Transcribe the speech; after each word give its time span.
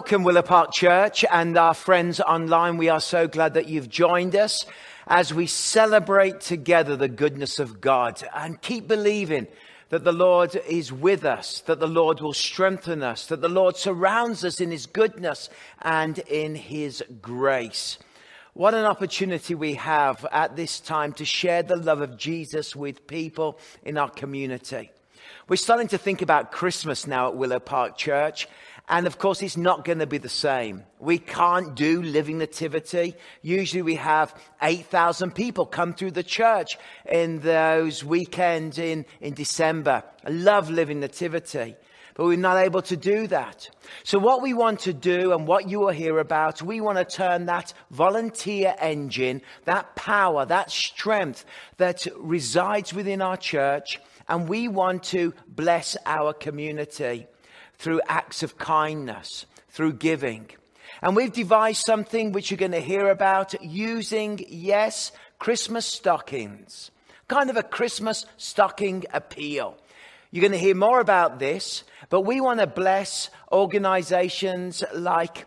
Welcome, 0.00 0.24
Willow 0.24 0.40
Park 0.40 0.72
Church 0.72 1.26
and 1.30 1.58
our 1.58 1.74
friends 1.74 2.20
online. 2.20 2.78
We 2.78 2.88
are 2.88 3.02
so 3.02 3.28
glad 3.28 3.52
that 3.52 3.68
you've 3.68 3.90
joined 3.90 4.34
us 4.34 4.64
as 5.06 5.34
we 5.34 5.46
celebrate 5.46 6.40
together 6.40 6.96
the 6.96 7.06
goodness 7.06 7.58
of 7.58 7.82
God 7.82 8.26
and 8.34 8.62
keep 8.62 8.88
believing 8.88 9.46
that 9.90 10.02
the 10.02 10.12
Lord 10.12 10.56
is 10.66 10.90
with 10.90 11.26
us, 11.26 11.60
that 11.66 11.80
the 11.80 11.86
Lord 11.86 12.22
will 12.22 12.32
strengthen 12.32 13.02
us, 13.02 13.26
that 13.26 13.42
the 13.42 13.50
Lord 13.50 13.76
surrounds 13.76 14.42
us 14.42 14.58
in 14.58 14.70
his 14.70 14.86
goodness 14.86 15.50
and 15.82 16.18
in 16.20 16.54
his 16.54 17.04
grace. 17.20 17.98
What 18.54 18.72
an 18.72 18.86
opportunity 18.86 19.54
we 19.54 19.74
have 19.74 20.24
at 20.32 20.56
this 20.56 20.80
time 20.80 21.12
to 21.14 21.26
share 21.26 21.62
the 21.62 21.76
love 21.76 22.00
of 22.00 22.16
Jesus 22.16 22.74
with 22.74 23.06
people 23.06 23.58
in 23.82 23.98
our 23.98 24.08
community. 24.08 24.92
We're 25.50 25.56
starting 25.56 25.88
to 25.88 25.98
think 25.98 26.22
about 26.22 26.52
Christmas 26.52 27.06
now 27.06 27.28
at 27.28 27.36
Willow 27.36 27.58
Park 27.58 27.98
Church. 27.98 28.46
And 28.90 29.06
of 29.06 29.18
course, 29.18 29.40
it's 29.40 29.56
not 29.56 29.84
going 29.84 30.00
to 30.00 30.06
be 30.06 30.18
the 30.18 30.28
same. 30.28 30.82
We 30.98 31.18
can't 31.18 31.76
do 31.76 32.02
living 32.02 32.38
nativity. 32.38 33.14
Usually 33.40 33.82
we 33.82 33.94
have 33.94 34.34
8,000 34.60 35.30
people 35.32 35.64
come 35.64 35.94
through 35.94 36.10
the 36.10 36.24
church 36.24 36.76
in 37.08 37.38
those 37.38 38.04
weekends 38.04 38.80
in, 38.80 39.06
in 39.20 39.34
December. 39.34 40.02
I 40.26 40.30
love 40.30 40.70
living 40.70 40.98
nativity. 40.98 41.76
But 42.14 42.24
we're 42.26 42.36
not 42.36 42.56
able 42.56 42.82
to 42.82 42.96
do 42.96 43.28
that. 43.28 43.70
So 44.02 44.18
what 44.18 44.42
we 44.42 44.54
want 44.54 44.80
to 44.80 44.92
do 44.92 45.32
and 45.34 45.46
what 45.46 45.68
you 45.70 45.78
will 45.78 45.90
hear 45.90 46.18
about, 46.18 46.60
we 46.60 46.80
want 46.80 46.98
to 46.98 47.04
turn 47.04 47.46
that 47.46 47.72
volunteer 47.92 48.74
engine, 48.80 49.40
that 49.66 49.94
power, 49.94 50.44
that 50.46 50.72
strength 50.72 51.44
that 51.76 52.08
resides 52.18 52.92
within 52.92 53.22
our 53.22 53.36
church 53.36 54.00
and 54.28 54.48
we 54.48 54.66
want 54.66 55.04
to 55.04 55.32
bless 55.46 55.96
our 56.06 56.32
community 56.32 57.28
through 57.80 58.02
acts 58.06 58.42
of 58.42 58.58
kindness, 58.58 59.46
through 59.70 59.94
giving. 59.94 60.46
And 61.00 61.16
we've 61.16 61.32
devised 61.32 61.82
something 61.82 62.30
which 62.30 62.50
you're 62.50 62.58
going 62.58 62.72
to 62.72 62.80
hear 62.80 63.08
about 63.08 63.54
using, 63.64 64.44
yes, 64.48 65.12
Christmas 65.38 65.86
stockings. 65.86 66.90
Kind 67.26 67.48
of 67.48 67.56
a 67.56 67.62
Christmas 67.62 68.26
stocking 68.36 69.06
appeal. 69.14 69.78
You're 70.30 70.42
going 70.42 70.52
to 70.52 70.58
hear 70.58 70.74
more 70.74 71.00
about 71.00 71.38
this, 71.38 71.84
but 72.10 72.20
we 72.20 72.42
want 72.42 72.60
to 72.60 72.66
bless 72.66 73.30
organizations 73.50 74.84
like 74.94 75.46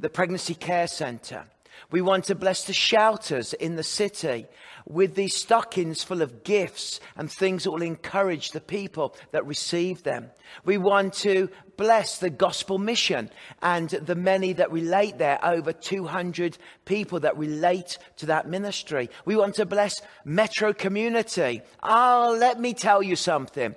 the 0.00 0.08
Pregnancy 0.08 0.54
Care 0.54 0.86
Center. 0.86 1.44
We 1.90 2.00
want 2.00 2.24
to 2.24 2.34
bless 2.34 2.64
the 2.64 2.72
shelters 2.72 3.52
in 3.52 3.76
the 3.76 3.82
city 3.82 4.46
with 4.86 5.14
these 5.14 5.36
stockings 5.36 6.02
full 6.02 6.20
of 6.20 6.44
gifts 6.44 7.00
and 7.16 7.30
things 7.30 7.64
that 7.64 7.70
will 7.70 7.82
encourage 7.82 8.50
the 8.50 8.60
people 8.60 9.16
that 9.32 9.46
receive 9.46 10.02
them. 10.02 10.30
We 10.64 10.76
want 10.76 11.14
to 11.14 11.48
bless 11.76 12.18
the 12.18 12.30
gospel 12.30 12.78
mission 12.78 13.30
and 13.62 13.88
the 13.88 14.14
many 14.14 14.52
that 14.54 14.70
relate 14.70 15.18
there, 15.18 15.42
over 15.44 15.72
200 15.72 16.58
people 16.84 17.20
that 17.20 17.36
relate 17.36 17.98
to 18.18 18.26
that 18.26 18.48
ministry. 18.48 19.08
We 19.24 19.36
want 19.36 19.54
to 19.56 19.66
bless 19.66 19.94
Metro 20.24 20.72
community. 20.72 21.62
Oh, 21.82 22.36
let 22.38 22.60
me 22.60 22.74
tell 22.74 23.02
you 23.02 23.16
something. 23.16 23.74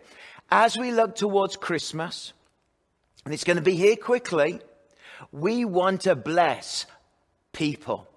As 0.50 0.78
we 0.78 0.92
look 0.92 1.16
towards 1.16 1.56
Christmas, 1.56 2.34
and 3.26 3.34
it's 3.34 3.44
going 3.44 3.58
to 3.58 3.64
be 3.64 3.76
here 3.76 3.96
quickly, 3.96 4.62
we 5.32 5.66
want 5.66 6.02
to 6.02 6.16
bless 6.16 6.86
people. 7.52 8.08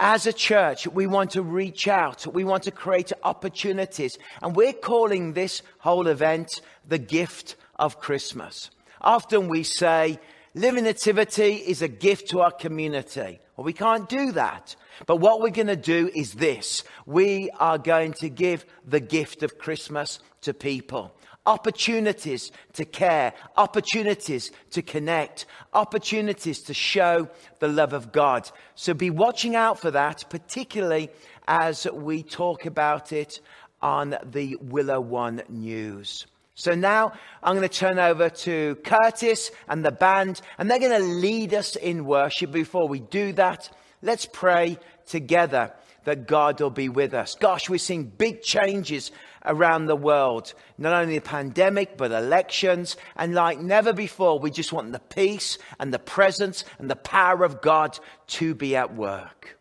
As 0.00 0.28
a 0.28 0.32
church, 0.32 0.86
we 0.86 1.08
want 1.08 1.32
to 1.32 1.42
reach 1.42 1.88
out. 1.88 2.24
We 2.32 2.44
want 2.44 2.62
to 2.64 2.70
create 2.70 3.12
opportunities. 3.24 4.16
And 4.40 4.54
we're 4.54 4.72
calling 4.72 5.32
this 5.32 5.60
whole 5.78 6.06
event 6.06 6.60
the 6.86 6.98
gift 6.98 7.56
of 7.74 7.98
Christmas. 7.98 8.70
Often 9.00 9.48
we 9.48 9.64
say, 9.64 10.20
living 10.54 10.84
nativity 10.84 11.54
is 11.54 11.82
a 11.82 11.88
gift 11.88 12.30
to 12.30 12.42
our 12.42 12.52
community. 12.52 13.40
Well, 13.56 13.64
we 13.64 13.72
can't 13.72 14.08
do 14.08 14.30
that. 14.32 14.76
But 15.06 15.16
what 15.16 15.40
we're 15.40 15.50
going 15.50 15.66
to 15.66 15.74
do 15.74 16.08
is 16.14 16.34
this. 16.34 16.84
We 17.04 17.50
are 17.58 17.78
going 17.78 18.12
to 18.14 18.28
give 18.28 18.66
the 18.86 19.00
gift 19.00 19.42
of 19.42 19.58
Christmas 19.58 20.20
to 20.42 20.54
people 20.54 21.12
opportunities 21.48 22.52
to 22.74 22.84
care, 22.84 23.32
opportunities 23.56 24.52
to 24.70 24.82
connect, 24.82 25.46
opportunities 25.72 26.60
to 26.60 26.74
show 26.74 27.26
the 27.58 27.68
love 27.68 27.94
of 27.94 28.12
God. 28.12 28.50
So 28.74 28.92
be 28.92 29.08
watching 29.08 29.56
out 29.56 29.80
for 29.80 29.90
that, 29.90 30.26
particularly 30.28 31.08
as 31.48 31.86
we 31.90 32.22
talk 32.22 32.66
about 32.66 33.12
it 33.12 33.40
on 33.80 34.14
the 34.24 34.56
Willow 34.60 35.00
One 35.00 35.40
News. 35.48 36.26
So 36.54 36.74
now 36.74 37.12
I'm 37.42 37.56
going 37.56 37.66
to 37.66 37.74
turn 37.74 37.98
over 37.98 38.28
to 38.28 38.74
Curtis 38.84 39.50
and 39.68 39.82
the 39.82 39.90
band, 39.90 40.42
and 40.58 40.70
they're 40.70 40.78
going 40.78 41.00
to 41.00 41.08
lead 41.08 41.54
us 41.54 41.76
in 41.76 42.04
worship. 42.04 42.52
Before 42.52 42.86
we 42.86 43.00
do 43.00 43.32
that, 43.34 43.70
let's 44.02 44.26
pray 44.26 44.78
together 45.06 45.72
that 46.04 46.26
God 46.26 46.60
will 46.60 46.70
be 46.70 46.90
with 46.90 47.14
us. 47.14 47.36
Gosh, 47.36 47.70
we're 47.70 47.78
seeing 47.78 48.04
big 48.04 48.42
changes 48.42 49.12
around 49.48 49.86
the 49.86 49.96
world. 49.96 50.54
Not 50.76 50.92
only 50.92 51.16
the 51.16 51.22
pandemic, 51.22 51.96
but 51.96 52.12
elections. 52.12 52.96
And 53.16 53.34
like 53.34 53.58
never 53.58 53.92
before, 53.92 54.38
we 54.38 54.50
just 54.50 54.72
want 54.72 54.92
the 54.92 55.00
peace 55.00 55.58
and 55.80 55.92
the 55.92 55.98
presence 55.98 56.64
and 56.78 56.88
the 56.90 56.96
power 56.96 57.44
of 57.44 57.60
God 57.60 57.98
to 58.28 58.54
be 58.54 58.76
at 58.76 58.94
work. 58.94 59.58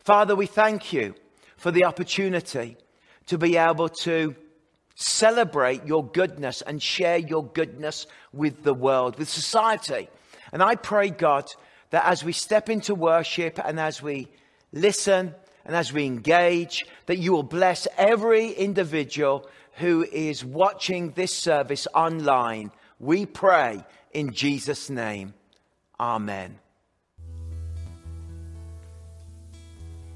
Father, 0.00 0.34
we 0.34 0.46
thank 0.46 0.92
you 0.92 1.14
for 1.56 1.70
the 1.70 1.84
opportunity 1.84 2.76
to 3.26 3.36
be 3.36 3.56
able 3.56 3.88
to 3.88 4.34
celebrate 4.94 5.84
your 5.84 6.06
goodness 6.06 6.62
and 6.62 6.82
share 6.82 7.18
your 7.18 7.44
goodness 7.44 8.06
with 8.32 8.62
the 8.62 8.72
world, 8.72 9.18
with 9.18 9.28
society. 9.28 10.08
And 10.52 10.62
I 10.62 10.76
pray, 10.76 11.10
God, 11.10 11.50
that 11.90 12.06
as 12.06 12.24
we 12.24 12.32
step 12.32 12.70
into 12.70 12.94
worship 12.94 13.58
and 13.62 13.78
as 13.78 14.02
we 14.02 14.28
listen 14.72 15.34
and 15.66 15.74
as 15.74 15.92
we 15.92 16.06
engage, 16.06 16.86
that 17.06 17.18
you 17.18 17.32
will 17.32 17.42
bless 17.42 17.88
every 17.98 18.50
individual 18.50 19.48
who 19.72 20.04
is 20.04 20.44
watching 20.44 21.10
this 21.10 21.34
service 21.34 21.88
online. 21.92 22.70
We 23.00 23.26
pray 23.26 23.84
in 24.12 24.32
Jesus' 24.32 24.88
name. 24.88 25.34
Amen. 25.98 26.60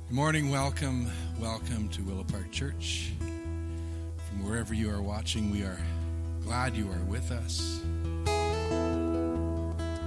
Good 0.06 0.14
morning, 0.14 0.50
welcome, 0.50 1.10
welcome 1.40 1.88
to 1.90 2.02
Willow 2.02 2.24
Park 2.24 2.52
Church. 2.52 3.10
From 3.18 4.48
wherever 4.48 4.72
you 4.72 4.88
are 4.90 5.02
watching, 5.02 5.50
we 5.50 5.64
are 5.64 5.78
glad 6.44 6.76
you 6.76 6.88
are 6.88 7.04
with 7.08 7.32
us. 7.32 7.80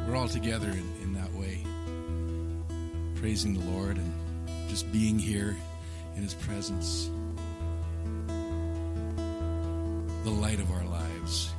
We're 0.07 0.15
all 0.15 0.29
together 0.29 0.69
in, 0.69 0.93
in 1.01 1.13
that 1.13 1.33
way, 1.33 1.65
praising 3.15 3.53
the 3.53 3.71
Lord 3.71 3.97
and 3.97 4.22
just 4.73 4.91
being 4.91 5.19
here 5.19 5.55
in 6.15 6.23
His 6.23 6.33
presence. 6.33 7.11
The 10.23 10.31
light 10.31 10.59
of 10.59 10.71
our 10.71 10.83
lives. 10.85 11.51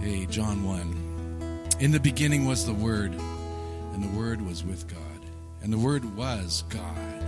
Hey, 0.00 0.24
John 0.24 0.64
1. 0.64 1.68
In 1.80 1.90
the 1.90 2.00
beginning 2.00 2.46
was 2.46 2.64
the 2.64 2.72
Word, 2.72 3.12
and 3.12 4.02
the 4.02 4.18
Word 4.18 4.40
was 4.40 4.64
with 4.64 4.88
God, 4.88 5.28
and 5.60 5.70
the 5.70 5.76
Word 5.76 6.16
was 6.16 6.64
God. 6.70 7.18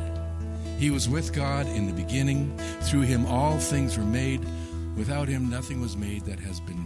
He 0.78 0.90
was 0.90 1.06
with 1.06 1.34
God 1.34 1.66
in 1.66 1.86
the 1.86 1.92
beginning. 1.92 2.56
Through 2.84 3.02
him 3.02 3.26
all 3.26 3.58
things 3.58 3.98
were 3.98 4.04
made. 4.04 4.42
Without 4.96 5.28
him 5.28 5.50
nothing 5.50 5.82
was 5.82 5.98
made 5.98 6.24
that 6.24 6.40
has 6.40 6.60
been. 6.60 6.79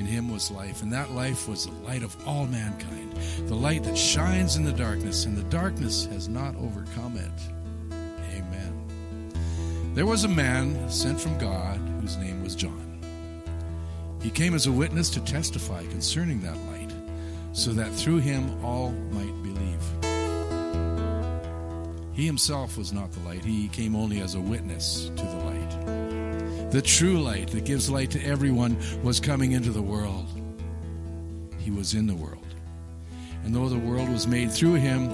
In 0.00 0.06
him 0.06 0.32
was 0.32 0.50
life, 0.50 0.80
and 0.80 0.90
that 0.94 1.10
life 1.10 1.46
was 1.46 1.66
the 1.66 1.72
light 1.72 2.02
of 2.02 2.16
all 2.26 2.46
mankind, 2.46 3.12
the 3.46 3.54
light 3.54 3.84
that 3.84 3.98
shines 3.98 4.56
in 4.56 4.64
the 4.64 4.72
darkness, 4.72 5.26
and 5.26 5.36
the 5.36 5.42
darkness 5.50 6.06
has 6.06 6.26
not 6.26 6.56
overcome 6.56 7.18
it. 7.18 7.94
Amen. 8.34 9.92
There 9.92 10.06
was 10.06 10.24
a 10.24 10.28
man 10.28 10.88
sent 10.88 11.20
from 11.20 11.36
God 11.36 11.76
whose 12.00 12.16
name 12.16 12.42
was 12.42 12.54
John. 12.54 12.98
He 14.22 14.30
came 14.30 14.54
as 14.54 14.66
a 14.66 14.72
witness 14.72 15.10
to 15.10 15.20
testify 15.20 15.84
concerning 15.88 16.40
that 16.40 16.56
light, 16.70 16.94
so 17.52 17.70
that 17.72 17.92
through 17.92 18.20
him 18.20 18.64
all 18.64 18.92
might 18.92 19.42
believe. 19.42 19.82
He 22.14 22.24
himself 22.24 22.78
was 22.78 22.90
not 22.90 23.12
the 23.12 23.20
light, 23.20 23.44
he 23.44 23.68
came 23.68 23.94
only 23.94 24.22
as 24.22 24.34
a 24.34 24.40
witness 24.40 25.10
to 25.14 25.24
the 25.24 25.44
light. 25.44 25.99
The 26.70 26.80
true 26.80 27.20
light 27.20 27.48
that 27.48 27.64
gives 27.64 27.90
light 27.90 28.12
to 28.12 28.24
everyone 28.24 28.76
was 29.02 29.18
coming 29.18 29.52
into 29.52 29.72
the 29.72 29.82
world. 29.82 30.26
He 31.58 31.72
was 31.72 31.94
in 31.94 32.06
the 32.06 32.14
world. 32.14 32.46
And 33.44 33.52
though 33.54 33.68
the 33.68 33.78
world 33.78 34.08
was 34.08 34.28
made 34.28 34.52
through 34.52 34.74
him, 34.74 35.08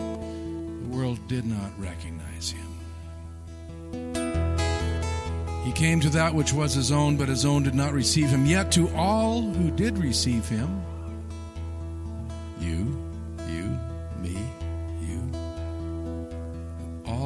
the 0.83 0.97
world 0.97 1.19
did 1.29 1.47
not 1.47 1.73
recognize 1.79 2.51
him. 2.51 2.67
He 5.65 5.73
came 5.73 5.99
to 6.01 6.11
that 6.11 6.35
which 6.35 6.53
was 6.53 6.75
his 6.75 6.93
own, 6.93 7.17
but 7.17 7.29
his 7.29 7.47
own 7.47 7.63
did 7.63 7.75
not 7.75 7.93
receive 7.93 8.29
him. 8.29 8.45
Yet 8.45 8.71
to 8.73 8.89
all 8.95 9.43
who 9.43 9.71
did 9.71 9.97
receive 9.97 10.47
him, 10.49 10.83
you, 12.61 12.85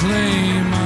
claim 0.00 0.79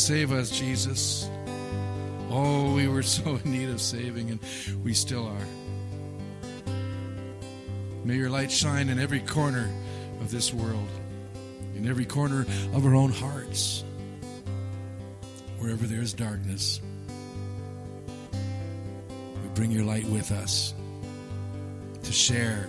save 0.00 0.32
us, 0.32 0.50
Jesus. 0.50 1.28
Oh, 2.30 2.74
we 2.74 2.88
were 2.88 3.02
so 3.02 3.36
in 3.44 3.52
need 3.52 3.68
of 3.68 3.80
saving, 3.80 4.30
and 4.30 4.40
we 4.82 4.94
still 4.94 5.26
are. 5.26 6.72
May 8.04 8.16
your 8.16 8.30
light 8.30 8.50
shine 8.50 8.88
in 8.88 8.98
every 8.98 9.20
corner 9.20 9.70
of 10.20 10.30
this 10.30 10.54
world, 10.54 10.88
in 11.76 11.86
every 11.86 12.06
corner 12.06 12.46
of 12.72 12.86
our 12.86 12.94
own 12.94 13.12
hearts 13.12 13.84
wherever 15.58 15.86
there 15.86 16.00
is 16.00 16.14
darkness. 16.14 16.80
We 18.32 19.48
bring 19.54 19.70
your 19.70 19.84
light 19.84 20.06
with 20.06 20.32
us 20.32 20.72
to 22.02 22.12
share 22.12 22.66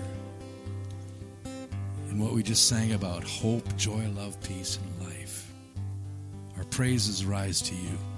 in 2.10 2.20
what 2.20 2.34
we 2.34 2.44
just 2.44 2.68
sang 2.68 2.92
about 2.92 3.24
hope, 3.24 3.78
joy, 3.78 4.06
love, 4.18 4.38
peace, 4.42 4.78
and 4.84 5.01
praises 6.72 7.26
rise 7.26 7.62
to 7.62 7.76
you. 7.76 8.11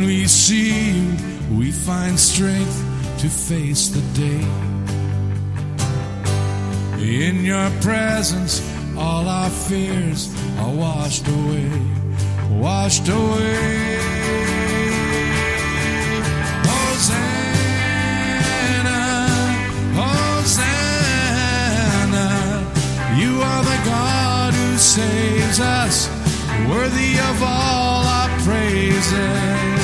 When 0.00 0.08
we 0.08 0.26
see 0.26 0.92
you, 0.92 1.16
we 1.58 1.70
find 1.70 2.18
strength 2.18 2.84
to 3.18 3.28
face 3.28 3.88
the 3.88 4.00
day. 4.18 4.46
In 6.98 7.44
your 7.44 7.70
presence, 7.82 8.62
all 8.96 9.28
our 9.28 9.50
fears 9.50 10.30
are 10.58 10.72
washed 10.72 11.28
away, 11.28 11.70
washed 12.50 13.08
away. 13.08 13.98
Hosanna, 16.70 18.08
Hosanna, 20.00 21.08
you 23.20 23.42
are 23.42 23.64
the 23.64 23.80
God 23.84 24.54
who 24.54 24.78
saves 24.78 25.60
us, 25.60 26.08
worthy 26.68 27.18
of 27.18 27.42
all 27.42 28.06
our 28.06 28.30
praises. 28.40 29.79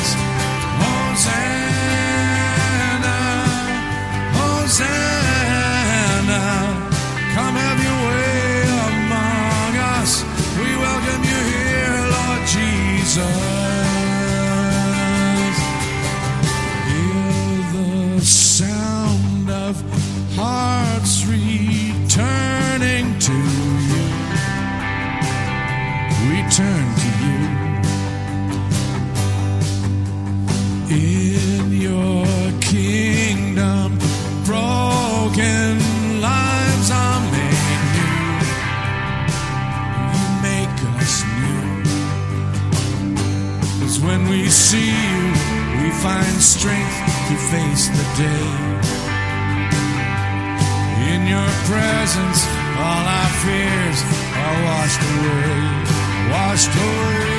Jesus. 13.16 13.45
In 48.18 48.24
your 51.28 51.50
presence, 51.68 52.46
all 52.78 53.04
our 53.04 53.30
fears 53.44 54.02
are 54.42 54.64
washed 54.64 55.02
away, 55.02 56.30
washed 56.30 56.74
away. 56.74 57.35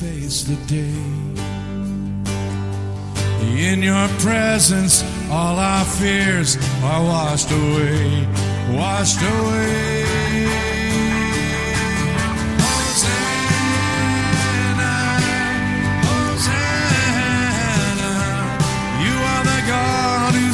face 0.00 0.44
the 0.44 0.56
day. 0.66 0.96
In 3.70 3.82
your 3.82 4.08
presence, 4.20 5.02
all 5.30 5.58
our 5.58 5.84
fears 5.84 6.56
are 6.82 7.02
washed 7.02 7.50
away, 7.50 8.26
washed 8.76 9.22
away. 9.22 9.96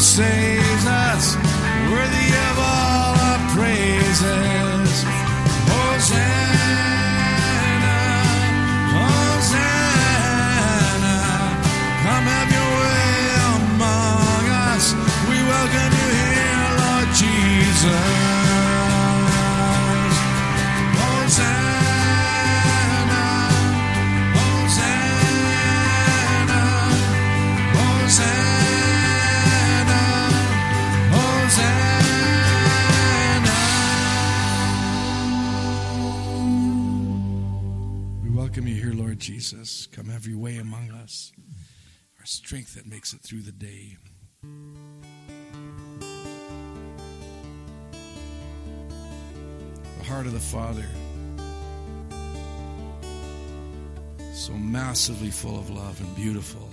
saves 0.03 0.87
us, 0.87 1.37
worthy 1.91 2.29
of 2.49 2.59
all 2.59 3.15
our 3.29 3.41
praises. 3.55 5.05
Hosanna. 5.71 7.02
Jesus, 39.23 39.87
come 39.87 40.11
every 40.11 40.35
way 40.35 40.57
among 40.57 40.91
us, 40.91 41.31
our 42.19 42.27
strength 42.27 42.75
that 42.75 42.87
makes 42.87 43.13
it 43.13 43.21
through 43.21 43.43
the 43.43 43.53
day. 43.53 43.97
heart 50.03 50.27
of 50.27 50.33
the 50.33 50.41
Father. 50.41 50.87
So 54.35 54.53
massively 54.55 55.31
full 55.31 55.59
of 55.59 55.71
love 55.71 56.01
and 56.01 56.17
beautiful. 56.17 56.69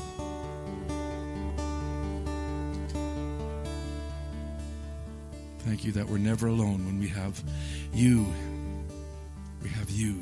Thank 5.59 5.85
you 5.85 5.91
that 5.91 6.07
we're 6.07 6.17
never 6.17 6.47
alone 6.47 6.85
when 6.85 6.99
we 6.99 7.07
have 7.09 7.41
you. 7.93 8.25
We 9.61 9.69
have 9.69 9.89
you 9.91 10.15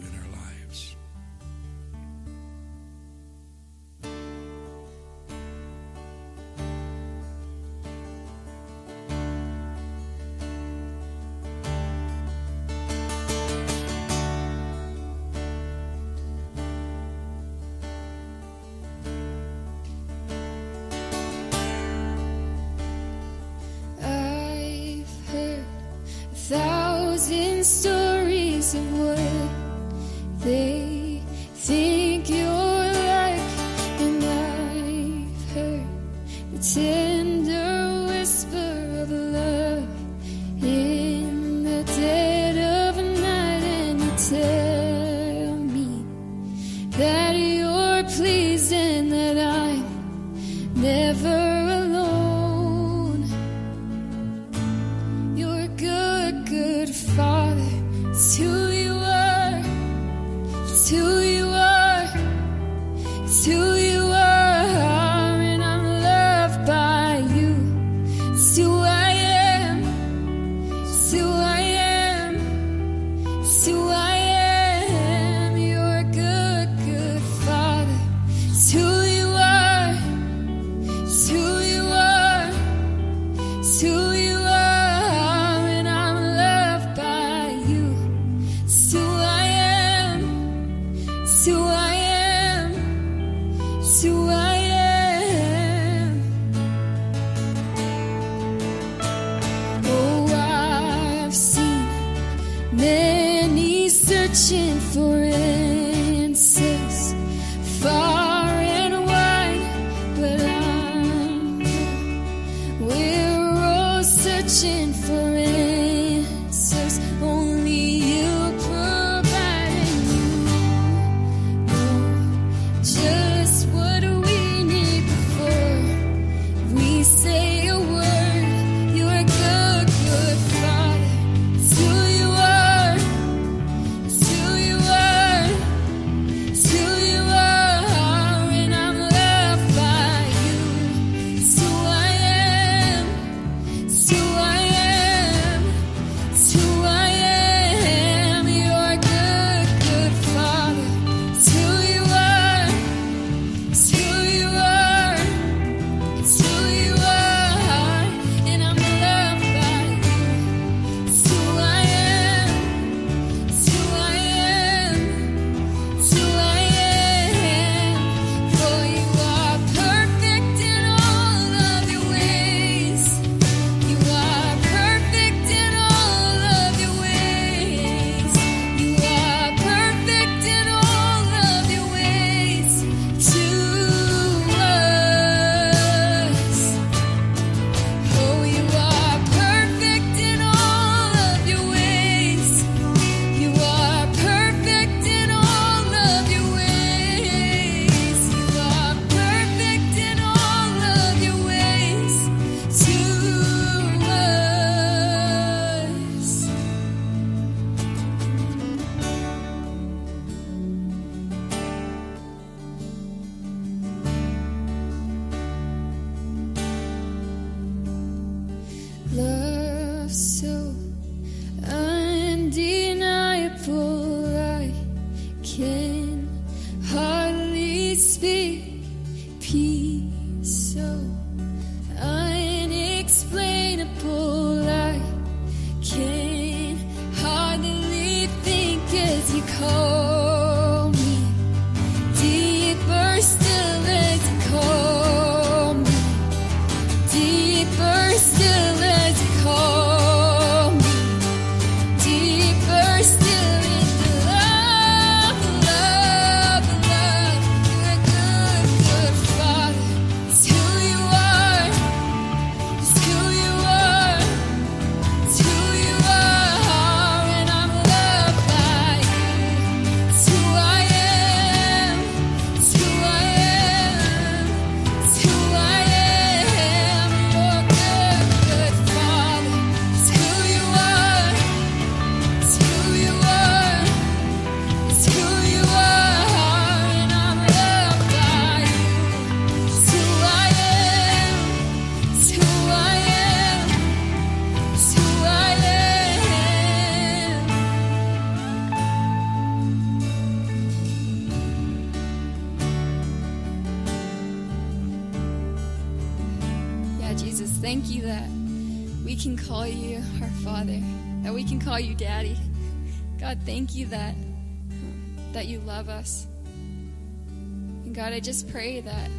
I 318.18 318.20
just 318.20 318.50
pray 318.50 318.82
that 318.82 319.10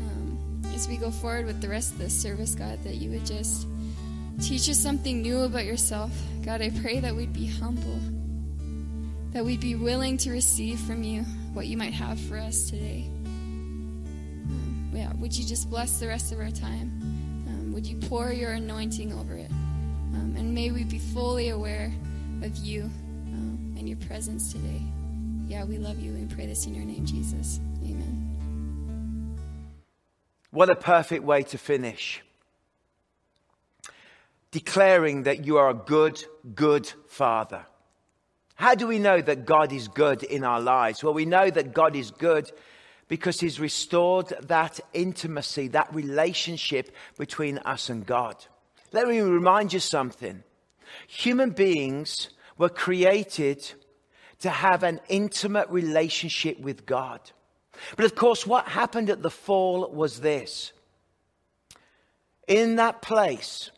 um, 0.00 0.62
as 0.74 0.88
we 0.88 0.96
go 0.96 1.10
forward 1.10 1.44
with 1.44 1.60
the 1.60 1.68
rest 1.68 1.92
of 1.92 1.98
this 1.98 2.18
service, 2.18 2.54
God, 2.54 2.82
that 2.84 2.94
you 2.94 3.10
would 3.10 3.26
just 3.26 3.68
teach 4.40 4.70
us 4.70 4.78
something 4.78 5.20
new 5.20 5.40
about 5.40 5.66
yourself. 5.66 6.10
God, 6.42 6.62
I 6.62 6.70
pray 6.70 7.00
that 7.00 7.14
we'd 7.14 7.34
be 7.34 7.44
humble, 7.44 8.00
that 9.32 9.44
we'd 9.44 9.60
be 9.60 9.74
willing 9.74 10.16
to 10.16 10.30
receive 10.30 10.80
from 10.80 11.02
you 11.02 11.24
what 11.52 11.66
you 11.66 11.76
might 11.76 11.92
have 11.92 12.18
for 12.18 12.38
us 12.38 12.70
today. 12.70 13.04
Um, 13.26 14.90
yeah, 14.94 15.12
would 15.16 15.36
you 15.36 15.44
just 15.44 15.68
bless 15.68 16.00
the 16.00 16.06
rest 16.06 16.32
of 16.32 16.38
our 16.38 16.50
time? 16.50 17.44
Um, 17.46 17.74
would 17.74 17.84
you 17.84 17.98
pour 18.08 18.32
your 18.32 18.52
anointing 18.52 19.12
over 19.12 19.34
it? 19.34 19.50
Um, 19.50 20.34
and 20.38 20.54
may 20.54 20.70
we 20.70 20.84
be 20.84 20.98
fully 20.98 21.50
aware 21.50 21.92
of 22.42 22.56
you 22.56 22.84
um, 22.84 23.74
and 23.76 23.86
your 23.86 23.98
presence 23.98 24.50
today. 24.50 24.80
Yeah, 25.46 25.64
we 25.64 25.76
love 25.76 26.00
you 26.00 26.12
and 26.12 26.30
pray 26.30 26.46
this 26.46 26.64
in 26.64 26.74
your 26.74 26.86
name, 26.86 27.04
Jesus. 27.04 27.60
What 30.56 30.70
a 30.70 30.74
perfect 30.74 31.22
way 31.22 31.42
to 31.42 31.58
finish. 31.58 32.22
Declaring 34.52 35.24
that 35.24 35.44
you 35.44 35.58
are 35.58 35.68
a 35.68 35.74
good, 35.74 36.24
good 36.54 36.90
father. 37.08 37.66
How 38.54 38.74
do 38.74 38.86
we 38.86 38.98
know 38.98 39.20
that 39.20 39.44
God 39.44 39.70
is 39.70 39.86
good 39.86 40.22
in 40.22 40.44
our 40.44 40.62
lives? 40.62 41.04
Well, 41.04 41.12
we 41.12 41.26
know 41.26 41.50
that 41.50 41.74
God 41.74 41.94
is 41.94 42.10
good 42.10 42.50
because 43.06 43.38
He's 43.38 43.60
restored 43.60 44.28
that 44.44 44.80
intimacy, 44.94 45.68
that 45.68 45.94
relationship 45.94 46.90
between 47.18 47.58
us 47.58 47.90
and 47.90 48.06
God. 48.06 48.42
Let 48.92 49.08
me 49.08 49.20
remind 49.20 49.74
you 49.74 49.80
something. 49.80 50.42
Human 51.06 51.50
beings 51.50 52.30
were 52.56 52.70
created 52.70 53.72
to 54.38 54.48
have 54.48 54.84
an 54.84 55.02
intimate 55.10 55.68
relationship 55.68 56.58
with 56.58 56.86
God. 56.86 57.20
But 57.96 58.04
of 58.04 58.14
course, 58.14 58.46
what 58.46 58.68
happened 58.68 59.10
at 59.10 59.22
the 59.22 59.30
fall 59.30 59.90
was 59.90 60.20
this. 60.20 60.72
In 62.46 62.76
that 62.76 63.02
place, 63.02 63.70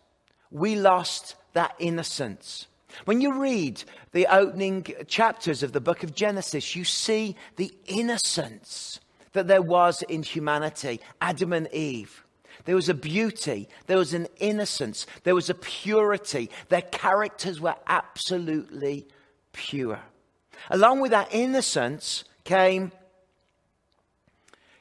we 0.50 0.76
lost 0.76 1.37
that 1.54 1.74
innocence. 1.78 2.66
When 3.04 3.20
you 3.20 3.40
read 3.40 3.82
the 4.12 4.26
opening 4.26 4.87
chapters 5.06 5.62
of 5.62 5.72
the 5.72 5.80
book 5.80 6.02
of 6.02 6.14
Genesis, 6.14 6.74
you 6.74 6.84
see 6.84 7.37
the 7.56 7.72
innocence 7.87 9.00
that 9.32 9.46
there 9.46 9.62
was 9.62 10.02
in 10.02 10.22
humanity, 10.22 11.00
Adam 11.20 11.52
and 11.52 11.72
Eve. 11.72 12.24
There 12.64 12.74
was 12.74 12.88
a 12.88 12.94
beauty, 12.94 13.68
there 13.87 13.98
was 13.98 14.14
an 14.14 14.26
innocence, 14.38 15.06
there 15.22 15.34
was 15.34 15.48
a 15.48 15.54
purity. 15.54 16.50
Their 16.68 16.82
characters 16.82 17.61
were 17.61 17.76
absolutely 17.87 19.06
pure. 19.52 20.00
Along 20.70 21.00
with 21.00 21.12
that 21.12 21.28
innocence 21.32 22.24
came, 22.44 22.92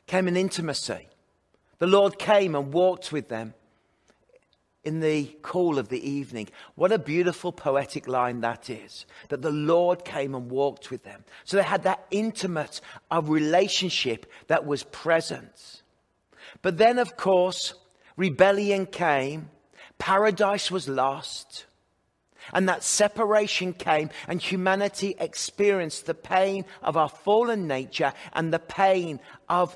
came 0.08 0.28
an 0.28 0.38
intimacy. 0.38 1.08
The 1.80 1.88
Lord 1.88 2.18
came 2.18 2.56
and 2.56 2.74
walked 2.74 3.12
with 3.12 3.30
them 3.30 3.54
in 4.84 5.02
the 5.02 5.36
cool 5.42 5.78
of 5.78 5.90
the 5.90 6.10
evening. 6.10 6.48
What 6.76 6.94
a 6.94 6.98
beautiful 6.98 7.52
poetic 7.52 8.08
line 8.08 8.40
that 8.42 8.70
is. 8.70 9.06
That 9.30 9.42
the 9.42 9.52
Lord 9.52 10.06
came 10.06 10.34
and 10.34 10.50
walked 10.50 10.90
with 10.90 11.04
them. 11.04 11.26
So 11.44 11.58
they 11.58 11.64
had 11.64 11.84
that 11.84 12.06
intimate 12.10 12.80
of 13.12 13.30
relationship 13.30 14.26
that 14.48 14.66
was 14.66 14.84
present. 14.84 15.84
But 16.62 16.78
then, 16.78 17.00
of 17.00 17.18
course, 17.18 17.74
rebellion 18.16 18.86
came, 18.86 19.50
paradise 19.98 20.72
was 20.72 20.88
lost, 20.88 21.66
and 22.54 22.70
that 22.70 22.84
separation 22.84 23.74
came, 23.74 24.10
and 24.28 24.42
humanity 24.42 25.16
experienced 25.20 26.06
the 26.06 26.14
pain 26.14 26.64
of 26.82 26.96
our 26.96 27.10
fallen 27.10 27.68
nature 27.68 28.14
and 28.32 28.54
the 28.54 28.60
pain 28.60 29.20
of, 29.50 29.76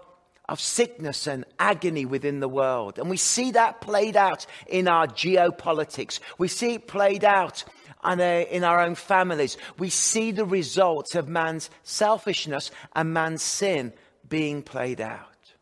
of 0.51 0.59
sickness 0.59 1.27
and 1.27 1.45
agony 1.59 2.03
within 2.03 2.41
the 2.41 2.49
world. 2.49 2.99
And 2.99 3.09
we 3.09 3.15
see 3.15 3.51
that 3.51 3.79
played 3.79 4.17
out 4.17 4.45
in 4.67 4.89
our 4.89 5.07
geopolitics. 5.07 6.19
We 6.37 6.49
see 6.49 6.73
it 6.73 6.87
played 6.87 7.23
out 7.23 7.63
uh, 8.03 8.21
in 8.21 8.65
our 8.65 8.81
own 8.81 8.95
families. 8.95 9.55
We 9.79 9.89
see 9.89 10.31
the 10.31 10.43
results 10.43 11.15
of 11.15 11.29
man's 11.29 11.69
selfishness 11.83 12.69
and 12.93 13.13
man's 13.13 13.41
sin 13.41 13.93
being 14.27 14.61
played 14.61 14.99
out. 14.99 15.53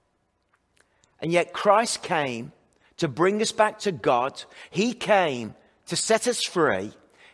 And 1.22 1.32
yet 1.32 1.54
Christ 1.54 2.02
came 2.02 2.52
to 2.98 3.08
bring 3.08 3.44
us 3.44 3.52
back 3.52 3.78
to 3.82 3.92
God. 3.92 4.44
He 4.72 4.94
came 4.94 5.54
to 5.86 5.96
set 5.96 6.28
us 6.28 6.44
free. 6.44 6.94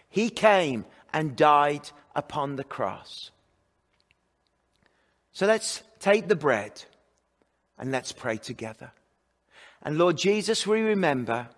He 0.10 0.30
came 0.30 0.84
and 1.14 1.38
died 1.38 1.90
upon 2.18 2.58
the 2.58 2.66
cross. 2.66 3.32
So 5.32 5.46
let's 5.46 5.84
take 6.02 6.28
the 6.28 6.36
bread 6.36 6.84
and 7.78 7.92
let's 7.92 8.12
pray 8.12 8.38
together. 8.38 8.92
And 9.82 9.98
Lord 9.98 10.18
Jesus, 10.18 10.66
we 10.66 10.82
remember 10.82 11.50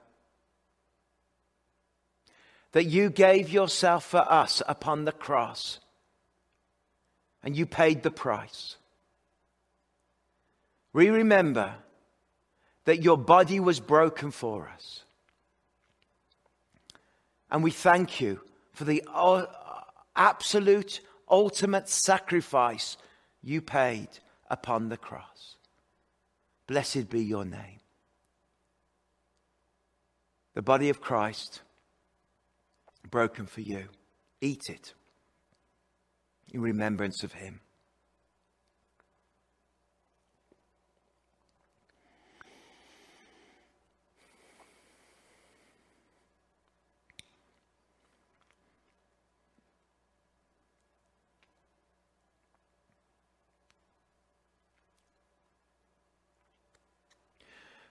that 2.73 2.85
you 2.85 3.09
gave 3.09 3.49
yourself 3.49 4.05
for 4.05 4.29
us 4.31 4.61
upon 4.67 5.05
the 5.05 5.11
cross 5.11 5.79
and 7.43 7.55
you 7.55 7.65
paid 7.65 8.03
the 8.03 8.11
price. 8.11 8.77
We 10.93 11.09
remember 11.09 11.75
that 12.85 13.03
your 13.03 13.17
body 13.17 13.59
was 13.59 13.79
broken 13.79 14.31
for 14.31 14.69
us. 14.73 15.03
And 17.49 17.63
we 17.63 17.71
thank 17.71 18.19
you 18.19 18.41
for 18.73 18.83
the 18.83 19.03
absolute, 20.15 21.01
ultimate 21.29 21.87
sacrifice 21.87 22.97
you 23.41 23.61
paid 23.61 24.09
upon 24.49 24.89
the 24.89 24.97
cross. 24.97 25.56
Blessed 26.67 27.09
be 27.09 27.23
your 27.23 27.45
name. 27.45 27.79
The 30.53 30.61
body 30.61 30.89
of 30.89 30.99
Christ 30.99 31.61
broken 33.09 33.45
for 33.45 33.61
you. 33.61 33.85
Eat 34.41 34.69
it 34.69 34.93
in 36.53 36.61
remembrance 36.61 37.23
of 37.23 37.33
him. 37.33 37.61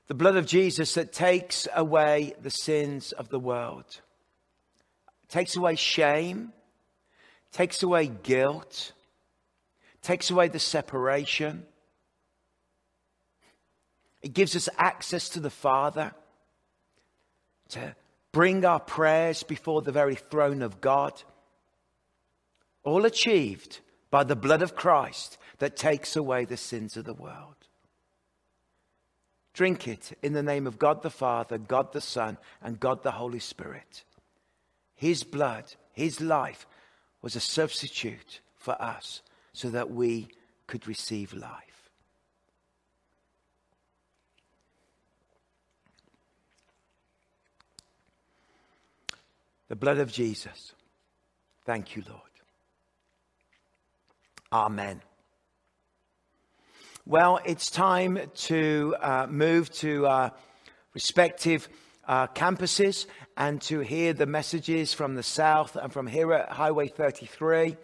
The 0.09 0.14
blood 0.14 0.37
of 0.37 0.47
Jesus 0.47 0.95
that 0.95 1.12
takes 1.12 1.66
away 1.75 2.35
the 2.40 2.51
sins 2.51 3.12
of 3.12 3.29
the 3.29 3.40
world, 3.40 4.01
takes 5.29 5.57
away 5.57 5.75
shame, 5.75 6.53
takes 7.51 7.83
away 7.83 8.07
guilt, 8.07 8.92
takes 10.03 10.31
away 10.31 10.47
the 10.49 10.61
separation. 10.61 11.64
It 14.23 14.33
gives 14.33 14.55
us 14.55 14.69
access 14.79 15.29
to 15.31 15.40
the 15.40 15.51
Father 15.51 16.12
to 17.71 17.97
bring 18.31 18.64
our 18.64 18.81
prayers 18.81 19.42
before 19.42 19.83
the 19.83 19.92
very 19.92 20.14
throne 20.14 20.62
of 20.62 20.81
God. 20.81 21.21
All 22.85 23.05
achieved 23.05 23.81
by 24.11 24.23
the 24.23 24.37
blood 24.37 24.62
of 24.62 24.77
Christ 24.77 25.38
that 25.59 25.77
takes 25.77 26.14
away 26.14 26.45
the 26.45 26.57
sins 26.57 26.97
of 26.97 27.05
the 27.05 27.14
world. 27.14 27.65
Drink 29.57 29.88
it 29.88 30.12
in 30.23 30.35
the 30.35 30.42
name 30.42 30.66
of 30.66 30.79
God 30.79 31.03
the 31.03 31.09
Father, 31.09 31.57
God 31.57 31.95
the 31.95 32.01
Son, 32.03 32.37
and 32.62 32.79
God 32.79 33.03
the 33.03 33.12
Holy 33.12 33.38
Spirit. 33.38 34.05
His 34.95 35.25
blood, 35.25 35.64
His 35.95 36.21
life 36.21 36.66
was 37.23 37.37
a 37.37 37.40
substitute 37.40 38.40
for 38.59 38.81
us 38.81 39.23
so 39.55 39.71
that 39.71 39.90
we 39.90 40.29
could 40.66 40.87
receive 40.87 41.33
life. 41.33 41.90
The 49.69 49.77
blood 49.77 49.97
of 49.97 50.12
Jesus. 50.12 50.75
Thank 51.64 51.97
you, 51.97 52.03
Lord. 52.07 52.21
Amen. 54.53 55.01
Well, 57.09 57.38
it's 57.45 57.71
time 57.71 58.19
to 58.35 58.97
uh, 59.01 59.29
move 59.31 59.71
to 59.75 60.09
uh, 60.09 60.31
respective 60.92 61.69
uh, 62.09 62.27
campuses 62.27 63.07
and 63.37 63.62
to 63.62 63.79
hear 63.79 64.12
the 64.12 64.27
messages 64.27 64.92
from 64.92 65.14
the 65.14 65.23
south 65.23 65.77
and 65.77 65.92
from 65.92 66.09
here 66.09 66.33
at 66.33 66.49
Highway 66.49 66.88
33. 66.88 67.77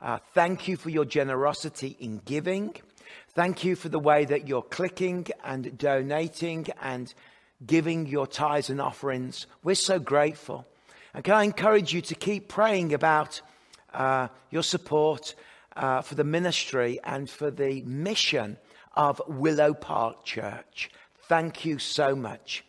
Uh, 0.00 0.18
thank 0.32 0.68
you 0.68 0.76
for 0.76 0.90
your 0.90 1.04
generosity 1.04 1.96
in 1.98 2.18
giving. 2.24 2.76
Thank 3.34 3.64
you 3.64 3.74
for 3.74 3.88
the 3.88 3.98
way 3.98 4.26
that 4.26 4.46
you're 4.46 4.62
clicking 4.62 5.26
and 5.44 5.76
donating 5.76 6.68
and 6.80 7.12
giving 7.66 8.06
your 8.06 8.28
tithes 8.28 8.70
and 8.70 8.80
offerings. 8.80 9.48
We're 9.64 9.74
so 9.74 9.98
grateful. 9.98 10.68
And 11.14 11.24
can 11.24 11.34
I 11.34 11.42
encourage 11.42 11.92
you 11.92 12.00
to 12.02 12.14
keep 12.14 12.46
praying 12.46 12.94
about 12.94 13.40
uh, 13.92 14.28
your 14.52 14.62
support 14.62 15.34
uh, 15.76 16.02
for 16.02 16.14
the 16.14 16.24
ministry 16.24 16.98
and 17.04 17.28
for 17.28 17.50
the 17.50 17.82
mission 17.82 18.58
of 18.94 19.20
Willow 19.26 19.74
Park 19.74 20.24
Church? 20.24 20.90
Thank 21.28 21.64
you 21.64 21.78
so 21.78 22.14
much. 22.14 22.64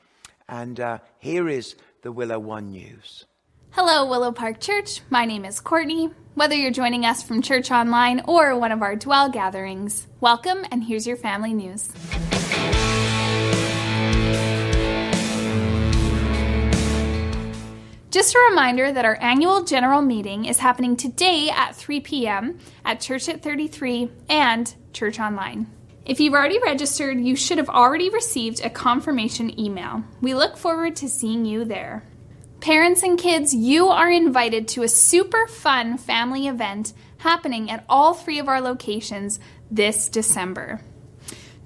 And 0.47 0.79
uh, 0.79 0.99
here 1.19 1.49
is 1.49 1.75
the 2.01 2.11
Willow 2.11 2.39
One 2.39 2.71
News. 2.71 3.25
Hello, 3.71 4.05
Willow 4.05 4.31
Park 4.31 4.59
Church. 4.59 5.01
My 5.09 5.25
name 5.25 5.45
is 5.45 5.59
Courtney. 5.59 6.11
Whether 6.35 6.55
you're 6.55 6.71
joining 6.71 7.05
us 7.05 7.23
from 7.23 7.41
church 7.41 7.71
online 7.71 8.21
or 8.27 8.57
one 8.57 8.71
of 8.71 8.81
our 8.81 8.95
dwell 8.95 9.29
gatherings, 9.29 10.07
welcome 10.19 10.65
and 10.71 10.83
here's 10.83 11.07
your 11.07 11.17
family 11.17 11.53
news. 11.53 11.89
Just 18.13 18.35
a 18.35 18.47
reminder 18.51 18.91
that 18.91 19.05
our 19.05 19.15
annual 19.15 19.63
general 19.63 20.03
meeting 20.03 20.45
is 20.45 20.59
happening 20.59 20.95
today 20.95 21.49
at 21.49 21.75
3 21.75 21.99
p.m. 22.01 22.59
at 22.85 23.01
Church 23.01 23.27
at 23.27 23.41
33 23.41 24.07
and 24.29 24.71
Church 24.93 25.19
Online. 25.19 25.65
If 26.05 26.19
you've 26.19 26.35
already 26.35 26.59
registered, 26.59 27.19
you 27.19 27.35
should 27.35 27.57
have 27.57 27.69
already 27.69 28.11
received 28.11 28.63
a 28.63 28.69
confirmation 28.69 29.59
email. 29.59 30.03
We 30.21 30.35
look 30.35 30.57
forward 30.57 30.95
to 30.97 31.09
seeing 31.09 31.43
you 31.45 31.65
there. 31.65 32.03
Parents 32.59 33.01
and 33.01 33.17
kids, 33.17 33.51
you 33.51 33.87
are 33.87 34.11
invited 34.11 34.67
to 34.67 34.83
a 34.83 34.87
super 34.87 35.47
fun 35.47 35.97
family 35.97 36.45
event 36.47 36.93
happening 37.17 37.71
at 37.71 37.83
all 37.89 38.13
three 38.13 38.37
of 38.37 38.47
our 38.47 38.61
locations 38.61 39.39
this 39.71 40.07
December. 40.07 40.81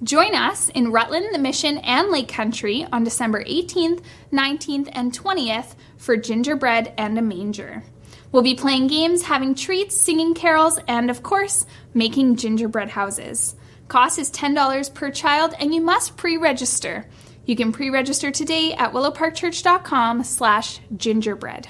Join 0.04 0.32
us 0.36 0.68
in 0.68 0.92
Rutland, 0.92 1.26
the 1.32 1.40
Mission, 1.40 1.78
and 1.78 2.10
Lake 2.10 2.28
Country 2.28 2.86
on 2.92 3.02
December 3.02 3.42
18th, 3.42 4.00
19th, 4.32 4.88
and 4.92 5.12
20th 5.12 5.74
for 5.96 6.16
gingerbread 6.16 6.94
and 6.96 7.18
a 7.18 7.22
manger. 7.22 7.82
We'll 8.30 8.44
be 8.44 8.54
playing 8.54 8.86
games, 8.86 9.22
having 9.22 9.56
treats, 9.56 9.96
singing 9.96 10.34
carols, 10.34 10.78
and 10.86 11.10
of 11.10 11.24
course, 11.24 11.66
making 11.94 12.36
gingerbread 12.36 12.90
houses. 12.90 13.56
Cost 13.88 14.20
is 14.20 14.30
$10 14.30 14.94
per 14.94 15.10
child, 15.10 15.54
and 15.58 15.74
you 15.74 15.80
must 15.80 16.16
pre-register. 16.16 17.04
You 17.44 17.56
can 17.56 17.72
pre-register 17.72 18.30
today 18.30 18.74
at 18.74 18.92
willowparkchurch.com 18.92 20.22
slash 20.22 20.78
gingerbread. 20.96 21.68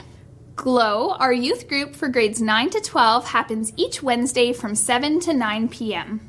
Glow, 0.54 1.12
our 1.12 1.32
youth 1.32 1.66
group 1.66 1.94
for 1.94 2.08
grades 2.08 2.42
9 2.42 2.70
to 2.70 2.80
12, 2.80 3.28
happens 3.28 3.72
each 3.76 4.02
Wednesday 4.02 4.52
from 4.52 4.74
7 4.74 5.20
to 5.20 5.32
9 5.32 5.68
p.m. 5.68 6.27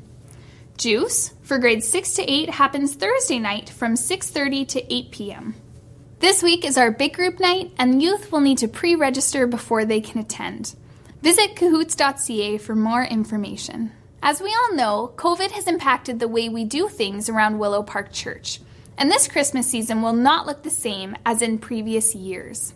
Juice 0.80 1.34
for 1.42 1.58
grades 1.58 1.86
6 1.88 2.14
to 2.14 2.22
8 2.22 2.48
happens 2.48 2.94
Thursday 2.94 3.38
night 3.38 3.68
from 3.68 3.96
6:30 3.96 4.66
to 4.68 4.94
8 4.94 5.10
p.m. 5.10 5.54
This 6.20 6.42
week 6.42 6.64
is 6.64 6.78
our 6.78 6.90
big 6.90 7.12
group 7.12 7.38
night 7.38 7.70
and 7.78 8.02
youth 8.02 8.32
will 8.32 8.40
need 8.40 8.56
to 8.58 8.66
pre-register 8.66 9.46
before 9.46 9.84
they 9.84 10.00
can 10.00 10.22
attend. 10.22 10.74
Visit 11.20 11.54
cahoots.ca 11.54 12.56
for 12.56 12.74
more 12.74 13.04
information. 13.04 13.92
As 14.22 14.40
we 14.40 14.56
all 14.58 14.74
know, 14.74 15.12
COVID 15.16 15.50
has 15.50 15.66
impacted 15.66 16.18
the 16.18 16.28
way 16.28 16.48
we 16.48 16.64
do 16.64 16.88
things 16.88 17.28
around 17.28 17.58
Willow 17.58 17.82
Park 17.82 18.10
Church, 18.10 18.58
and 18.96 19.10
this 19.10 19.28
Christmas 19.28 19.66
season 19.66 20.00
will 20.00 20.14
not 20.14 20.46
look 20.46 20.62
the 20.62 20.70
same 20.70 21.14
as 21.26 21.42
in 21.42 21.58
previous 21.58 22.14
years. 22.14 22.72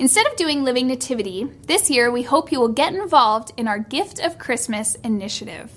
Instead 0.00 0.26
of 0.26 0.34
doing 0.34 0.64
Living 0.64 0.88
Nativity, 0.88 1.44
this 1.68 1.88
year 1.88 2.10
we 2.10 2.24
hope 2.24 2.50
you 2.50 2.58
will 2.58 2.74
get 2.82 2.94
involved 2.94 3.52
in 3.56 3.68
our 3.68 3.78
Gift 3.78 4.18
of 4.18 4.40
Christmas 4.40 4.96
initiative. 5.04 5.70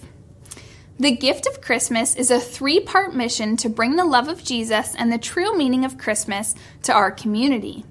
The 1.01 1.09
Gift 1.09 1.47
of 1.47 1.61
Christmas 1.61 2.13
is 2.15 2.29
a 2.29 2.39
three 2.39 2.79
part 2.79 3.15
mission 3.15 3.57
to 3.57 3.69
bring 3.69 3.95
the 3.95 4.05
love 4.05 4.27
of 4.27 4.43
Jesus 4.43 4.93
and 4.93 5.11
the 5.11 5.17
true 5.17 5.57
meaning 5.57 5.83
of 5.83 5.97
Christmas 5.97 6.53
to 6.83 6.93
our 6.93 7.09
community. 7.09 7.83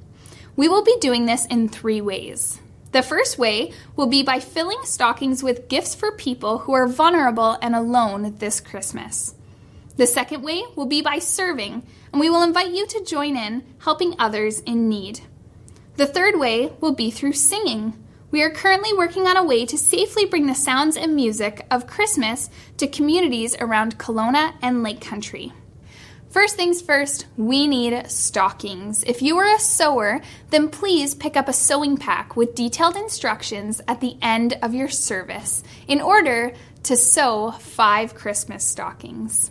We 0.54 0.68
will 0.68 0.84
be 0.84 0.96
doing 1.00 1.26
this 1.26 1.44
in 1.46 1.68
three 1.68 2.00
ways. 2.00 2.60
The 2.92 3.02
first 3.02 3.36
way 3.36 3.72
will 3.96 4.06
be 4.06 4.22
by 4.22 4.38
filling 4.38 4.78
stockings 4.84 5.42
with 5.42 5.68
gifts 5.68 5.92
for 5.92 6.12
people 6.12 6.58
who 6.58 6.72
are 6.72 6.86
vulnerable 6.86 7.58
and 7.60 7.74
alone 7.74 8.36
this 8.38 8.60
Christmas. 8.60 9.34
The 9.96 10.06
second 10.06 10.44
way 10.44 10.62
will 10.76 10.86
be 10.86 11.02
by 11.02 11.18
serving, 11.18 11.82
and 12.12 12.20
we 12.20 12.30
will 12.30 12.44
invite 12.44 12.70
you 12.70 12.86
to 12.86 13.04
join 13.04 13.36
in 13.36 13.64
helping 13.80 14.14
others 14.20 14.60
in 14.60 14.88
need. 14.88 15.18
The 15.96 16.06
third 16.06 16.38
way 16.38 16.72
will 16.80 16.94
be 16.94 17.10
through 17.10 17.32
singing. 17.32 17.94
We 18.30 18.42
are 18.42 18.50
currently 18.50 18.92
working 18.92 19.26
on 19.26 19.36
a 19.36 19.44
way 19.44 19.66
to 19.66 19.76
safely 19.76 20.24
bring 20.24 20.46
the 20.46 20.54
sounds 20.54 20.96
and 20.96 21.16
music 21.16 21.66
of 21.68 21.88
Christmas 21.88 22.48
to 22.76 22.86
communities 22.86 23.56
around 23.58 23.98
Kelowna 23.98 24.54
and 24.62 24.84
Lake 24.84 25.00
Country. 25.00 25.52
First 26.28 26.54
things 26.54 26.80
first, 26.80 27.26
we 27.36 27.66
need 27.66 28.08
stockings. 28.08 29.02
If 29.02 29.20
you 29.20 29.36
are 29.38 29.56
a 29.56 29.58
sewer, 29.58 30.20
then 30.50 30.68
please 30.68 31.16
pick 31.16 31.36
up 31.36 31.48
a 31.48 31.52
sewing 31.52 31.96
pack 31.96 32.36
with 32.36 32.54
detailed 32.54 32.94
instructions 32.94 33.80
at 33.88 34.00
the 34.00 34.16
end 34.22 34.56
of 34.62 34.74
your 34.74 34.88
service 34.88 35.64
in 35.88 36.00
order 36.00 36.52
to 36.84 36.96
sew 36.96 37.50
five 37.50 38.14
Christmas 38.14 38.62
stockings. 38.62 39.50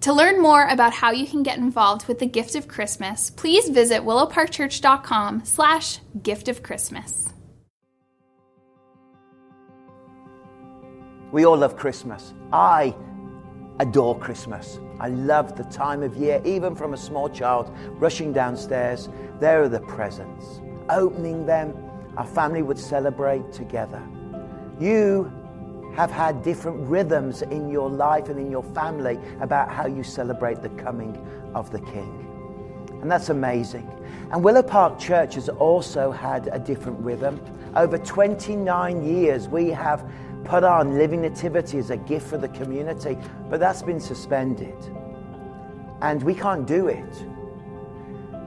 To 0.00 0.14
learn 0.14 0.40
more 0.40 0.66
about 0.66 0.94
how 0.94 1.10
you 1.10 1.26
can 1.26 1.42
get 1.42 1.58
involved 1.58 2.08
with 2.08 2.20
the 2.20 2.26
gift 2.26 2.54
of 2.54 2.68
Christmas, 2.68 3.28
please 3.28 3.68
visit 3.68 4.00
willowparkchurch.com 4.00 5.44
slash 5.44 5.98
gift 6.22 6.48
of 6.48 6.62
Christmas. 6.62 7.31
We 11.32 11.46
all 11.46 11.56
love 11.56 11.76
Christmas. 11.78 12.34
I 12.52 12.94
adore 13.78 14.18
Christmas. 14.18 14.78
I 15.00 15.08
love 15.08 15.56
the 15.56 15.64
time 15.64 16.02
of 16.02 16.14
year, 16.14 16.42
even 16.44 16.74
from 16.74 16.92
a 16.92 16.96
small 16.98 17.30
child 17.30 17.74
rushing 17.92 18.34
downstairs. 18.34 19.08
There 19.40 19.62
are 19.62 19.68
the 19.68 19.80
presents. 19.80 20.60
Opening 20.90 21.46
them, 21.46 21.74
our 22.18 22.26
family 22.26 22.62
would 22.62 22.78
celebrate 22.78 23.50
together. 23.50 24.02
You 24.78 25.32
have 25.94 26.10
had 26.10 26.42
different 26.42 26.86
rhythms 26.86 27.40
in 27.40 27.70
your 27.70 27.88
life 27.88 28.28
and 28.28 28.38
in 28.38 28.50
your 28.50 28.62
family 28.62 29.18
about 29.40 29.72
how 29.72 29.86
you 29.86 30.02
celebrate 30.02 30.60
the 30.60 30.68
coming 30.70 31.16
of 31.54 31.70
the 31.70 31.80
King. 31.80 32.28
And 33.00 33.10
that's 33.10 33.30
amazing. 33.30 33.90
And 34.30 34.44
Willow 34.44 34.62
Park 34.62 34.98
Church 34.98 35.36
has 35.36 35.48
also 35.48 36.10
had 36.10 36.50
a 36.52 36.58
different 36.58 37.00
rhythm. 37.00 37.40
Over 37.74 37.96
29 37.96 39.02
years, 39.02 39.48
we 39.48 39.70
have 39.70 40.06
put 40.44 40.64
on 40.64 40.98
Living 40.98 41.22
Nativity 41.22 41.78
as 41.78 41.90
a 41.90 41.96
gift 41.96 42.26
for 42.26 42.38
the 42.38 42.48
community, 42.48 43.16
but 43.48 43.60
that's 43.60 43.82
been 43.82 44.00
suspended. 44.00 44.76
And 46.00 46.22
we 46.22 46.34
can't 46.34 46.66
do 46.66 46.88
it. 46.88 47.24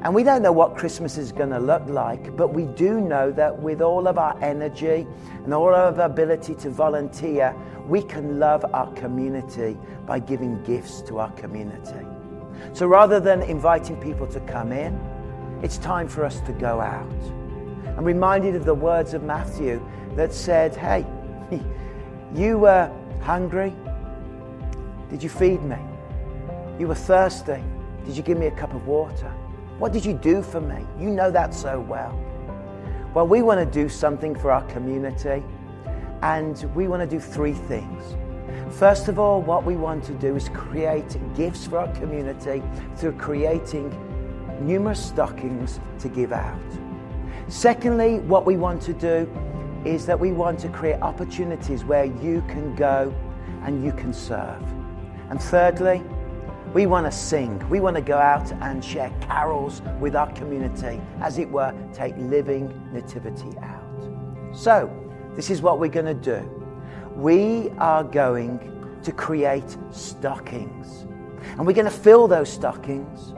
And 0.06 0.14
we 0.14 0.22
don't 0.22 0.44
know 0.44 0.52
what 0.52 0.76
Christmas 0.76 1.18
is 1.18 1.32
going 1.32 1.50
to 1.50 1.60
look 1.60 1.88
like, 1.88 2.36
but 2.38 2.54
we 2.54 2.66
do 2.66 3.02
know 3.02 3.32
that 3.32 3.58
with 3.60 3.82
all 3.82 4.08
of 4.08 4.20
our 4.20 4.38
energy 4.44 5.08
and 5.44 5.52
all 5.52 5.74
of 5.74 6.00
our 6.00 6.06
ability 6.06 6.54
to 6.56 6.70
volunteer, 6.70 7.56
we 7.88 8.04
can 8.04 8.38
love 8.38 8.64
our 8.74 8.92
community 8.94 9.78
by 10.06 10.20
giving 10.20 10.62
gifts 10.64 11.02
to 11.02 11.18
our 11.18 11.32
community. 11.32 12.06
So 12.74 12.86
rather 12.86 13.20
than 13.20 13.42
inviting 13.42 14.00
people 14.00 14.28
to 14.28 14.40
come 14.42 14.72
in, 14.72 14.94
it's 15.64 15.80
time 15.80 16.08
for 16.08 16.24
us 16.24 16.40
to 16.42 16.52
go 16.52 16.80
out. 16.80 17.12
I'm 17.98 18.06
reminded 18.06 18.56
of 18.56 18.66
the 18.66 18.76
words 18.76 19.14
of 19.14 19.24
Matthew 19.24 19.84
that 20.16 20.34
said, 20.34 20.76
Hey, 20.76 21.06
you 22.36 22.58
were 22.58 22.92
hungry. 23.22 23.74
Did 25.10 25.24
you 25.24 25.30
feed 25.30 25.64
me? 25.64 25.78
You 26.80 26.88
were 26.88 26.96
thirsty. 26.96 27.64
Did 28.06 28.18
you 28.18 28.24
give 28.24 28.38
me 28.38 28.48
a 28.48 28.52
cup 28.52 28.74
of 28.74 28.86
water? 28.86 29.32
What 29.80 29.94
did 29.94 30.06
you 30.06 30.14
do 30.14 30.42
for 30.42 30.62
me? 30.62 30.86
You 31.00 31.10
know 31.10 31.32
that 31.32 31.54
so 31.54 31.80
well. 31.80 32.20
Well, 33.14 33.28
we 33.28 33.42
want 33.42 33.60
to 33.60 33.66
do 33.66 33.88
something 33.88 34.36
for 34.36 34.52
our 34.52 34.64
community, 34.68 35.44
and 36.22 36.58
we 36.76 36.88
want 36.88 37.02
to 37.02 37.08
do 37.08 37.20
three 37.20 37.54
things. 37.54 38.16
First 38.76 39.08
of 39.08 39.20
all, 39.20 39.42
what 39.42 39.64
we 39.64 39.76
want 39.76 40.04
to 40.06 40.14
do 40.14 40.36
is 40.36 40.50
create 40.50 41.18
gifts 41.36 41.66
for 41.66 41.80
our 41.80 41.92
community 41.96 42.62
through 42.98 43.14
creating 43.14 43.90
numerous 44.62 45.04
stockings 45.04 45.80
to 46.00 46.10
give 46.10 46.34
out. 46.34 46.60
Secondly, 47.48 48.20
what 48.20 48.46
we 48.46 48.58
want 48.58 48.82
to 48.82 48.94
do 48.94 49.30
is 49.86 50.06
that 50.08 50.20
we 50.20 50.32
want 50.32 50.60
to 50.60 50.70
create 50.70 51.00
opportunities 51.02 51.86
where 51.86 52.06
you 52.06 52.44
can 52.48 52.76
go 52.76 53.14
and 53.64 53.84
you 53.84 53.92
can 53.92 54.12
serve. 54.12 54.62
And 55.30 55.42
thirdly, 55.42 56.04
we 56.74 56.88
want 56.88 57.06
to 57.06 57.12
sing. 57.12 57.64
We 57.70 57.80
want 57.80 57.96
to 57.96 58.02
go 58.02 58.18
out 58.18 58.52
and 58.52 58.84
share 58.84 59.12
carols 59.22 59.82
with 60.00 60.16
our 60.16 60.32
community, 60.34 61.00
as 61.22 61.38
it 61.38 61.50
were, 61.50 61.74
take 61.94 62.16
living 62.18 62.90
nativity 62.92 63.58
out. 63.60 64.10
So, 64.54 64.92
this 65.36 65.50
is 65.50 65.62
what 65.62 65.80
we're 65.80 65.88
going 65.88 66.06
to 66.06 66.14
do. 66.14 66.42
We 67.16 67.70
are 67.78 68.04
going 68.04 69.00
to 69.04 69.12
create 69.12 69.78
stockings. 69.92 71.06
And 71.58 71.66
we're 71.66 71.74
going 71.74 71.86
to 71.86 71.92
fill 71.92 72.28
those 72.28 72.50
stockings. 72.52 73.34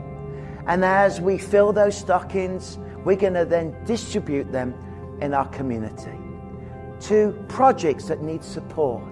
And 0.66 0.84
as 0.84 1.20
we 1.22 1.38
fill 1.38 1.74
those 1.74 1.98
stockings, 1.98 2.80
we're 3.04 3.18
going 3.18 3.34
to 3.34 3.46
then 3.46 3.76
distribute 3.86 4.52
them 4.52 4.74
in 5.22 5.34
our 5.34 5.48
community 5.50 6.17
to 7.02 7.46
projects 7.48 8.06
that 8.06 8.22
need 8.22 8.44
support, 8.44 9.04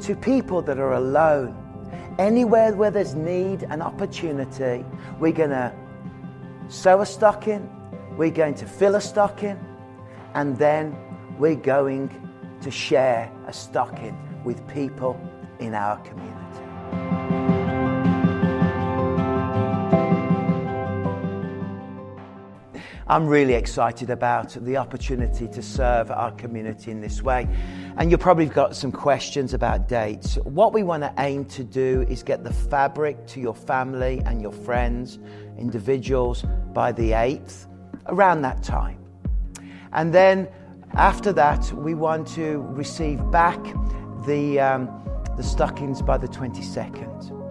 to 0.00 0.14
people 0.16 0.62
that 0.62 0.78
are 0.78 0.94
alone. 0.94 1.56
Anywhere 2.18 2.74
where 2.74 2.90
there's 2.90 3.14
need 3.14 3.64
and 3.70 3.82
opportunity, 3.82 4.84
we're 5.18 5.32
going 5.32 5.50
to 5.50 5.72
sew 6.68 7.00
a 7.00 7.06
stocking, 7.06 7.68
we're 8.16 8.30
going 8.30 8.54
to 8.54 8.66
fill 8.66 8.94
a 8.94 9.00
stocking, 9.00 9.58
and 10.34 10.58
then 10.58 10.96
we're 11.38 11.54
going 11.54 12.10
to 12.60 12.70
share 12.70 13.32
a 13.46 13.52
stocking 13.52 14.16
with 14.44 14.66
people 14.68 15.18
in 15.58 15.74
our 15.74 15.98
community. 16.00 16.31
I'm 23.12 23.26
really 23.26 23.52
excited 23.52 24.08
about 24.08 24.56
the 24.64 24.78
opportunity 24.78 25.46
to 25.46 25.62
serve 25.62 26.10
our 26.10 26.32
community 26.32 26.90
in 26.90 27.02
this 27.02 27.20
way. 27.20 27.46
And 27.98 28.10
you've 28.10 28.20
probably 28.20 28.46
got 28.46 28.74
some 28.74 28.90
questions 28.90 29.52
about 29.52 29.86
dates. 29.86 30.36
What 30.36 30.72
we 30.72 30.82
want 30.82 31.02
to 31.02 31.12
aim 31.18 31.44
to 31.44 31.62
do 31.62 32.06
is 32.08 32.22
get 32.22 32.42
the 32.42 32.54
fabric 32.54 33.26
to 33.26 33.38
your 33.38 33.54
family 33.54 34.22
and 34.24 34.40
your 34.40 34.50
friends, 34.50 35.18
individuals, 35.58 36.46
by 36.72 36.90
the 36.90 37.10
8th, 37.10 37.66
around 38.06 38.40
that 38.42 38.62
time. 38.62 38.98
And 39.92 40.14
then 40.14 40.48
after 40.94 41.34
that, 41.34 41.70
we 41.74 41.94
want 41.94 42.26
to 42.28 42.62
receive 42.70 43.30
back 43.30 43.62
the, 44.24 44.58
um, 44.58 44.88
the 45.36 45.42
stockings 45.42 46.00
by 46.00 46.16
the 46.16 46.28
22nd. 46.28 47.41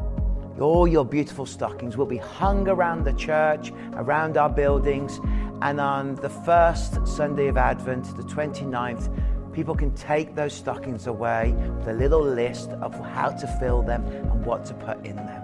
All 0.60 0.88
your 0.88 1.06
beautiful 1.06 1.46
stockings 1.46 1.98
will 1.98 2.06
be 2.06 2.18
hung 2.18 2.68
around 2.68 3.06
the 3.06 3.14
church, 3.14 3.72
around 3.94 4.38
our 4.38 4.50
buildings, 4.50 5.20
and 5.62 5.80
on 5.80 6.16
the 6.16 6.30
first 6.30 7.06
Sunday 7.08 7.48
of 7.48 7.58
Advent, 7.58 8.16
the 8.18 8.24
29th, 8.24 9.10
people 9.54 9.76
can 9.76 9.94
take 9.96 10.36
those 10.36 10.54
stockings 10.54 11.08
away 11.08 11.54
with 11.78 11.88
a 11.88 11.94
little 11.94 12.24
list 12.24 12.72
of 12.82 12.94
how 13.14 13.30
to 13.30 13.48
fill 13.60 13.82
them 13.82 14.06
and 14.06 14.46
what 14.46 14.66
to 14.66 14.74
put 14.74 14.98
in 15.06 15.16
them. 15.16 15.42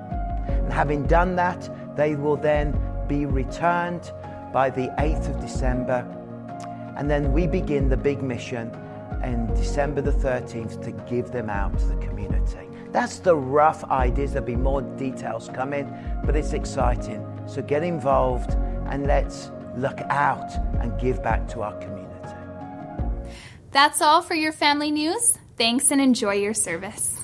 And 0.50 0.74
having 0.74 1.06
done 1.08 1.36
that, 1.36 1.96
they 1.96 2.16
will 2.16 2.38
then 2.38 2.80
be 3.08 3.26
returned 3.26 4.12
by 4.54 4.70
the 4.70 4.88
8th 5.00 5.36
of 5.36 5.42
December. 5.42 6.06
And 6.98 7.10
then 7.10 7.32
we 7.32 7.48
begin 7.48 7.90
the 7.90 7.98
big 7.98 8.22
mission 8.24 8.72
in 9.24 9.48
December 9.56 10.02
the 10.02 10.12
13th 10.12 10.82
to 10.84 10.92
give 11.10 11.32
them 11.32 11.50
out 11.50 11.78
to 11.80 11.86
the 11.86 11.96
community. 11.98 12.67
That's 12.98 13.20
the 13.20 13.36
rough 13.36 13.84
ideas. 13.84 14.34
There'll 14.34 14.48
be 14.48 14.56
more 14.56 14.82
details 14.82 15.52
coming, 15.54 15.88
but 16.26 16.36
it's 16.36 16.54
exciting. 16.54 17.24
So 17.46 17.62
get 17.62 17.84
involved 17.84 18.54
and 18.90 19.06
let's 19.06 19.52
look 19.76 20.00
out 20.10 20.52
and 20.82 21.00
give 21.00 21.22
back 21.22 21.48
to 21.50 21.62
our 21.62 21.78
community. 21.78 22.34
That's 23.70 24.02
all 24.02 24.24
for 24.24 24.34
your 24.34 24.52
family 24.52 24.90
news. 24.90 25.38
Thanks 25.58 25.92
and 25.92 26.02
enjoy 26.02 26.38
your 26.38 26.56
service. 26.56 27.17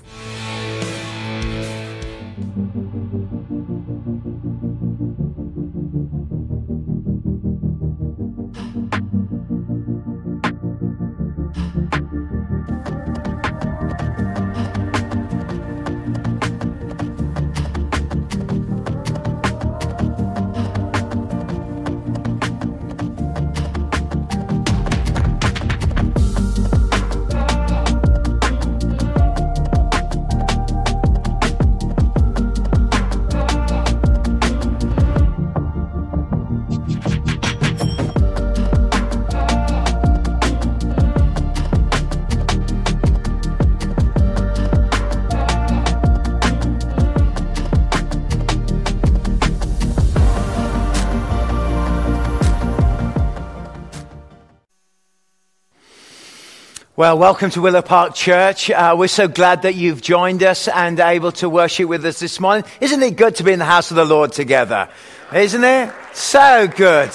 Well, 57.04 57.18
welcome 57.18 57.50
to 57.50 57.62
Willow 57.62 57.82
Park 57.82 58.16
Church. 58.16 58.70
Uh, 58.70 58.96
we're 58.98 59.10
so 59.10 59.28
glad 59.28 59.64
that 59.64 59.76
you've 59.76 60.02
joined 60.02 60.42
us 60.42 60.70
and 60.70 60.98
able 61.02 61.34
to 61.34 61.50
worship 61.50 61.90
with 61.90 62.06
us 62.06 62.22
this 62.22 62.40
morning. 62.40 62.64
Isn't 62.80 63.04
it 63.04 63.18
good 63.18 63.36
to 63.36 63.44
be 63.44 63.52
in 63.52 63.60
the 63.60 63.66
house 63.66 63.92
of 63.92 63.98
the 63.98 64.06
Lord 64.06 64.32
together? 64.32 64.88
Isn't 65.36 65.66
it? 65.66 65.94
So 66.14 66.66
good. 66.66 67.10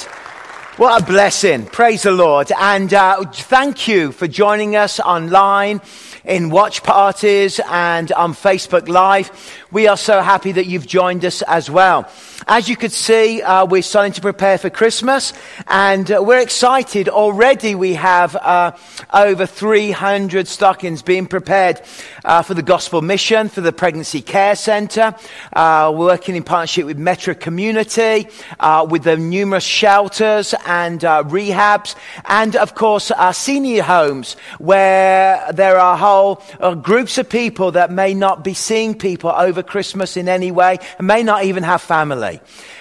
What 0.76 1.02
a 1.02 1.06
blessing. 1.06 1.64
Praise 1.64 2.02
the 2.02 2.12
Lord. 2.12 2.52
And 2.60 2.92
uh, 2.92 3.24
thank 3.32 3.88
you 3.88 4.12
for 4.12 4.28
joining 4.28 4.76
us 4.76 5.00
online 5.00 5.80
in 6.22 6.50
watch 6.50 6.82
parties 6.82 7.58
and 7.66 8.12
on 8.12 8.34
Facebook 8.34 8.88
Live. 8.88 9.30
We 9.72 9.88
are 9.88 9.96
so 9.96 10.20
happy 10.20 10.52
that 10.52 10.66
you've 10.66 10.86
joined 10.86 11.24
us 11.24 11.40
as 11.40 11.70
well. 11.70 12.12
As 12.50 12.66
you 12.66 12.76
could 12.76 12.92
see, 12.92 13.42
uh, 13.42 13.66
we're 13.66 13.82
starting 13.82 14.14
to 14.14 14.22
prepare 14.22 14.56
for 14.56 14.70
Christmas 14.70 15.34
and 15.66 16.10
uh, 16.10 16.22
we're 16.24 16.40
excited. 16.40 17.06
Already 17.06 17.74
we 17.74 17.92
have 17.92 18.34
uh, 18.36 18.72
over 19.12 19.44
300 19.44 20.48
stockings 20.48 21.02
being 21.02 21.26
prepared 21.26 21.82
uh, 22.24 22.40
for 22.40 22.54
the 22.54 22.62
Gospel 22.62 23.02
Mission, 23.02 23.50
for 23.50 23.60
the 23.60 23.70
Pregnancy 23.70 24.22
Care 24.22 24.56
Centre. 24.56 25.14
Uh, 25.52 25.92
we're 25.94 26.06
working 26.06 26.36
in 26.36 26.42
partnership 26.42 26.86
with 26.86 26.96
Metro 26.96 27.34
Community, 27.34 28.28
uh, 28.60 28.86
with 28.88 29.02
the 29.02 29.18
numerous 29.18 29.64
shelters 29.64 30.54
and 30.64 31.00
rehabs, 31.00 31.96
and 32.24 32.56
of 32.56 32.74
course, 32.74 33.10
our 33.10 33.34
senior 33.34 33.82
homes 33.82 34.38
where 34.56 35.52
there 35.52 35.78
are 35.78 35.98
whole 35.98 36.42
groups 36.76 37.18
of 37.18 37.28
people 37.28 37.72
that 37.72 37.92
may 37.92 38.14
not 38.14 38.42
be 38.42 38.54
seeing 38.54 38.96
people 38.96 39.28
over 39.28 39.62
Christmas 39.62 40.16
in 40.16 40.30
any 40.30 40.50
way 40.50 40.78
and 40.96 41.06
may 41.06 41.22
not 41.22 41.44
even 41.44 41.62
have 41.62 41.82
family. 41.82 42.37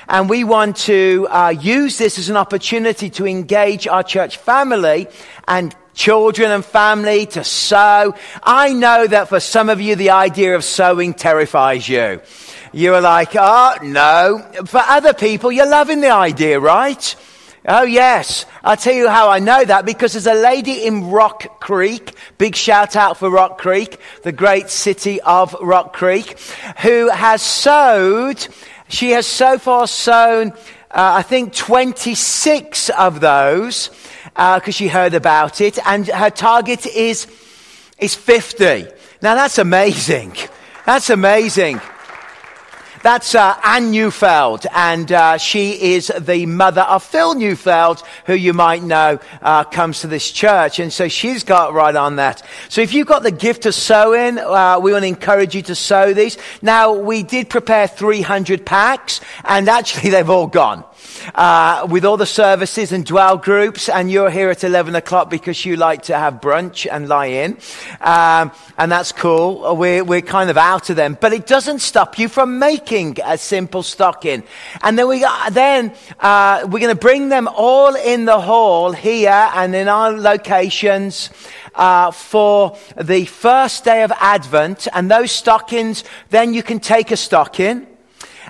And 0.08 0.30
we 0.30 0.44
want 0.44 0.78
to 0.78 1.28
uh, 1.30 1.50
use 1.50 1.98
this 1.98 2.18
as 2.18 2.30
an 2.30 2.38
opportunity 2.38 3.10
to 3.12 3.26
engage 3.26 3.88
our 3.88 4.04
church 4.04 4.38
family 4.38 5.08
and 5.48 5.76
children 5.94 6.52
and 6.52 6.64
family 6.64 7.26
to 7.26 7.44
sew. 7.44 8.16
I 8.44 8.74
know 8.74 9.08
that 9.08 9.30
for 9.30 9.40
some 9.40 9.70
of 9.70 9.82
you, 9.82 9.96
the 9.96 10.12
idea 10.12 10.56
of 10.56 10.64
sewing 10.64 11.14
terrifies 11.14 11.90
you. 11.90 12.22
You 12.72 12.94
are 12.94 13.02
like, 13.02 13.32
oh, 13.36 13.76
no. 13.82 14.46
For 14.66 14.80
other 14.80 15.14
people, 15.14 15.52
you're 15.52 15.70
loving 15.70 16.02
the 16.02 16.12
idea, 16.12 16.60
right? 16.60 17.16
Oh, 17.70 17.84
yes. 17.84 18.46
I'll 18.64 18.78
tell 18.78 18.94
you 18.94 19.10
how 19.10 19.30
I 19.30 19.40
know 19.40 19.66
that 19.66 19.86
because 19.86 20.14
there's 20.14 20.28
a 20.28 20.34
lady 20.34 20.86
in 20.86 21.10
Rock 21.10 21.60
Creek, 21.60 22.14
big 22.38 22.56
shout 22.56 22.96
out 22.96 23.18
for 23.18 23.30
Rock 23.30 23.58
Creek, 23.58 24.00
the 24.24 24.32
great 24.32 24.70
city 24.70 25.20
of 25.22 25.54
Rock 25.62 25.94
Creek, 25.94 26.40
who 26.80 27.10
has 27.10 27.42
sewed 27.42 28.48
she 28.88 29.12
has 29.12 29.28
so 29.28 29.58
far 29.58 29.88
sewn, 29.88 30.52
uh, 30.52 30.54
I 30.92 31.22
think, 31.22 31.54
26 31.54 32.90
of 32.92 33.20
those 33.20 33.90
because 34.28 34.68
uh, 34.68 34.72
she 34.72 34.88
heard 34.88 35.14
about 35.14 35.62
it, 35.62 35.80
and 35.86 36.08
her 36.08 36.30
target 36.30 36.86
is, 36.86 37.28
is 37.98 38.14
50. 38.14 38.88
Now 39.22 39.36
that's 39.36 39.58
amazing. 39.58 40.36
That's 40.86 41.10
amazing. 41.10 41.82
That's 43.08 43.36
uh, 43.36 43.58
Anne 43.64 43.92
Neufeld, 43.92 44.66
and 44.76 45.10
uh, 45.10 45.38
she 45.38 45.94
is 45.94 46.12
the 46.20 46.46
mother 46.46 46.82
of 46.82 47.02
Phil 47.02 47.36
Neufeld, 47.36 48.04
who 48.26 48.34
you 48.34 48.52
might 48.52 48.84
know 48.84 49.20
uh, 49.42 49.64
comes 49.64 50.02
to 50.02 50.08
this 50.08 50.30
church. 50.30 50.80
And 50.80 50.92
so 50.92 51.08
she's 51.08 51.46
got 51.46 51.74
right 51.74 51.96
on 51.96 52.18
that. 52.18 52.46
So 52.68 52.82
if 52.82 52.94
you've 52.94 53.08
got 53.08 53.24
the 53.24 53.32
gift 53.32 53.66
of 53.66 53.76
sewing, 53.76 54.38
uh, 54.38 54.80
we 54.82 54.92
want 54.92 55.04
to 55.04 55.08
encourage 55.08 55.56
you 55.56 55.62
to 55.62 55.74
sew 55.74 56.14
these. 56.14 56.38
Now, 56.62 56.96
we 56.96 57.24
did 57.24 57.50
prepare 57.50 57.88
300 57.88 58.66
packs, 58.66 59.22
and 59.46 59.70
actually 59.70 60.10
they've 60.10 60.30
all 60.30 60.48
gone 60.48 60.84
uh, 61.36 61.88
with 61.90 62.06
all 62.06 62.18
the 62.18 62.26
services 62.26 62.92
and 62.92 63.06
dwell 63.06 63.38
groups, 63.38 63.90
and 63.90 64.12
you're 64.12 64.30
here 64.30 64.50
at 64.50 64.64
11 64.64 64.96
o'clock 64.96 65.30
because 65.30 65.66
you 65.66 65.76
like 65.76 66.04
to 66.04 66.18
have 66.18 66.36
brunch 66.36 66.88
and 66.90 67.08
lie 67.08 67.28
in. 67.28 67.58
Um, 68.02 68.52
and 68.78 68.92
that's 68.92 69.12
cool. 69.12 69.76
We're, 69.76 70.04
we're 70.04 70.22
kind 70.22 70.50
of 70.50 70.58
out 70.58 70.90
of 70.90 70.96
them. 70.96 71.18
But 71.20 71.34
it 71.34 71.48
doesn't 71.48 71.80
stop 71.80 72.20
you 72.20 72.30
from 72.30 72.60
making 72.60 73.18
a 73.24 73.38
simple 73.38 73.84
stocking. 73.84 74.44
And 74.82 74.98
then 74.98 75.08
we 75.08 75.26
then, 75.52 75.94
uh, 76.20 76.62
we're 76.64 76.80
going 76.80 76.96
to 76.96 77.02
bring 77.02 77.30
them 77.30 77.48
all 77.48 77.96
in 77.96 78.26
the 78.26 78.40
hall 78.40 78.92
here 78.92 79.50
and 79.54 79.76
in 79.76 79.88
our 79.88 80.12
locations. 80.12 81.30
Uh, 81.76 82.10
for 82.10 82.76
the 83.00 83.26
first 83.26 83.84
day 83.84 84.02
of 84.02 84.12
Advent, 84.20 84.88
and 84.94 85.12
those 85.12 85.32
stockings, 85.32 86.04
then 86.32 86.52
you 86.52 86.64
can 86.64 86.80
take 86.80 87.12
a 87.12 87.18
stocking 87.18 87.86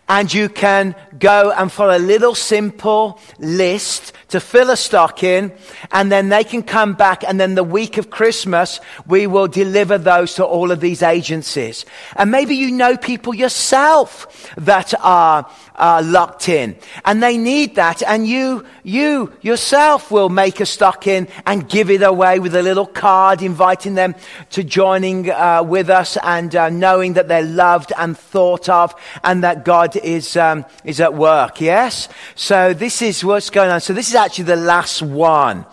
and 0.09 0.33
you 0.33 0.49
can 0.49 0.95
go 1.19 1.51
and 1.51 1.71
follow 1.71 1.97
a 1.97 1.99
little 1.99 2.35
simple 2.35 3.19
list 3.39 4.13
to 4.29 4.39
fill 4.39 4.69
a 4.69 4.77
stock 4.77 5.23
in, 5.23 5.51
and 5.91 6.11
then 6.11 6.29
they 6.29 6.43
can 6.43 6.63
come 6.63 6.93
back, 6.93 7.23
and 7.23 7.39
then 7.39 7.55
the 7.55 7.63
week 7.63 7.97
of 7.97 8.09
Christmas, 8.09 8.79
we 9.05 9.27
will 9.27 9.47
deliver 9.47 9.97
those 9.97 10.35
to 10.35 10.45
all 10.45 10.71
of 10.71 10.79
these 10.79 11.01
agencies. 11.01 11.85
And 12.15 12.31
maybe 12.31 12.55
you 12.55 12.71
know 12.71 12.97
people 12.97 13.33
yourself 13.33 14.53
that 14.57 14.93
are 15.01 15.49
uh, 15.77 16.01
locked 16.03 16.49
in. 16.49 16.75
And 17.05 17.21
they 17.21 17.37
need 17.37 17.75
that. 17.75 18.01
And 18.03 18.27
you, 18.27 18.65
you 18.83 19.31
yourself 19.41 20.11
will 20.11 20.29
make 20.29 20.59
a 20.59 20.65
stock 20.65 21.07
in 21.07 21.27
and 21.45 21.69
give 21.69 21.89
it 21.89 22.01
away 22.01 22.39
with 22.39 22.55
a 22.55 22.63
little 22.63 22.85
card 22.85 23.41
inviting 23.41 23.95
them 23.95 24.15
to 24.51 24.63
joining 24.63 25.29
uh, 25.29 25.63
with 25.63 25.89
us 25.89 26.17
and 26.23 26.55
uh, 26.55 26.69
knowing 26.69 27.13
that 27.13 27.27
they're 27.27 27.43
loved 27.43 27.93
and 27.97 28.17
thought 28.17 28.69
of 28.69 28.95
and 29.23 29.43
that 29.43 29.63
God 29.63 29.95
is, 29.95 30.35
um, 30.35 30.65
is 30.83 30.99
at 30.99 31.13
work. 31.13 31.61
Yes? 31.61 32.09
So 32.35 32.73
this 32.73 33.01
is 33.01 33.23
what's 33.23 33.49
going 33.49 33.69
on. 33.69 33.81
So 33.81 33.93
this 33.93 34.09
is 34.09 34.15
actually 34.17 34.45
the 34.45 34.55
last 34.57 35.01
one. 35.01 35.65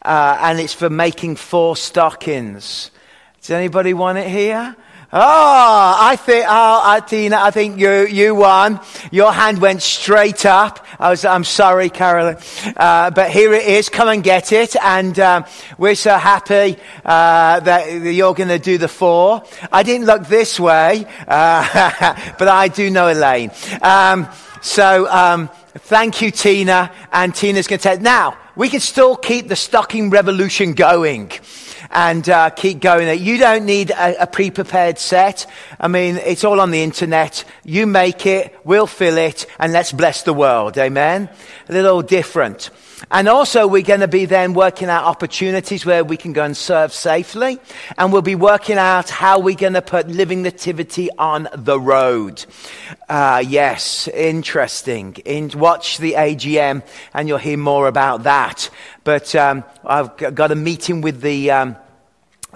Uh, 0.00 0.36
and 0.40 0.58
it's 0.58 0.74
for 0.74 0.90
making 0.90 1.36
four 1.36 1.76
stockings. 1.76 2.90
Does 3.40 3.50
anybody 3.50 3.94
want 3.94 4.18
it 4.18 4.28
here? 4.28 4.76
Oh, 5.14 5.96
I 6.00 6.16
think, 6.16 6.46
oh, 6.48 7.00
Tina, 7.06 7.36
I 7.36 7.50
think 7.50 7.78
you, 7.78 8.06
you 8.06 8.34
won. 8.34 8.80
Your 9.10 9.30
hand 9.30 9.60
went 9.60 9.82
straight 9.82 10.46
up. 10.46 10.86
I 10.98 11.10
was, 11.10 11.26
I'm 11.26 11.44
sorry, 11.44 11.90
Carolyn. 11.90 12.38
Uh, 12.74 13.10
but 13.10 13.30
here 13.30 13.52
it 13.52 13.66
is. 13.66 13.90
Come 13.90 14.08
and 14.08 14.24
get 14.24 14.52
it. 14.52 14.74
And, 14.76 15.18
um, 15.20 15.44
we're 15.76 15.96
so 15.96 16.16
happy, 16.16 16.78
uh, 17.04 17.60
that 17.60 17.92
you're 17.92 18.32
going 18.32 18.48
to 18.48 18.58
do 18.58 18.78
the 18.78 18.88
four. 18.88 19.44
I 19.70 19.82
didn't 19.82 20.06
look 20.06 20.28
this 20.28 20.58
way, 20.58 21.04
uh, 21.28 22.34
but 22.38 22.48
I 22.48 22.68
do 22.68 22.88
know 22.88 23.12
Elaine. 23.12 23.50
Um, 23.82 24.30
so, 24.62 25.06
um, 25.10 25.50
thank 25.74 26.22
you, 26.22 26.30
Tina. 26.30 26.90
And 27.12 27.34
Tina's 27.34 27.66
going 27.66 27.80
to 27.80 27.82
take, 27.82 28.00
now, 28.00 28.38
we 28.56 28.68
can 28.68 28.80
still 28.80 29.16
keep 29.16 29.48
the 29.48 29.56
stocking 29.56 30.08
revolution 30.08 30.72
going 30.72 31.32
and 31.90 32.26
uh, 32.28 32.50
keep 32.50 32.80
going. 32.80 33.22
You 33.22 33.38
don't 33.38 33.66
need 33.66 33.90
a, 33.90 34.22
a 34.22 34.26
pre-prepared 34.26 34.98
set. 34.98 35.46
I 35.78 35.88
mean, 35.88 36.16
it's 36.16 36.44
all 36.44 36.60
on 36.60 36.70
the 36.70 36.82
internet. 36.82 37.44
You 37.64 37.86
make 37.86 38.24
it, 38.24 38.58
we'll 38.64 38.86
fill 38.86 39.18
it, 39.18 39.46
and 39.58 39.72
let's 39.72 39.92
bless 39.92 40.22
the 40.22 40.32
world. 40.32 40.78
Amen. 40.78 41.28
A 41.68 41.72
little 41.72 42.02
different. 42.02 42.70
And 43.10 43.28
also, 43.28 43.66
we're 43.66 43.82
going 43.82 44.00
to 44.00 44.08
be 44.08 44.24
then 44.24 44.54
working 44.54 44.88
out 44.88 45.04
opportunities 45.04 45.84
where 45.84 46.04
we 46.04 46.16
can 46.16 46.32
go 46.32 46.44
and 46.44 46.56
serve 46.56 46.92
safely. 46.92 47.58
And 47.98 48.12
we'll 48.12 48.22
be 48.22 48.34
working 48.34 48.78
out 48.78 49.10
how 49.10 49.38
we're 49.38 49.56
going 49.56 49.74
to 49.74 49.82
put 49.82 50.08
Living 50.08 50.42
Nativity 50.42 51.10
on 51.18 51.48
the 51.54 51.78
road. 51.78 52.44
Uh, 53.08 53.42
yes, 53.46 54.08
interesting. 54.08 55.14
In, 55.24 55.50
watch 55.54 55.98
the 55.98 56.12
AGM 56.12 56.82
and 57.12 57.28
you'll 57.28 57.38
hear 57.38 57.58
more 57.58 57.88
about 57.88 58.22
that. 58.22 58.70
But 59.04 59.34
um, 59.34 59.64
I've 59.84 60.16
got 60.16 60.52
a 60.52 60.56
meeting 60.56 61.00
with 61.00 61.20
the. 61.20 61.50
Um, 61.50 61.76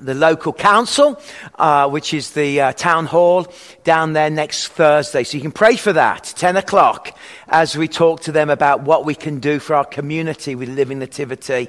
the 0.01 0.15
local 0.15 0.53
council, 0.53 1.21
uh, 1.57 1.89
which 1.89 2.13
is 2.13 2.33
the 2.33 2.61
uh, 2.61 2.73
town 2.73 3.07
hall 3.07 3.47
down 3.85 4.13
there 4.13 4.31
next 4.31 4.69
Thursday. 4.69 5.25
So 5.25 5.37
you 5.37 5.43
can 5.43 5.53
pray 5.53 5.77
for 5.77 5.93
that, 5.93 6.33
10 6.37 6.57
o'clock, 6.57 7.17
as 7.49 7.77
we 7.77 7.89
talk 7.89 8.21
to 8.23 8.33
them 8.33 8.51
about 8.51 8.83
what 8.83 9.05
we 9.05 9.15
can 9.15 9.41
do 9.41 9.59
for 9.59 9.75
our 9.75 9.85
community 9.85 10.55
with 10.55 10.69
Living 10.69 10.99
Nativity. 10.99 11.69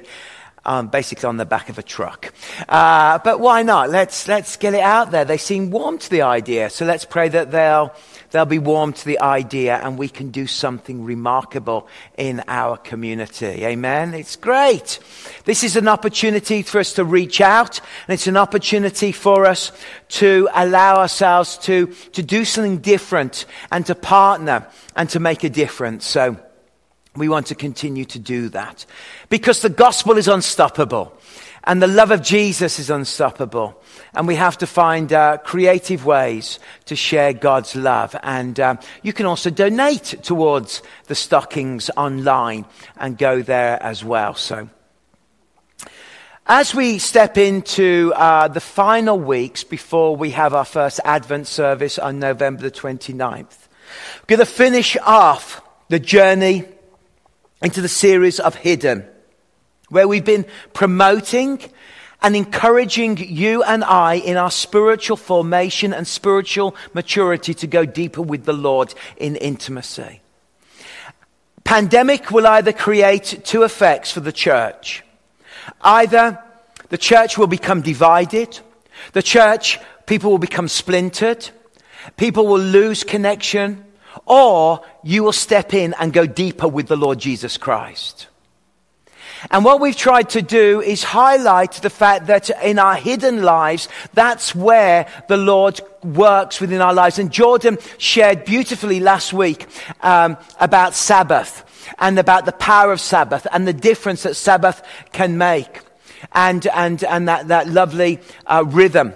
Um, 0.64 0.88
basically 0.88 1.26
on 1.26 1.38
the 1.38 1.46
back 1.46 1.70
of 1.70 1.78
a 1.78 1.82
truck. 1.82 2.34
Uh, 2.68 3.18
but 3.20 3.40
why 3.40 3.62
not? 3.62 3.88
Let's, 3.88 4.28
let's 4.28 4.58
get 4.58 4.74
it 4.74 4.80
out 4.80 5.12
there. 5.12 5.24
They 5.24 5.38
seem 5.38 5.70
warm 5.70 5.96
to 5.96 6.10
the 6.10 6.22
idea. 6.22 6.68
So 6.68 6.84
let's 6.84 7.06
pray 7.06 7.30
that 7.30 7.50
they'll 7.50 7.94
they'll 8.30 8.44
be 8.44 8.58
warm 8.58 8.92
to 8.92 9.04
the 9.04 9.20
idea 9.20 9.76
and 9.76 9.98
we 9.98 10.08
can 10.08 10.30
do 10.30 10.46
something 10.46 11.04
remarkable 11.04 11.88
in 12.16 12.42
our 12.48 12.76
community. 12.76 13.64
Amen. 13.64 14.14
It's 14.14 14.36
great. 14.36 14.98
This 15.44 15.64
is 15.64 15.76
an 15.76 15.88
opportunity 15.88 16.62
for 16.62 16.78
us 16.78 16.94
to 16.94 17.04
reach 17.04 17.40
out 17.40 17.80
and 18.06 18.14
it's 18.14 18.26
an 18.26 18.36
opportunity 18.36 19.12
for 19.12 19.46
us 19.46 19.72
to 20.08 20.48
allow 20.54 20.96
ourselves 20.96 21.58
to, 21.58 21.86
to 22.12 22.22
do 22.22 22.44
something 22.44 22.78
different 22.78 23.46
and 23.72 23.86
to 23.86 23.94
partner 23.94 24.66
and 24.96 25.08
to 25.10 25.20
make 25.20 25.44
a 25.44 25.50
difference. 25.50 26.06
So 26.06 26.36
we 27.16 27.28
want 27.28 27.46
to 27.48 27.54
continue 27.54 28.04
to 28.06 28.18
do 28.18 28.48
that 28.50 28.86
because 29.28 29.62
the 29.62 29.70
gospel 29.70 30.16
is 30.16 30.28
unstoppable. 30.28 31.12
And 31.68 31.82
the 31.82 31.86
love 31.86 32.10
of 32.10 32.22
Jesus 32.22 32.78
is 32.78 32.88
unstoppable. 32.88 33.78
And 34.14 34.26
we 34.26 34.36
have 34.36 34.56
to 34.58 34.66
find 34.66 35.12
uh, 35.12 35.36
creative 35.36 36.06
ways 36.06 36.58
to 36.86 36.96
share 36.96 37.34
God's 37.34 37.76
love. 37.76 38.16
And 38.22 38.58
uh, 38.58 38.76
you 39.02 39.12
can 39.12 39.26
also 39.26 39.50
donate 39.50 40.14
towards 40.22 40.82
the 41.08 41.14
stockings 41.14 41.90
online 41.94 42.64
and 42.96 43.18
go 43.18 43.42
there 43.42 43.80
as 43.82 44.02
well. 44.02 44.34
So, 44.34 44.70
as 46.46 46.74
we 46.74 46.98
step 46.98 47.36
into 47.36 48.14
uh, 48.16 48.48
the 48.48 48.60
final 48.60 49.20
weeks 49.20 49.62
before 49.62 50.16
we 50.16 50.30
have 50.30 50.54
our 50.54 50.64
first 50.64 51.00
Advent 51.04 51.46
service 51.46 51.98
on 51.98 52.18
November 52.18 52.62
the 52.62 52.70
29th, 52.70 53.68
we're 54.22 54.36
going 54.36 54.38
to 54.38 54.46
finish 54.46 54.96
off 55.04 55.60
the 55.88 55.98
journey 55.98 56.64
into 57.60 57.82
the 57.82 57.88
series 57.88 58.40
of 58.40 58.54
Hidden 58.54 59.06
where 59.88 60.08
we've 60.08 60.24
been 60.24 60.46
promoting 60.72 61.60
and 62.20 62.34
encouraging 62.34 63.16
you 63.16 63.62
and 63.62 63.84
I 63.84 64.14
in 64.14 64.36
our 64.36 64.50
spiritual 64.50 65.16
formation 65.16 65.92
and 65.92 66.06
spiritual 66.06 66.74
maturity 66.92 67.54
to 67.54 67.66
go 67.66 67.84
deeper 67.84 68.22
with 68.22 68.44
the 68.44 68.52
Lord 68.52 68.92
in 69.16 69.36
intimacy. 69.36 70.20
Pandemic 71.64 72.30
will 72.30 72.46
either 72.46 72.72
create 72.72 73.42
two 73.44 73.62
effects 73.62 74.10
for 74.10 74.20
the 74.20 74.32
church. 74.32 75.04
Either 75.82 76.42
the 76.88 76.98
church 76.98 77.36
will 77.36 77.46
become 77.46 77.82
divided, 77.82 78.58
the 79.12 79.22
church, 79.22 79.78
people 80.06 80.30
will 80.30 80.38
become 80.38 80.66
splintered, 80.66 81.50
people 82.16 82.46
will 82.46 82.60
lose 82.60 83.04
connection, 83.04 83.84
or 84.24 84.80
you 85.04 85.22
will 85.22 85.32
step 85.32 85.74
in 85.74 85.94
and 86.00 86.12
go 86.12 86.26
deeper 86.26 86.66
with 86.66 86.88
the 86.88 86.96
Lord 86.96 87.18
Jesus 87.18 87.58
Christ. 87.58 88.26
And 89.50 89.64
what 89.64 89.80
we've 89.80 89.96
tried 89.96 90.30
to 90.30 90.42
do 90.42 90.80
is 90.80 91.02
highlight 91.04 91.72
the 91.72 91.90
fact 91.90 92.26
that 92.26 92.50
in 92.62 92.78
our 92.78 92.96
hidden 92.96 93.42
lives, 93.42 93.88
that's 94.14 94.54
where 94.54 95.06
the 95.28 95.36
Lord 95.36 95.80
works 96.02 96.60
within 96.60 96.80
our 96.80 96.94
lives. 96.94 97.18
And 97.18 97.30
Jordan 97.30 97.78
shared 97.98 98.44
beautifully 98.44 99.00
last 99.00 99.32
week 99.32 99.66
um, 100.02 100.36
about 100.60 100.94
Sabbath 100.94 101.64
and 101.98 102.18
about 102.18 102.44
the 102.44 102.52
power 102.52 102.92
of 102.92 103.00
Sabbath 103.00 103.46
and 103.52 103.66
the 103.66 103.72
difference 103.72 104.24
that 104.24 104.34
Sabbath 104.34 104.82
can 105.12 105.38
make 105.38 105.80
and, 106.32 106.66
and, 106.68 107.02
and 107.04 107.28
that, 107.28 107.48
that 107.48 107.68
lovely 107.68 108.20
uh, 108.46 108.64
rhythm. 108.66 109.14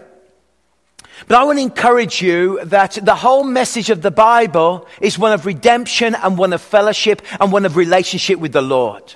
But 1.28 1.38
I 1.38 1.44
want 1.44 1.58
to 1.58 1.62
encourage 1.62 2.20
you 2.20 2.64
that 2.64 2.98
the 3.02 3.14
whole 3.14 3.44
message 3.44 3.90
of 3.90 4.02
the 4.02 4.10
Bible 4.10 4.88
is 5.00 5.18
one 5.18 5.32
of 5.32 5.46
redemption 5.46 6.14
and 6.14 6.36
one 6.36 6.52
of 6.52 6.60
fellowship 6.60 7.22
and 7.40 7.52
one 7.52 7.64
of 7.64 7.76
relationship 7.76 8.38
with 8.38 8.52
the 8.52 8.62
Lord. 8.62 9.14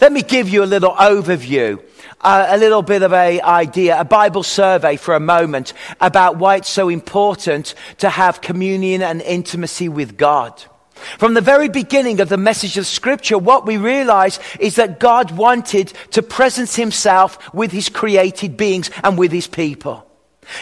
Let 0.00 0.12
me 0.12 0.22
give 0.22 0.48
you 0.48 0.62
a 0.62 0.66
little 0.66 0.92
overview, 0.92 1.82
uh, 2.20 2.46
a 2.48 2.58
little 2.58 2.82
bit 2.82 3.02
of 3.02 3.12
a 3.12 3.40
idea, 3.40 3.98
a 3.98 4.04
Bible 4.04 4.42
survey 4.42 4.96
for 4.96 5.14
a 5.14 5.20
moment 5.20 5.72
about 6.00 6.36
why 6.36 6.56
it's 6.56 6.68
so 6.68 6.88
important 6.88 7.74
to 7.98 8.08
have 8.08 8.40
communion 8.40 9.02
and 9.02 9.20
intimacy 9.22 9.88
with 9.88 10.16
God. 10.16 10.62
From 11.18 11.34
the 11.34 11.40
very 11.40 11.68
beginning 11.68 12.20
of 12.20 12.28
the 12.28 12.36
message 12.36 12.78
of 12.78 12.86
scripture, 12.86 13.36
what 13.36 13.66
we 13.66 13.76
realize 13.76 14.38
is 14.60 14.76
that 14.76 15.00
God 15.00 15.32
wanted 15.32 15.92
to 16.12 16.22
presence 16.22 16.76
himself 16.76 17.52
with 17.52 17.72
his 17.72 17.88
created 17.88 18.56
beings 18.56 18.90
and 19.02 19.18
with 19.18 19.32
his 19.32 19.46
people. 19.46 20.06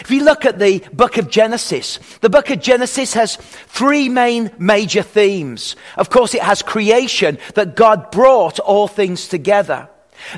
If 0.01 0.11
you 0.11 0.23
look 0.23 0.45
at 0.45 0.59
the 0.59 0.79
book 0.93 1.17
of 1.17 1.29
Genesis, 1.29 1.99
the 2.21 2.29
book 2.29 2.49
of 2.49 2.61
Genesis 2.61 3.13
has 3.13 3.35
three 3.35 4.09
main 4.09 4.51
major 4.57 5.01
themes. 5.01 5.75
Of 5.97 6.09
course, 6.09 6.33
it 6.33 6.41
has 6.41 6.61
creation, 6.61 7.37
that 7.55 7.75
God 7.75 8.11
brought 8.11 8.59
all 8.59 8.87
things 8.87 9.27
together. 9.27 9.89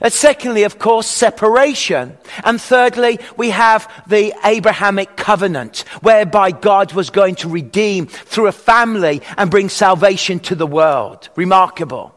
And 0.02 0.12
secondly, 0.12 0.64
of 0.64 0.80
course, 0.80 1.08
separation. 1.08 2.18
And 2.44 2.60
thirdly, 2.60 3.20
we 3.38 3.52
have 3.52 3.92
the 4.08 4.34
Abrahamic 4.44 5.16
covenant, 5.16 5.86
whereby 6.02 6.52
God 6.52 6.94
was 6.94 7.10
going 7.10 7.36
to 7.36 7.50
redeem 7.50 8.08
through 8.08 8.48
a 8.48 8.52
family 8.52 9.22
and 9.38 9.52
bring 9.52 9.70
salvation 9.70 10.40
to 10.42 10.56
the 10.56 10.68
world. 10.68 11.30
Remarkable. 11.36 12.16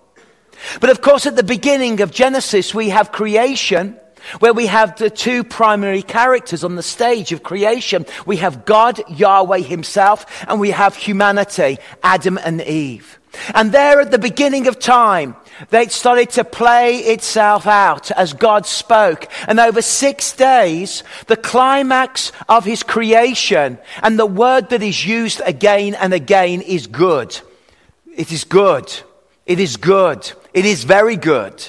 But 0.81 0.91
of 0.91 1.01
course, 1.03 1.27
at 1.27 1.37
the 1.37 1.43
beginning 1.43 2.01
of 2.01 2.11
Genesis, 2.11 2.75
we 2.75 2.89
have 2.89 3.13
creation 3.13 3.99
where 4.41 4.53
we 4.53 4.67
have 4.67 4.97
the 4.97 5.11
two 5.11 5.45
primary 5.45 6.03
characters 6.03 6.65
on 6.65 6.77
the 6.77 6.83
stage 6.83 7.33
of 7.33 7.43
creation. 7.43 8.07
We 8.27 8.37
have 8.39 8.65
God, 8.65 9.01
Yahweh 9.09 9.61
himself, 9.61 10.45
and 10.49 10.61
we 10.61 10.71
have 10.71 10.97
humanity, 10.97 11.79
Adam 12.03 12.39
and 12.39 12.61
Eve. 12.63 13.19
And 13.55 13.73
there 13.73 14.01
at 14.01 14.11
the 14.11 14.19
beginning 14.19 14.67
of 14.67 14.79
time, 14.79 15.37
they 15.71 15.87
started 15.89 16.31
to 16.31 16.45
play 16.45 16.99
itself 16.99 17.67
out 17.67 18.11
as 18.13 18.33
God 18.33 18.67
spoke. 18.67 19.27
And 19.47 19.61
over 19.61 19.83
six 19.83 20.33
days, 20.33 21.03
the 21.27 21.37
climax 21.37 22.33
of 22.49 22.65
his 22.65 22.83
creation 22.83 23.79
and 24.03 24.19
the 24.19 24.27
word 24.27 24.71
that 24.71 24.83
is 24.83 25.07
used 25.07 25.41
again 25.45 25.95
and 25.95 26.15
again 26.15 26.63
is 26.63 26.87
good. 26.87 27.39
It 28.17 28.33
is 28.33 28.45
good. 28.45 28.93
It 29.47 29.61
is 29.61 29.77
good. 29.77 30.31
It 30.55 30.65
is 30.65 30.85
very 30.85 31.17
good. 31.17 31.67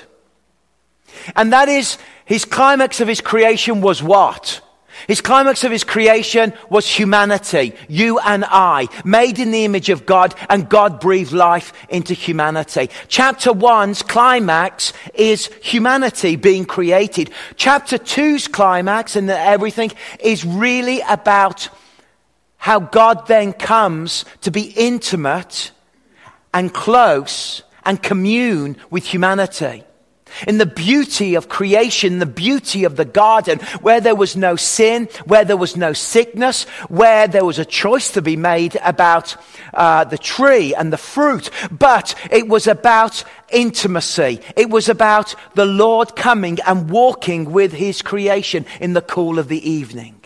And 1.35 1.51
that 1.53 1.69
is 1.69 1.97
his 2.29 2.45
climax 2.45 3.01
of 3.01 3.07
his 3.07 3.21
creation 3.21 3.81
was 3.81 4.03
what? 4.03 4.61
His 5.07 5.19
climax 5.19 5.63
of 5.63 5.71
his 5.71 5.83
creation 5.83 6.53
was 6.69 6.87
humanity, 6.87 7.73
you 7.87 8.19
and 8.19 8.45
I, 8.45 8.87
made 9.03 9.39
in 9.39 9.49
the 9.49 9.65
image 9.65 9.89
of 9.89 10.05
God, 10.05 10.35
and 10.47 10.69
God 10.69 10.99
breathed 10.99 11.31
life 11.31 11.73
into 11.89 12.13
humanity. 12.13 12.91
Chapter 13.07 13.51
one's 13.51 14.03
climax 14.03 14.93
is 15.15 15.47
humanity 15.63 16.35
being 16.35 16.65
created. 16.65 17.31
Chapter 17.55 17.97
two's 17.97 18.47
climax 18.47 19.15
and 19.15 19.27
everything 19.31 19.91
is 20.19 20.45
really 20.45 21.01
about 21.09 21.67
how 22.57 22.79
God 22.79 23.25
then 23.25 23.53
comes 23.53 24.23
to 24.41 24.51
be 24.51 24.71
intimate 24.77 25.71
and 26.53 26.71
close 26.71 27.63
and 27.85 28.03
commune 28.03 28.77
with 28.91 29.03
humanity 29.03 29.83
in 30.47 30.57
the 30.57 30.65
beauty 30.65 31.35
of 31.35 31.49
creation, 31.49 32.19
the 32.19 32.25
beauty 32.25 32.83
of 32.83 32.95
the 32.95 33.05
garden, 33.05 33.59
where 33.81 34.01
there 34.01 34.15
was 34.15 34.35
no 34.35 34.55
sin, 34.55 35.07
where 35.25 35.45
there 35.45 35.57
was 35.57 35.75
no 35.75 35.93
sickness, 35.93 36.63
where 36.89 37.27
there 37.27 37.45
was 37.45 37.59
a 37.59 37.65
choice 37.65 38.11
to 38.11 38.21
be 38.21 38.35
made 38.35 38.77
about 38.83 39.35
uh, 39.73 40.03
the 40.03 40.17
tree 40.17 40.73
and 40.73 40.91
the 40.91 40.97
fruit, 40.97 41.49
but 41.71 42.15
it 42.31 42.47
was 42.47 42.67
about 42.67 43.23
intimacy. 43.51 44.39
It 44.55 44.69
was 44.69 44.89
about 44.89 45.35
the 45.55 45.65
Lord 45.65 46.15
coming 46.15 46.59
and 46.65 46.89
walking 46.89 47.51
with 47.51 47.73
his 47.73 48.01
creation 48.01 48.65
in 48.79 48.93
the 48.93 49.01
cool 49.01 49.39
of 49.39 49.47
the 49.47 49.69
evening. 49.69 50.21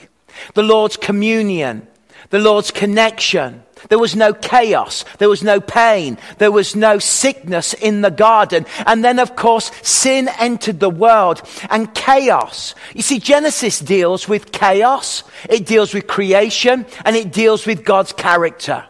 The 0.54 0.64
Lord's 0.64 0.98
communion, 0.98 1.88
the 2.30 2.40
Lord's 2.40 2.72
connection, 2.72 3.64
there 3.90 4.00
was 4.00 4.16
no 4.16 4.34
chaos. 4.34 5.06
There 5.18 5.30
was 5.30 5.44
no 5.44 5.60
pain. 5.60 6.18
There 6.38 6.52
was 6.52 6.76
no 6.76 7.00
sickness 7.00 7.74
in 7.74 8.02
the 8.02 8.12
garden. 8.12 8.66
And 8.86 9.04
then, 9.04 9.20
of 9.20 9.36
course, 9.36 9.72
sin 9.82 10.30
entered 10.40 10.80
the 10.80 10.90
world 10.90 11.42
and 11.70 11.94
chaos. 11.94 12.76
You 12.94 13.02
see, 13.02 13.20
Genesis 13.20 13.80
deals 13.80 14.28
with 14.28 14.52
chaos. 14.52 15.24
It 15.50 15.66
deals 15.66 15.94
with 15.94 16.08
creation 16.08 16.86
and 17.06 17.16
it 17.16 17.32
deals 17.32 17.66
with 17.66 17.84
God's 17.84 18.14
character. 18.14 18.86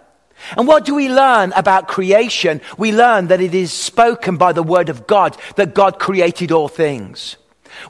And 0.57 0.67
what 0.67 0.85
do 0.85 0.93
we 0.95 1.09
learn 1.09 1.53
about 1.53 1.87
creation? 1.87 2.61
We 2.77 2.91
learn 2.91 3.27
that 3.27 3.41
it 3.41 3.55
is 3.55 3.71
spoken 3.71 4.37
by 4.37 4.51
the 4.51 4.63
word 4.63 4.89
of 4.89 5.07
God 5.07 5.37
that 5.55 5.73
God 5.73 5.99
created 5.99 6.51
all 6.51 6.67
things. 6.67 7.37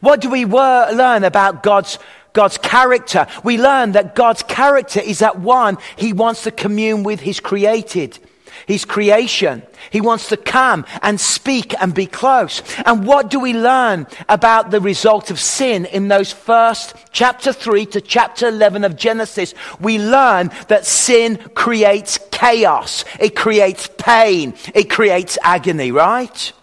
What 0.02 0.22
do 0.22 0.30
we 0.30 0.46
wor- 0.46 0.92
learn 0.92 1.24
about 1.24 1.64
God's 1.64 2.00
God's 2.34 2.58
character, 2.58 3.28
we 3.44 3.58
learn 3.58 3.94
that 3.94 4.16
God's 4.16 4.44
character 4.44 5.00
is 5.00 5.20
that 5.20 5.40
one, 5.40 5.78
He 5.96 6.14
wants 6.14 6.44
to 6.44 6.52
commune 6.52 7.04
with 7.04 7.20
His 7.20 7.40
created, 7.40 8.18
His 8.66 8.86
creation. 8.86 9.62
He 9.92 10.02
wants 10.02 10.30
to 10.30 10.38
come 10.38 10.86
and 11.02 11.20
speak 11.20 11.76
and 11.80 11.94
be 11.94 12.08
close. 12.08 12.64
And 12.86 13.06
what 13.06 13.30
do 13.30 13.40
we 13.40 13.54
learn 13.54 14.08
about 14.28 14.72
the 14.72 14.82
result 14.82 15.30
of 15.30 15.40
sin 15.40 15.86
in 15.86 16.08
those 16.08 16.32
first 16.32 16.96
chapter 17.12 17.54
3 17.54 17.86
to 17.88 18.02
chapter 18.02 18.48
11 18.48 18.84
of 18.84 18.96
Genesis? 18.96 19.54
We 19.80 20.00
learn 20.00 20.50
that 20.70 20.86
sin 20.86 21.38
creates 21.54 22.18
chaos. 22.32 23.06
It 23.20 23.36
creates 23.36 23.90
pain. 23.98 24.56
It 24.74 24.90
creates 24.90 25.38
agony, 25.44 25.92
right? 25.92 26.54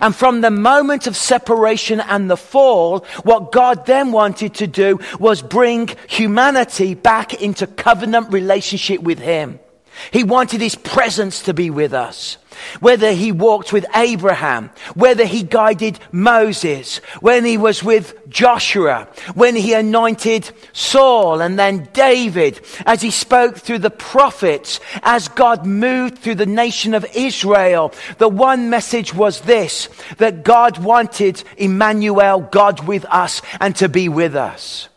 And 0.00 0.14
from 0.14 0.40
the 0.40 0.50
moment 0.50 1.06
of 1.06 1.16
separation 1.16 2.00
and 2.00 2.30
the 2.30 2.36
fall, 2.36 3.04
what 3.22 3.52
God 3.52 3.86
then 3.86 4.12
wanted 4.12 4.54
to 4.54 4.66
do 4.66 4.98
was 5.18 5.42
bring 5.42 5.90
humanity 6.08 6.94
back 6.94 7.40
into 7.42 7.66
covenant 7.66 8.32
relationship 8.32 9.00
with 9.00 9.18
Him. 9.18 9.60
He 10.10 10.24
wanted 10.24 10.60
His 10.60 10.74
presence 10.74 11.42
to 11.42 11.54
be 11.54 11.70
with 11.70 11.92
us 11.92 12.38
whether 12.80 13.12
he 13.12 13.32
walked 13.32 13.72
with 13.72 13.86
Abraham, 13.94 14.70
whether 14.94 15.24
he 15.24 15.42
guided 15.42 15.98
Moses, 16.12 16.98
when 17.20 17.44
he 17.44 17.56
was 17.56 17.82
with 17.82 18.14
Joshua, 18.28 19.08
when 19.34 19.56
he 19.56 19.72
anointed 19.72 20.50
Saul 20.72 21.40
and 21.40 21.58
then 21.58 21.88
David, 21.92 22.60
as 22.84 23.02
he 23.02 23.10
spoke 23.10 23.56
through 23.56 23.78
the 23.78 23.90
prophets, 23.90 24.80
as 25.02 25.28
God 25.28 25.66
moved 25.66 26.18
through 26.18 26.36
the 26.36 26.46
nation 26.46 26.94
of 26.94 27.06
Israel. 27.14 27.92
The 28.18 28.28
one 28.28 28.70
message 28.70 29.14
was 29.14 29.40
this, 29.42 29.88
that 30.18 30.44
God 30.44 30.78
wanted 30.78 31.42
Emmanuel, 31.56 32.40
God 32.40 32.86
with 32.86 33.04
us, 33.06 33.42
and 33.60 33.74
to 33.76 33.88
be 33.88 34.08
with 34.08 34.34
us. 34.34 34.88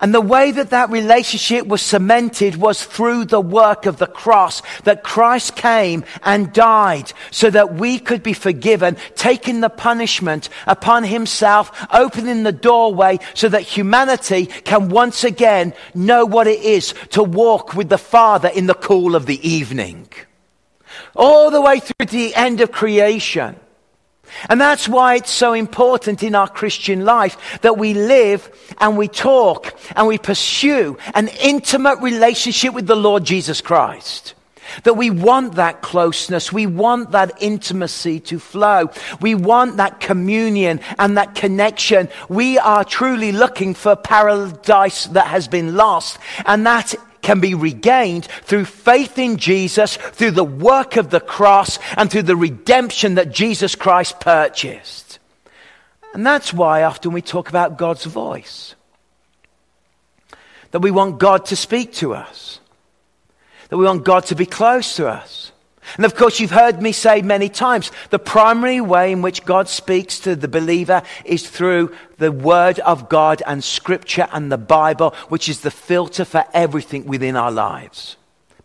And 0.00 0.14
the 0.14 0.20
way 0.20 0.50
that 0.50 0.70
that 0.70 0.88
relationship 0.90 1.66
was 1.66 1.82
cemented 1.82 2.56
was 2.56 2.82
through 2.82 3.26
the 3.26 3.40
work 3.40 3.84
of 3.84 3.98
the 3.98 4.06
cross, 4.06 4.62
that 4.84 5.04
Christ 5.04 5.56
came 5.56 6.04
and 6.22 6.52
died 6.52 7.12
so 7.30 7.50
that 7.50 7.74
we 7.74 7.98
could 7.98 8.22
be 8.22 8.32
forgiven, 8.32 8.96
taking 9.14 9.60
the 9.60 9.68
punishment 9.68 10.48
upon 10.66 11.04
himself, 11.04 11.86
opening 11.92 12.44
the 12.44 12.52
doorway 12.52 13.18
so 13.34 13.48
that 13.50 13.62
humanity 13.62 14.46
can 14.46 14.88
once 14.88 15.22
again 15.22 15.74
know 15.94 16.24
what 16.24 16.46
it 16.46 16.60
is 16.60 16.94
to 17.10 17.22
walk 17.22 17.74
with 17.74 17.90
the 17.90 17.98
Father 17.98 18.48
in 18.48 18.66
the 18.66 18.74
cool 18.74 19.14
of 19.14 19.26
the 19.26 19.46
evening. 19.46 20.08
All 21.14 21.50
the 21.50 21.60
way 21.60 21.78
through 21.78 22.06
to 22.06 22.16
the 22.16 22.34
end 22.34 22.62
of 22.62 22.72
creation. 22.72 23.56
And 24.48 24.60
that's 24.60 24.88
why 24.88 25.16
it's 25.16 25.30
so 25.30 25.52
important 25.52 26.22
in 26.22 26.34
our 26.34 26.48
Christian 26.48 27.04
life 27.04 27.60
that 27.62 27.78
we 27.78 27.94
live 27.94 28.50
and 28.78 28.96
we 28.96 29.08
talk 29.08 29.74
and 29.96 30.06
we 30.06 30.18
pursue 30.18 30.98
an 31.14 31.28
intimate 31.40 32.00
relationship 32.00 32.74
with 32.74 32.86
the 32.86 32.96
Lord 32.96 33.24
Jesus 33.24 33.60
Christ. 33.60 34.34
That 34.84 34.94
we 34.94 35.10
want 35.10 35.56
that 35.56 35.82
closeness. 35.82 36.52
We 36.52 36.66
want 36.66 37.10
that 37.10 37.32
intimacy 37.40 38.20
to 38.20 38.38
flow. 38.38 38.90
We 39.20 39.34
want 39.34 39.78
that 39.78 39.98
communion 39.98 40.80
and 40.98 41.16
that 41.16 41.34
connection. 41.34 42.08
We 42.28 42.58
are 42.58 42.84
truly 42.84 43.32
looking 43.32 43.74
for 43.74 43.96
paradise 43.96 45.06
that 45.06 45.26
has 45.26 45.48
been 45.48 45.74
lost. 45.74 46.18
And 46.46 46.66
that 46.66 46.94
can 47.22 47.40
be 47.40 47.54
regained 47.54 48.24
through 48.24 48.64
faith 48.64 49.18
in 49.18 49.36
Jesus, 49.36 49.96
through 49.96 50.32
the 50.32 50.44
work 50.44 50.96
of 50.96 51.10
the 51.10 51.20
cross, 51.20 51.78
and 51.96 52.10
through 52.10 52.22
the 52.22 52.36
redemption 52.36 53.14
that 53.14 53.32
Jesus 53.32 53.74
Christ 53.74 54.20
purchased. 54.20 55.18
And 56.12 56.26
that's 56.26 56.52
why 56.52 56.82
often 56.82 57.12
we 57.12 57.22
talk 57.22 57.48
about 57.48 57.78
God's 57.78 58.04
voice. 58.04 58.74
That 60.72 60.80
we 60.80 60.90
want 60.90 61.18
God 61.18 61.46
to 61.46 61.56
speak 61.56 61.92
to 61.94 62.14
us. 62.14 62.60
That 63.68 63.76
we 63.76 63.84
want 63.84 64.04
God 64.04 64.26
to 64.26 64.34
be 64.34 64.46
close 64.46 64.96
to 64.96 65.08
us. 65.08 65.52
And 65.96 66.04
of 66.04 66.14
course, 66.14 66.40
you've 66.40 66.50
heard 66.50 66.80
me 66.80 66.92
say 66.92 67.22
many 67.22 67.48
times 67.48 67.90
the 68.10 68.18
primary 68.18 68.80
way 68.80 69.12
in 69.12 69.22
which 69.22 69.44
God 69.44 69.68
speaks 69.68 70.18
to 70.20 70.36
the 70.36 70.48
believer 70.48 71.02
is 71.24 71.48
through 71.48 71.94
the 72.18 72.32
Word 72.32 72.78
of 72.80 73.08
God 73.08 73.42
and 73.46 73.62
Scripture 73.62 74.28
and 74.32 74.50
the 74.50 74.58
Bible, 74.58 75.14
which 75.28 75.48
is 75.48 75.60
the 75.60 75.70
filter 75.70 76.24
for 76.24 76.44
everything 76.52 77.06
within 77.06 77.36
our 77.36 77.50
lives. 77.50 78.16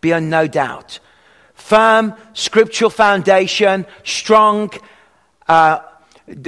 Beyond 0.01 0.29
no 0.29 0.47
doubt. 0.47 0.99
Firm 1.53 2.13
scriptural 2.33 2.89
foundation, 2.89 3.85
strong 4.03 4.71
uh, 5.47 5.79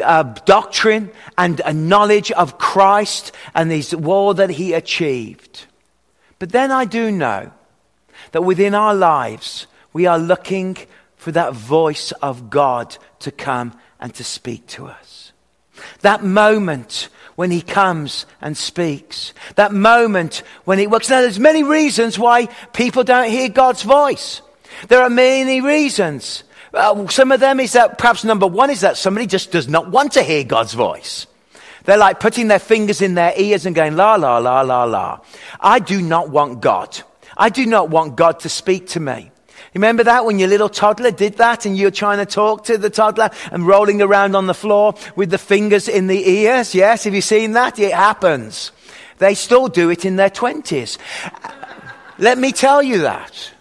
uh, 0.03 0.23
doctrine, 0.45 1.11
and 1.37 1.61
a 1.65 1.73
knowledge 1.73 2.31
of 2.31 2.57
Christ 2.57 3.31
and 3.55 3.71
his, 3.71 3.93
all 3.93 4.33
that 4.33 4.51
he 4.51 4.73
achieved. 4.73 5.65
But 6.39 6.51
then 6.51 6.71
I 6.71 6.85
do 6.85 7.11
know 7.11 7.51
that 8.31 8.43
within 8.43 8.75
our 8.75 8.93
lives, 8.93 9.67
we 9.97 10.05
are 10.05 10.19
looking 10.19 10.77
for 11.15 11.31
that 11.31 11.53
voice 11.53 12.11
of 12.21 12.51
God 12.51 12.95
to 13.21 13.31
come 13.31 13.73
and 13.99 14.13
to 14.13 14.23
speak 14.23 14.67
to 14.67 14.85
us. 14.85 15.31
That 16.01 16.23
moment 16.23 17.09
when 17.33 17.49
he 17.49 17.63
comes 17.63 18.27
and 18.39 18.55
speaks. 18.55 19.33
That 19.55 19.73
moment 19.73 20.43
when 20.65 20.77
he 20.77 20.85
works. 20.85 21.09
Now 21.09 21.21
there's 21.21 21.39
many 21.39 21.63
reasons 21.63 22.19
why 22.19 22.45
people 22.73 23.03
don't 23.03 23.31
hear 23.31 23.49
God's 23.49 23.81
voice. 23.81 24.43
There 24.87 25.01
are 25.01 25.09
many 25.09 25.61
reasons. 25.61 26.43
Uh, 26.75 27.07
some 27.07 27.31
of 27.31 27.39
them 27.39 27.59
is 27.59 27.73
that 27.73 27.97
perhaps 27.97 28.23
number 28.23 28.45
one 28.45 28.69
is 28.69 28.81
that 28.81 28.97
somebody 28.97 29.25
just 29.25 29.51
does 29.51 29.67
not 29.67 29.89
want 29.89 30.11
to 30.11 30.21
hear 30.21 30.43
God's 30.43 30.75
voice. 30.75 31.25
They're 31.85 31.97
like 31.97 32.19
putting 32.19 32.49
their 32.49 32.59
fingers 32.59 33.01
in 33.01 33.15
their 33.15 33.33
ears 33.35 33.65
and 33.65 33.75
going, 33.75 33.95
la, 33.95 34.13
la, 34.13 34.37
la, 34.37 34.61
la, 34.61 34.83
la. 34.83 35.21
I 35.59 35.79
do 35.79 36.03
not 36.03 36.29
want 36.29 36.61
God. 36.61 37.01
I 37.35 37.49
do 37.49 37.65
not 37.65 37.89
want 37.89 38.15
God 38.15 38.41
to 38.41 38.49
speak 38.49 38.89
to 38.89 38.99
me. 38.99 39.31
Remember 39.77 40.03
that 40.05 40.25
when 40.25 40.39
your 40.39 40.47
little 40.47 40.69
toddler 40.69 41.11
did 41.11 41.37
that 41.37 41.67
and 41.67 41.77
you're 41.77 41.91
trying 41.91 42.17
to 42.17 42.25
talk 42.25 42.63
to 42.63 42.79
the 42.79 42.89
toddler 42.89 43.29
and 43.51 43.67
rolling 43.67 44.01
around 44.01 44.35
on 44.35 44.47
the 44.47 44.55
floor 44.55 44.95
with 45.15 45.29
the 45.29 45.37
fingers 45.37 45.87
in 45.87 46.07
the 46.07 46.27
ears? 46.27 46.73
Yes, 46.73 47.03
have 47.03 47.13
you 47.13 47.21
seen 47.21 47.51
that? 47.51 47.77
It 47.77 47.93
happens. 47.93 48.71
They 49.19 49.35
still 49.35 49.67
do 49.67 49.91
it 49.91 50.03
in 50.03 50.15
their 50.15 50.31
twenties. 50.31 50.97
Let 52.17 52.39
me 52.39 52.53
tell 52.53 52.81
you 52.81 53.01
that. 53.01 53.51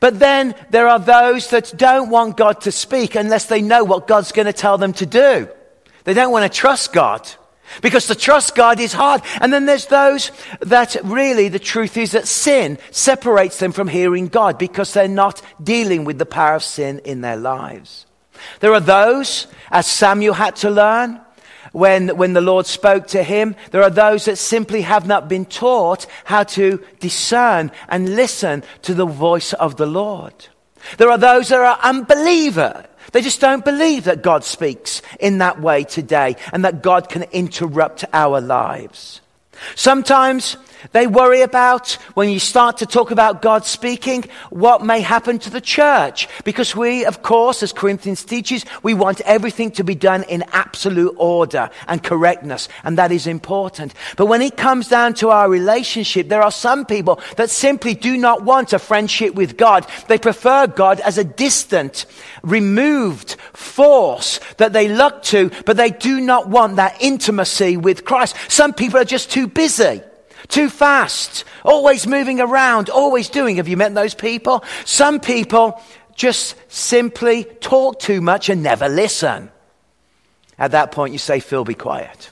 But 0.00 0.18
then 0.18 0.54
there 0.68 0.86
are 0.86 0.98
those 0.98 1.48
that 1.48 1.72
don't 1.74 2.10
want 2.10 2.36
God 2.36 2.60
to 2.62 2.72
speak 2.72 3.14
unless 3.14 3.46
they 3.46 3.62
know 3.62 3.84
what 3.84 4.06
God's 4.06 4.32
going 4.32 4.44
to 4.44 4.52
tell 4.52 4.76
them 4.76 4.92
to 4.94 5.06
do. 5.06 5.48
They 6.04 6.12
don't 6.12 6.30
want 6.30 6.52
to 6.52 6.54
trust 6.54 6.92
God. 6.92 7.26
Because 7.80 8.06
to 8.08 8.14
trust 8.14 8.54
God 8.54 8.80
is 8.80 8.92
hard. 8.92 9.22
And 9.40 9.52
then 9.52 9.66
there's 9.66 9.86
those 9.86 10.30
that 10.60 10.96
really 11.04 11.48
the 11.48 11.58
truth 11.58 11.96
is 11.96 12.12
that 12.12 12.28
sin 12.28 12.78
separates 12.90 13.58
them 13.58 13.72
from 13.72 13.88
hearing 13.88 14.28
God 14.28 14.58
because 14.58 14.92
they're 14.92 15.08
not 15.08 15.40
dealing 15.62 16.04
with 16.04 16.18
the 16.18 16.26
power 16.26 16.56
of 16.56 16.62
sin 16.62 17.00
in 17.04 17.20
their 17.20 17.36
lives. 17.36 18.06
There 18.60 18.74
are 18.74 18.80
those, 18.80 19.46
as 19.70 19.86
Samuel 19.86 20.34
had 20.34 20.56
to 20.56 20.70
learn, 20.70 21.20
when, 21.72 22.16
when 22.16 22.34
the 22.34 22.40
Lord 22.40 22.66
spoke 22.66 23.06
to 23.08 23.22
him. 23.22 23.56
There 23.70 23.82
are 23.82 23.90
those 23.90 24.26
that 24.26 24.36
simply 24.36 24.82
have 24.82 25.06
not 25.06 25.28
been 25.28 25.46
taught 25.46 26.06
how 26.24 26.44
to 26.44 26.84
discern 27.00 27.72
and 27.88 28.14
listen 28.14 28.62
to 28.82 28.94
the 28.94 29.06
voice 29.06 29.52
of 29.54 29.76
the 29.76 29.86
Lord. 29.86 30.34
There 30.98 31.10
are 31.10 31.18
those 31.18 31.48
that 31.48 31.60
are 31.60 31.78
unbelievers 31.82 32.86
they 33.12 33.20
just 33.20 33.40
don't 33.40 33.64
believe 33.64 34.04
that 34.04 34.22
God 34.22 34.44
speaks 34.44 35.02
in 35.20 35.38
that 35.38 35.60
way 35.60 35.84
today 35.84 36.36
and 36.52 36.64
that 36.64 36.82
God 36.82 37.08
can 37.08 37.24
interrupt 37.24 38.04
our 38.12 38.40
lives. 38.40 39.20
Sometimes 39.74 40.56
they 40.90 41.06
worry 41.06 41.42
about 41.42 41.92
when 42.14 42.28
you 42.28 42.40
start 42.40 42.78
to 42.78 42.86
talk 42.86 43.12
about 43.12 43.40
God 43.40 43.64
speaking, 43.64 44.24
what 44.50 44.84
may 44.84 45.00
happen 45.00 45.38
to 45.38 45.50
the 45.50 45.60
church. 45.60 46.28
Because 46.44 46.74
we, 46.74 47.04
of 47.04 47.22
course, 47.22 47.62
as 47.62 47.72
Corinthians 47.72 48.24
teaches, 48.24 48.64
we 48.82 48.94
want 48.94 49.20
everything 49.22 49.70
to 49.72 49.84
be 49.84 49.94
done 49.94 50.24
in 50.24 50.44
absolute 50.52 51.14
order 51.16 51.70
and 51.86 52.02
correctness. 52.02 52.68
And 52.84 52.98
that 52.98 53.12
is 53.12 53.26
important. 53.26 53.94
But 54.16 54.26
when 54.26 54.42
it 54.42 54.56
comes 54.56 54.88
down 54.88 55.14
to 55.14 55.30
our 55.30 55.48
relationship, 55.48 56.28
there 56.28 56.42
are 56.42 56.50
some 56.50 56.84
people 56.84 57.20
that 57.36 57.50
simply 57.50 57.94
do 57.94 58.16
not 58.16 58.42
want 58.42 58.72
a 58.72 58.78
friendship 58.78 59.34
with 59.34 59.56
God. 59.56 59.86
They 60.08 60.18
prefer 60.18 60.66
God 60.66 61.00
as 61.00 61.18
a 61.18 61.24
distant, 61.24 62.06
removed 62.42 63.36
force 63.52 64.40
that 64.56 64.72
they 64.72 64.88
look 64.88 65.22
to, 65.24 65.50
but 65.64 65.76
they 65.76 65.90
do 65.90 66.20
not 66.20 66.48
want 66.48 66.76
that 66.76 66.96
intimacy 67.00 67.76
with 67.76 68.04
Christ. 68.04 68.36
Some 68.48 68.72
people 68.72 68.98
are 68.98 69.04
just 69.04 69.30
too 69.30 69.46
busy. 69.46 70.02
Too 70.48 70.68
fast, 70.68 71.44
always 71.64 72.06
moving 72.06 72.40
around, 72.40 72.90
always 72.90 73.28
doing. 73.28 73.56
Have 73.56 73.68
you 73.68 73.76
met 73.76 73.94
those 73.94 74.14
people? 74.14 74.64
Some 74.84 75.20
people 75.20 75.80
just 76.14 76.56
simply 76.68 77.44
talk 77.44 77.98
too 77.98 78.20
much 78.20 78.48
and 78.48 78.62
never 78.62 78.88
listen. 78.88 79.50
At 80.58 80.72
that 80.72 80.92
point, 80.92 81.12
you 81.12 81.18
say, 81.18 81.40
Phil, 81.40 81.64
be 81.64 81.74
quiet. 81.74 82.30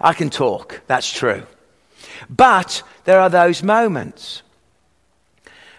I 0.00 0.12
can 0.12 0.30
talk, 0.30 0.80
that's 0.86 1.10
true. 1.10 1.42
But 2.28 2.82
there 3.04 3.20
are 3.20 3.30
those 3.30 3.62
moments 3.62 4.42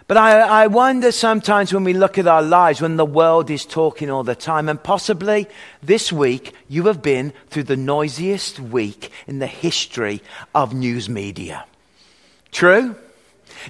but 0.06 0.16
I, 0.16 0.40
I, 0.40 0.66
wonder 0.66 1.12
sometimes 1.12 1.72
when 1.72 1.84
we 1.84 1.92
look 1.92 2.18
at 2.18 2.26
our 2.26 2.42
lives, 2.42 2.80
when 2.80 2.96
the 2.96 3.04
world 3.04 3.50
is 3.50 3.64
talking 3.64 4.10
all 4.10 4.24
the 4.24 4.34
time, 4.34 4.68
and 4.68 4.82
possibly 4.82 5.48
this 5.82 6.12
week 6.12 6.54
you 6.68 6.84
have 6.84 7.02
been 7.02 7.32
through 7.50 7.64
the 7.64 7.76
noisiest 7.76 8.58
week 8.58 9.10
in 9.26 9.38
the 9.38 9.46
history 9.46 10.22
of 10.54 10.74
news 10.74 11.08
media. 11.08 11.64
True? 12.50 12.96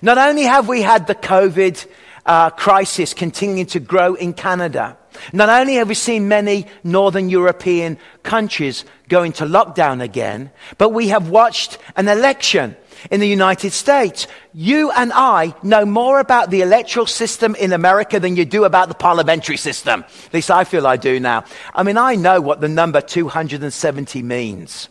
Not 0.01 0.19
only 0.19 0.45
have 0.45 0.69
we 0.69 0.83
had 0.83 1.07
the 1.07 1.15
COVID 1.15 1.87
uh, 2.25 2.51
crisis 2.51 3.15
continuing 3.15 3.67
to 3.67 3.81
grow 3.81 4.15
in 4.15 4.33
Canada, 4.33 4.97
not 5.33 5.49
only 5.49 5.75
have 5.75 5.89
we 5.89 5.95
seen 5.95 6.29
many 6.29 6.67
northern 6.83 7.29
European 7.29 7.99
countries 8.23 8.85
go 9.09 9.23
into 9.23 9.45
lockdown 9.45 10.03
again, 10.03 10.51
but 10.79 10.91
we 10.91 11.09
have 11.09 11.29
watched 11.29 11.79
an 11.97 12.09
election 12.09 12.77
in 13.11 13.21
the 13.21 13.29
United 13.29 13.73
States. 13.73 14.27
You 14.55 14.91
and 14.93 15.13
I 15.13 15.55
know 15.63 15.85
more 15.85 16.21
about 16.21 16.51
the 16.51 16.63
electoral 16.63 17.07
system 17.07 17.55
in 17.55 17.73
America 17.73 18.21
than 18.21 18.37
you 18.37 18.45
do 18.45 18.65
about 18.65 18.89
the 18.89 18.95
parliamentary 18.95 19.57
system. 19.57 20.05
At 20.27 20.35
least 20.35 20.51
I 20.51 20.65
feel 20.65 20.87
I 20.87 20.97
do 20.97 21.19
now. 21.21 21.45
I 21.75 21.83
mean, 21.83 21.97
I 21.97 22.15
know 22.15 22.41
what 22.41 22.61
the 22.61 22.69
number 22.69 23.01
270 23.01 24.23
means. 24.23 24.89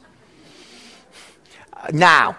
Now, 1.92 2.38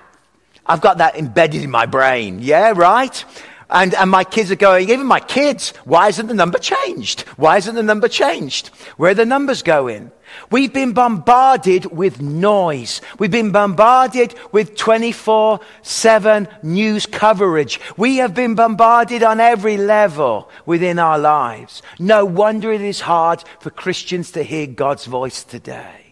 I've 0.67 0.81
got 0.81 0.99
that 0.99 1.17
embedded 1.17 1.63
in 1.63 1.71
my 1.71 1.87
brain. 1.87 2.39
Yeah, 2.41 2.73
right? 2.77 3.25
And, 3.69 3.95
and 3.95 4.11
my 4.11 4.25
kids 4.25 4.51
are 4.51 4.57
going, 4.57 4.91
even 4.91 5.07
my 5.07 5.21
kids, 5.21 5.71
why 5.85 6.09
isn't 6.09 6.27
the 6.27 6.35
number 6.35 6.59
changed? 6.59 7.23
Why 7.39 7.57
isn't 7.57 7.75
the 7.75 7.83
number 7.83 8.07
changed? 8.07 8.69
Where 8.99 9.13
are 9.13 9.15
the 9.15 9.27
numbers 9.27 9.63
going? 9.63 10.13
We've 10.51 10.73
been 10.73 10.93
bombarded 10.93 11.87
with 11.87 12.21
noise. 12.21 13.01
We've 13.19 13.31
been 13.31 13.53
bombarded 13.53 14.35
with 14.53 14.77
24 14.77 15.61
7 15.83 16.49
news 16.63 17.07
coverage. 17.07 17.81
We 17.97 18.17
have 18.17 18.35
been 18.35 18.55
bombarded 18.55 19.23
on 19.23 19.41
every 19.41 19.77
level 19.77 20.51
within 20.67 20.99
our 20.99 21.19
lives. 21.19 21.83
No 21.99 22.25
wonder 22.25 22.73
it 22.73 22.81
is 22.81 23.01
hard 23.01 23.45
for 23.61 23.71
Christians 23.71 24.31
to 24.33 24.43
hear 24.43 24.67
God's 24.67 25.07
voice 25.07 25.45
today. 25.45 26.03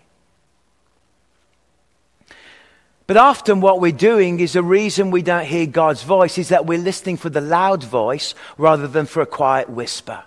But 3.11 3.17
often 3.17 3.61
what 3.61 3.81
we're 3.81 3.91
doing 3.91 4.39
is 4.39 4.53
the 4.53 4.63
reason 4.63 5.11
we 5.11 5.23
don't 5.23 5.45
hear 5.45 5.67
God's 5.67 6.05
voice 6.05 6.39
is 6.39 6.51
that 6.51 6.67
we're 6.67 6.79
listening 6.79 7.17
for 7.17 7.29
the 7.29 7.41
loud 7.41 7.83
voice 7.83 8.37
rather 8.57 8.87
than 8.87 9.07
for 9.07 9.21
a 9.21 9.27
quiet 9.27 9.69
whisper. 9.69 10.23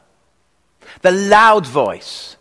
The 1.02 1.12
loud 1.12 1.66
voice. 1.66 2.36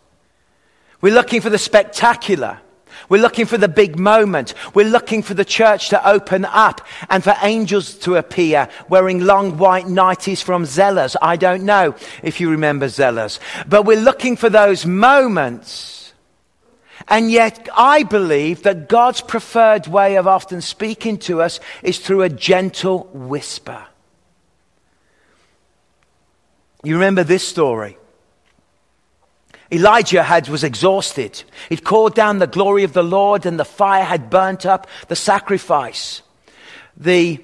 We're 1.03 1.13
looking 1.13 1.41
for 1.41 1.49
the 1.49 1.57
spectacular. 1.57 2.61
We're 3.09 3.21
looking 3.21 3.45
for 3.45 3.57
the 3.57 3.67
big 3.67 3.99
moment. 3.99 4.53
We're 4.73 4.87
looking 4.87 5.21
for 5.21 5.33
the 5.33 5.43
church 5.43 5.89
to 5.89 6.09
open 6.09 6.45
up 6.45 6.79
and 7.09 7.21
for 7.21 7.35
angels 7.41 7.95
to 7.99 8.15
appear 8.15 8.69
wearing 8.87 9.19
long 9.19 9.57
white 9.57 9.85
nighties 9.85 10.41
from 10.41 10.63
Zellers. 10.63 11.17
I 11.21 11.35
don't 11.35 11.63
know 11.63 11.95
if 12.23 12.39
you 12.39 12.49
remember 12.49 12.85
Zellers, 12.85 13.39
but 13.67 13.83
we're 13.83 13.99
looking 13.99 14.37
for 14.37 14.49
those 14.49 14.85
moments 14.85 16.13
and 17.09 17.29
yet, 17.29 17.67
I 17.75 18.03
believe 18.03 18.63
that 18.63 18.87
God's 18.87 19.19
preferred 19.19 19.87
way 19.87 20.15
of 20.15 20.25
often 20.25 20.61
speaking 20.61 21.17
to 21.19 21.41
us 21.41 21.59
is 21.81 21.99
through 21.99 22.21
a 22.21 22.29
gentle 22.29 23.09
whisper. 23.11 23.85
You 26.81 26.93
remember 26.93 27.25
this 27.25 27.45
story? 27.45 27.97
Elijah 29.73 30.23
had, 30.23 30.47
was 30.47 30.63
exhausted. 30.63 31.43
He'd 31.69 31.83
called 31.83 32.13
down 32.13 32.39
the 32.39 32.47
glory 32.47 32.83
of 32.83 32.93
the 32.93 33.03
Lord, 33.03 33.45
and 33.45 33.59
the 33.59 33.65
fire 33.65 34.03
had 34.03 34.29
burnt 34.29 34.65
up 34.65 34.87
the 35.07 35.15
sacrifice. 35.15 36.21
The 36.95 37.41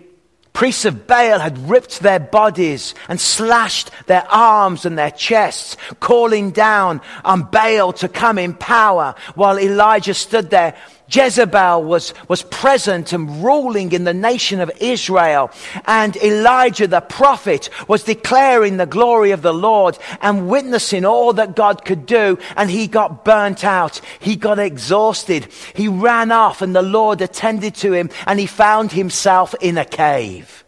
priests 0.54 0.86
of 0.86 1.08
Baal 1.08 1.40
had 1.40 1.70
ripped 1.70 2.02
their 2.02 2.20
bodies 2.20 2.94
and 3.08 3.20
slashed 3.20 3.92
their 4.08 4.26
arms 4.30 4.86
and 4.86 4.98
their 4.98 5.12
chests, 5.12 5.78
calling 6.00 6.52
down 6.52 7.02
on 7.24 7.44
Baal 7.44 7.94
to 7.94 8.08
come 8.08 8.38
in 8.38 8.54
power 8.54 9.16
while 9.36 9.58
Elijah 9.58 10.14
stood 10.14 10.50
there 10.50 10.76
Jezebel 11.12 11.84
was, 11.84 12.14
was 12.28 12.44
present 12.44 13.14
and 13.14 13.44
ruling 13.44 13.92
in 13.92 14.04
the 14.04 14.14
nation 14.14 14.60
of 14.60 14.72
Israel. 14.80 15.50
And 15.86 16.16
Elijah 16.18 16.88
the 16.88 17.02
prophet 17.02 17.70
was 17.88 18.04
declaring 18.04 18.78
the 18.78 18.86
glory 18.86 19.32
of 19.32 19.42
the 19.42 19.54
Lord 19.54 19.98
and 20.22 20.48
witnessing 20.48 21.06
all 21.06 21.34
that 21.34 21.56
God 21.56 21.84
could 21.84 22.06
do. 22.06 22.38
And 22.56 22.70
he 22.70 22.88
got 22.88 23.26
burnt 23.26 23.64
out. 23.64 24.02
He 24.20 24.36
got 24.36 24.60
exhausted. 24.60 25.48
He 25.74 25.88
ran 25.88 26.32
off 26.32 26.62
and 26.62 26.76
the 26.76 26.82
Lord 26.82 27.22
attended 27.22 27.76
to 27.76 27.94
him 27.94 28.10
and 28.28 28.40
he 28.40 28.46
found 28.46 28.92
himself 28.92 29.56
in 29.62 29.78
a 29.78 29.86
cave. 29.86 30.64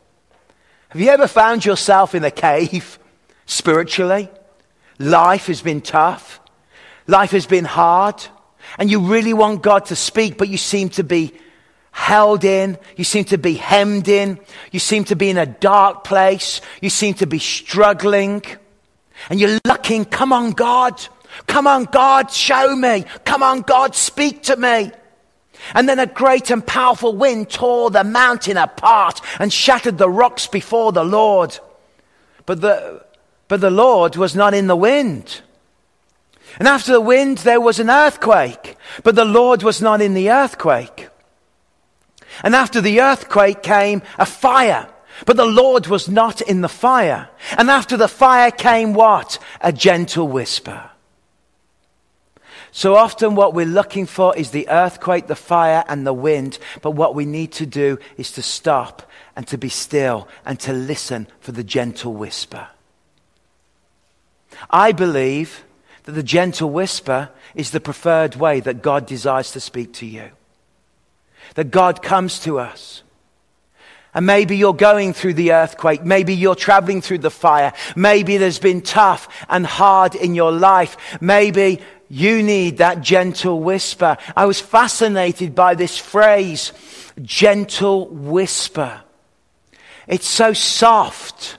Have 0.90 1.02
you 1.02 1.10
ever 1.10 1.28
found 1.28 1.64
yourself 1.64 2.16
in 2.16 2.24
a 2.24 2.32
cave 2.32 3.00
spiritually? 3.46 4.30
Life 4.98 5.48
has 5.48 5.62
been 5.62 5.82
tough. 5.82 6.40
Life 7.08 7.32
has 7.32 7.46
been 7.46 7.66
hard 7.66 8.26
and 8.78 8.90
you 8.90 9.00
really 9.00 9.34
want 9.34 9.62
God 9.62 9.86
to 9.86 9.96
speak, 9.96 10.38
but 10.38 10.50
you 10.50 10.58
seem 10.58 10.90
to 10.90 11.04
be 11.04 11.34
held 11.92 12.44
in. 12.44 12.78
You 12.96 13.04
seem 13.04 13.26
to 13.26 13.38
be 13.38 13.54
hemmed 13.54 14.08
in. 14.08 14.40
You 14.72 14.80
seem 14.80 15.04
to 15.06 15.16
be 15.16 15.30
in 15.30 15.38
a 15.38 15.46
dark 15.46 16.04
place. 16.04 16.62
You 16.82 16.90
seem 16.90 17.16
to 17.16 17.28
be 17.28 17.40
struggling. 17.40 18.44
And 19.30 19.40
you're 19.40 19.60
looking, 19.66 20.06
come 20.06 20.34
on, 20.34 20.52
God. 20.52 21.06
Come 21.48 21.68
on, 21.68 21.86
God, 21.86 22.32
show 22.32 22.76
me. 22.76 23.06
Come 23.26 23.44
on, 23.44 23.62
God, 23.62 23.96
speak 23.96 24.44
to 24.44 24.56
me. 24.56 24.92
And 25.76 25.88
then 25.88 26.00
a 26.00 26.08
great 26.08 26.50
and 26.50 26.66
powerful 26.66 27.16
wind 27.16 27.50
tore 27.50 27.92
the 27.92 28.04
mountain 28.04 28.58
apart 28.58 29.22
and 29.40 29.54
shattered 29.54 29.98
the 29.98 30.10
rocks 30.10 30.48
before 30.48 30.92
the 30.92 31.06
Lord. 31.06 31.58
But 32.46 32.62
the, 32.62 33.06
but 33.48 33.62
the 33.62 33.70
Lord 33.70 34.16
was 34.16 34.36
not 34.36 34.54
in 34.54 34.68
the 34.68 34.76
wind. 34.76 35.42
And 36.60 36.68
after 36.68 36.92
the 36.92 37.02
wind, 37.02 37.40
there 37.40 37.62
was 37.62 37.80
an 37.80 37.90
earthquake, 37.90 38.76
but 39.04 39.16
the 39.16 39.26
Lord 39.26 39.64
was 39.64 39.82
not 39.82 40.02
in 40.02 40.14
the 40.14 40.30
earthquake. 40.30 41.08
And 42.44 42.56
after 42.56 42.82
the 42.82 43.02
earthquake 43.02 43.62
came 43.64 44.02
a 44.18 44.26
fire, 44.26 44.88
But 45.26 45.38
the 45.38 45.46
Lord 45.46 45.88
was 45.88 46.10
not 46.10 46.42
in 46.42 46.62
the 46.62 46.70
fire. 46.70 47.30
And 47.58 47.70
after 47.70 47.98
the 47.98 48.08
fire 48.08 48.52
came 48.52 48.94
what? 48.94 49.40
A 49.62 49.72
gentle 49.72 50.28
whisper. 50.28 50.90
So 52.72 52.96
often 52.96 53.36
what 53.36 53.54
we're 53.54 53.66
looking 53.66 54.06
for 54.06 54.36
is 54.36 54.52
the 54.52 54.70
earthquake, 54.70 55.28
the 55.28 55.36
fire, 55.36 55.84
and 55.88 56.08
the 56.08 56.14
wind. 56.14 56.58
But 56.82 56.92
what 56.92 57.16
we 57.16 57.26
need 57.26 57.52
to 57.54 57.66
do 57.66 58.00
is 58.18 58.32
to 58.34 58.42
stop 58.42 59.04
and 59.36 59.46
to 59.48 59.58
be 59.58 59.70
still 59.70 60.28
and 60.46 60.60
to 60.62 60.74
listen 60.74 61.28
for 61.40 61.52
the 61.52 61.64
gentle 61.64 62.14
whisper. 62.14 62.68
I 64.70 64.92
believe 64.92 65.64
that 66.04 66.14
the 66.14 66.24
gentle 66.24 66.70
whisper 66.70 67.30
is 67.56 67.72
the 67.72 67.80
preferred 67.80 68.36
way 68.36 68.60
that 68.60 68.82
God 68.82 69.06
desires 69.06 69.52
to 69.52 69.60
speak 69.60 69.94
to 69.94 70.06
you. 70.06 70.32
That 71.56 71.72
God 71.72 72.02
comes 72.02 72.40
to 72.42 72.60
us. 72.60 73.04
And 74.14 74.26
maybe 74.26 74.58
you're 74.58 74.74
going 74.74 75.14
through 75.14 75.36
the 75.36 75.54
earthquake. 75.54 76.04
Maybe 76.04 76.36
you're 76.36 76.56
traveling 76.56 77.02
through 77.02 77.20
the 77.20 77.32
fire. 77.32 77.72
Maybe 77.96 78.38
there's 78.38 78.60
been 78.60 78.82
tough 78.82 79.46
and 79.48 79.66
hard 79.66 80.16
in 80.16 80.36
your 80.36 80.52
life. 80.52 80.98
Maybe 81.22 81.80
you 82.10 82.44
need 82.44 82.80
that 82.80 83.00
gentle 83.00 83.62
whisper. 83.62 84.18
I 84.36 84.46
was 84.46 84.60
fascinated 84.60 85.56
by 85.56 85.76
this 85.76 85.98
phrase, 85.98 86.74
gentle 87.22 88.10
whisper. 88.10 89.02
It's 90.08 90.28
so 90.28 90.52
soft. 90.52 91.58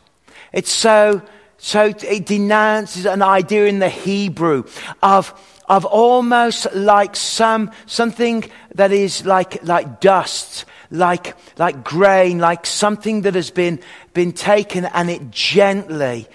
It's 0.52 0.70
so, 0.70 1.22
so 1.64 1.94
it 2.02 2.26
denounces 2.26 3.06
an 3.06 3.22
idea 3.22 3.66
in 3.66 3.78
the 3.78 3.88
Hebrew 3.88 4.64
of, 5.00 5.32
of 5.68 5.84
almost 5.84 6.66
like 6.74 7.14
some, 7.14 7.70
something 7.86 8.42
that 8.74 8.90
is 8.90 9.24
like, 9.24 9.62
like 9.62 10.00
dust, 10.00 10.64
like, 10.90 11.36
like 11.60 11.84
grain, 11.84 12.40
like 12.40 12.66
something 12.66 13.22
that 13.22 13.36
has 13.36 13.52
been, 13.52 13.78
been 14.12 14.32
taken 14.32 14.86
and 14.86 15.08
it 15.08 15.30
gently, 15.30 16.26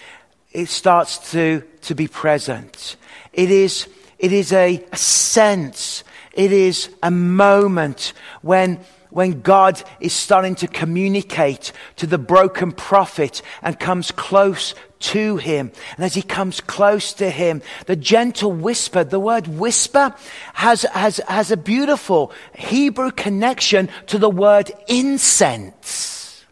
it 0.54 0.70
starts 0.70 1.32
to, 1.32 1.62
to 1.82 1.94
be 1.94 2.08
present. 2.08 2.96
It 3.34 3.52
is, 3.52 3.90
it 4.20 4.32
is 4.32 4.54
a, 4.54 4.82
a 4.94 4.96
sense. 4.96 6.06
It 6.32 6.54
is 6.54 6.90
a 7.04 7.12
moment 7.12 8.14
when 8.42 8.80
when 9.10 9.42
God 9.42 9.82
is 10.00 10.14
starting 10.14 10.54
to 10.56 10.68
communicate 10.68 11.72
to 11.96 12.06
the 12.06 12.18
broken 12.18 12.72
prophet 12.72 13.42
and 13.64 13.80
comes 13.80 14.12
close 14.12 14.76
to 15.00 15.38
him. 15.38 15.72
And 15.96 16.06
as 16.06 16.14
he 16.14 16.22
comes 16.22 16.62
close 16.62 17.14
to 17.14 17.30
him, 17.30 17.62
the 17.86 17.96
gentle 17.96 18.52
whisper, 18.52 19.04
the 19.04 19.20
word 19.20 19.48
whisper 19.48 20.14
has, 20.54 20.84
has, 20.84 21.18
has 21.28 21.52
a 21.52 21.58
beautiful 21.58 22.32
Hebrew 22.56 23.12
connection 23.12 23.90
to 24.08 24.18
the 24.18 24.30
word 24.30 24.72
incense. 24.88 26.46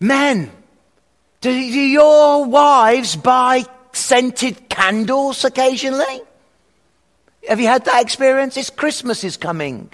Men, 0.00 0.50
do, 1.40 1.50
do 1.50 1.80
your 1.80 2.44
wives 2.44 3.16
buy 3.16 3.64
scented 3.92 4.68
candles 4.68 5.44
occasionally? 5.44 6.22
Have 7.48 7.60
you 7.60 7.66
had 7.66 7.84
that 7.84 8.02
experience? 8.02 8.56
It's 8.56 8.70
Christmas 8.70 9.24
is 9.24 9.36
coming. 9.36 9.90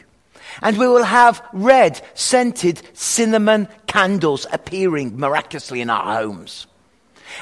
And 0.62 0.78
we 0.78 0.88
will 0.88 1.04
have 1.04 1.42
red, 1.52 2.00
scented 2.14 2.82
cinnamon 2.92 3.68
candles 3.86 4.46
appearing 4.52 5.18
miraculously 5.18 5.80
in 5.80 5.90
our 5.90 6.20
homes. 6.20 6.66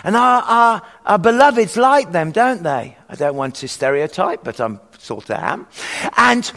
And 0.05 0.17
our, 0.17 0.43
our, 0.43 0.83
our 1.07 1.19
beloveds 1.19 1.77
like 1.77 2.13
them, 2.13 2.31
don't 2.31 2.63
they? 2.63 2.97
I 3.09 3.15
don't 3.15 3.37
want 3.37 3.57
to 3.57 3.69
stereotype, 3.69 4.45
but 4.45 4.61
I'm 4.61 4.81
sort 4.99 5.31
of 5.31 5.37
am. 5.37 5.67
And, 6.17 6.51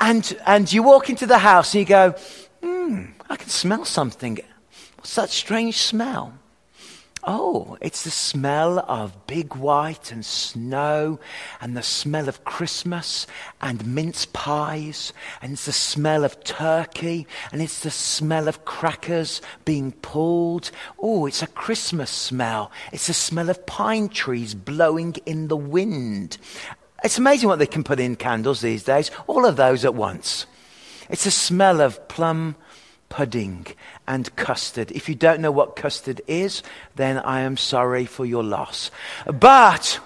and, 0.00 0.38
and 0.46 0.72
you 0.72 0.82
walk 0.82 1.10
into 1.10 1.26
the 1.26 1.38
house 1.38 1.74
and 1.74 1.80
you 1.80 1.86
go, 1.86 2.14
hmm, 2.62 3.04
I 3.28 3.36
can 3.36 3.48
smell 3.48 3.84
something. 3.84 4.38
What's 4.96 5.14
that 5.16 5.30
strange 5.30 5.78
smell? 5.78 6.32
Oh, 7.28 7.76
it's 7.80 8.04
the 8.04 8.12
smell 8.12 8.78
of 8.86 9.26
big 9.26 9.56
white 9.56 10.12
and 10.12 10.24
snow, 10.24 11.18
and 11.60 11.76
the 11.76 11.82
smell 11.82 12.28
of 12.28 12.44
Christmas 12.44 13.26
and 13.60 13.84
mince 13.84 14.26
pies, 14.26 15.12
and 15.42 15.52
it's 15.54 15.66
the 15.66 15.72
smell 15.72 16.24
of 16.24 16.44
turkey, 16.44 17.26
and 17.50 17.60
it's 17.60 17.80
the 17.80 17.90
smell 17.90 18.46
of 18.46 18.64
crackers 18.64 19.42
being 19.64 19.90
pulled. 19.90 20.70
Oh, 21.00 21.26
it's 21.26 21.42
a 21.42 21.48
Christmas 21.48 22.10
smell. 22.10 22.70
It's 22.92 23.08
the 23.08 23.12
smell 23.12 23.50
of 23.50 23.66
pine 23.66 24.08
trees 24.08 24.54
blowing 24.54 25.16
in 25.26 25.48
the 25.48 25.56
wind. 25.56 26.38
It's 27.02 27.18
amazing 27.18 27.48
what 27.48 27.58
they 27.58 27.66
can 27.66 27.82
put 27.82 27.98
in 27.98 28.14
candles 28.14 28.60
these 28.60 28.84
days, 28.84 29.10
all 29.26 29.44
of 29.44 29.56
those 29.56 29.84
at 29.84 29.96
once. 29.96 30.46
It's 31.10 31.26
a 31.26 31.32
smell 31.32 31.80
of 31.80 32.06
plum 32.06 32.54
pudding 33.08 33.66
and 34.06 34.34
custard. 34.36 34.90
If 34.92 35.08
you 35.08 35.14
don't 35.14 35.40
know 35.40 35.50
what 35.50 35.76
custard 35.76 36.20
is, 36.26 36.62
then 36.96 37.18
I 37.18 37.40
am 37.40 37.56
sorry 37.56 38.06
for 38.06 38.26
your 38.26 38.42
loss. 38.42 38.90
But 39.26 40.00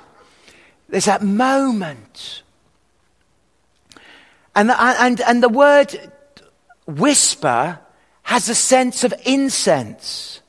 there's 0.89 1.07
that 1.07 1.23
moment. 1.23 2.43
And, 4.55 4.71
and, 4.71 5.21
and 5.21 5.43
the 5.43 5.49
word 5.49 6.13
whisper 6.87 7.79
has 8.23 8.49
a 8.49 8.55
sense 8.55 9.05
of 9.05 9.15
incense. 9.25 10.41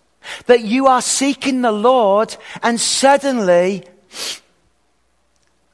That 0.45 0.61
you 0.61 0.87
are 0.87 1.01
seeking 1.01 1.61
the 1.61 1.71
Lord 1.71 2.35
and 2.61 2.79
suddenly, 2.79 3.83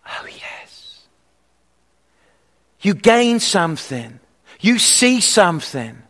oh 0.08 0.26
yes, 0.26 1.08
you 2.82 2.94
gain 2.94 3.40
something. 3.40 4.20
You 4.62 4.80
see 4.80 5.20
something 5.22 6.02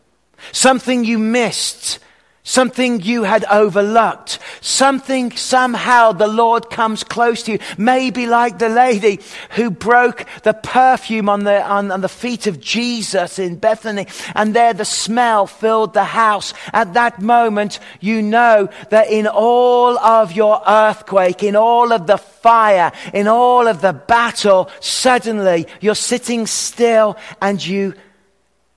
something 0.52 1.04
you 1.04 1.18
missed, 1.18 2.00
something 2.48 3.02
you 3.02 3.24
had 3.24 3.44
overlooked, 3.52 4.40
something 4.62 5.32
somehow 5.36 6.14
the 6.14 6.28
Lord 6.28 6.70
comes 6.70 7.04
close 7.04 7.44
to 7.44 7.52
you. 7.54 7.60
Maybe 7.78 8.26
like 8.26 8.58
the 8.58 8.70
lady 8.70 9.20
who 9.52 9.70
broke 9.70 10.26
the 10.44 10.54
perfume 10.54 11.28
on 11.28 11.44
the, 11.44 11.62
on, 11.62 11.92
on, 11.92 12.00
the 12.00 12.08
feet 12.08 12.48
of 12.48 12.62
Jesus 12.62 13.38
in 13.38 13.58
Bethany, 13.58 14.08
and 14.34 14.54
there 14.54 14.74
the 14.74 14.86
smell 14.86 15.46
filled 15.46 15.94
the 15.94 16.06
house. 16.06 16.54
At 16.72 16.94
that 16.94 17.22
moment, 17.22 17.80
you 18.00 18.22
know 18.22 18.70
that 18.92 19.10
in 19.10 19.28
all 19.28 20.00
of 20.00 20.32
your 20.32 20.62
earthquake, 20.66 21.44
in 21.44 21.58
all 21.58 21.92
of 21.92 22.08
the 22.08 22.18
fire, 22.18 22.94
in 23.14 23.28
all 23.28 23.68
of 23.68 23.82
the 23.82 23.92
battle, 23.92 24.70
suddenly 24.80 25.68
you're 25.82 25.96
sitting 25.96 26.48
still 26.48 27.18
and 27.42 27.64
you 27.66 27.94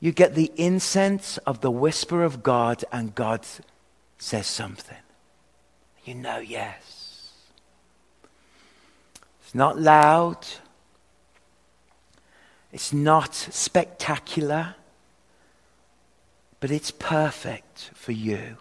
you 0.00 0.12
get 0.12 0.34
the 0.34 0.50
incense 0.56 1.36
of 1.38 1.60
the 1.60 1.70
whisper 1.70 2.24
of 2.24 2.42
God, 2.42 2.84
and 2.90 3.14
God 3.14 3.46
says 4.18 4.46
something. 4.46 4.96
You 6.04 6.14
know, 6.14 6.38
yes. 6.38 7.32
It's 9.42 9.54
not 9.54 9.78
loud, 9.78 10.46
it's 12.72 12.92
not 12.92 13.34
spectacular, 13.34 14.76
but 16.60 16.70
it's 16.70 16.90
perfect 16.90 17.90
for 17.94 18.12
you. 18.12 18.56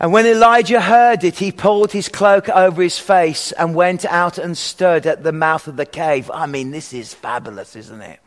And 0.00 0.14
when 0.14 0.24
Elijah 0.24 0.80
heard 0.80 1.24
it, 1.24 1.38
he 1.38 1.52
pulled 1.52 1.92
his 1.92 2.08
cloak 2.08 2.48
over 2.48 2.80
his 2.80 2.98
face 2.98 3.52
and 3.52 3.74
went 3.74 4.06
out 4.06 4.38
and 4.38 4.56
stood 4.56 5.06
at 5.06 5.22
the 5.22 5.32
mouth 5.32 5.68
of 5.68 5.76
the 5.76 5.84
cave. 5.84 6.30
I 6.32 6.46
mean, 6.46 6.70
this 6.70 6.94
is 6.94 7.12
fabulous, 7.12 7.76
isn't 7.76 8.00
it? 8.00 8.18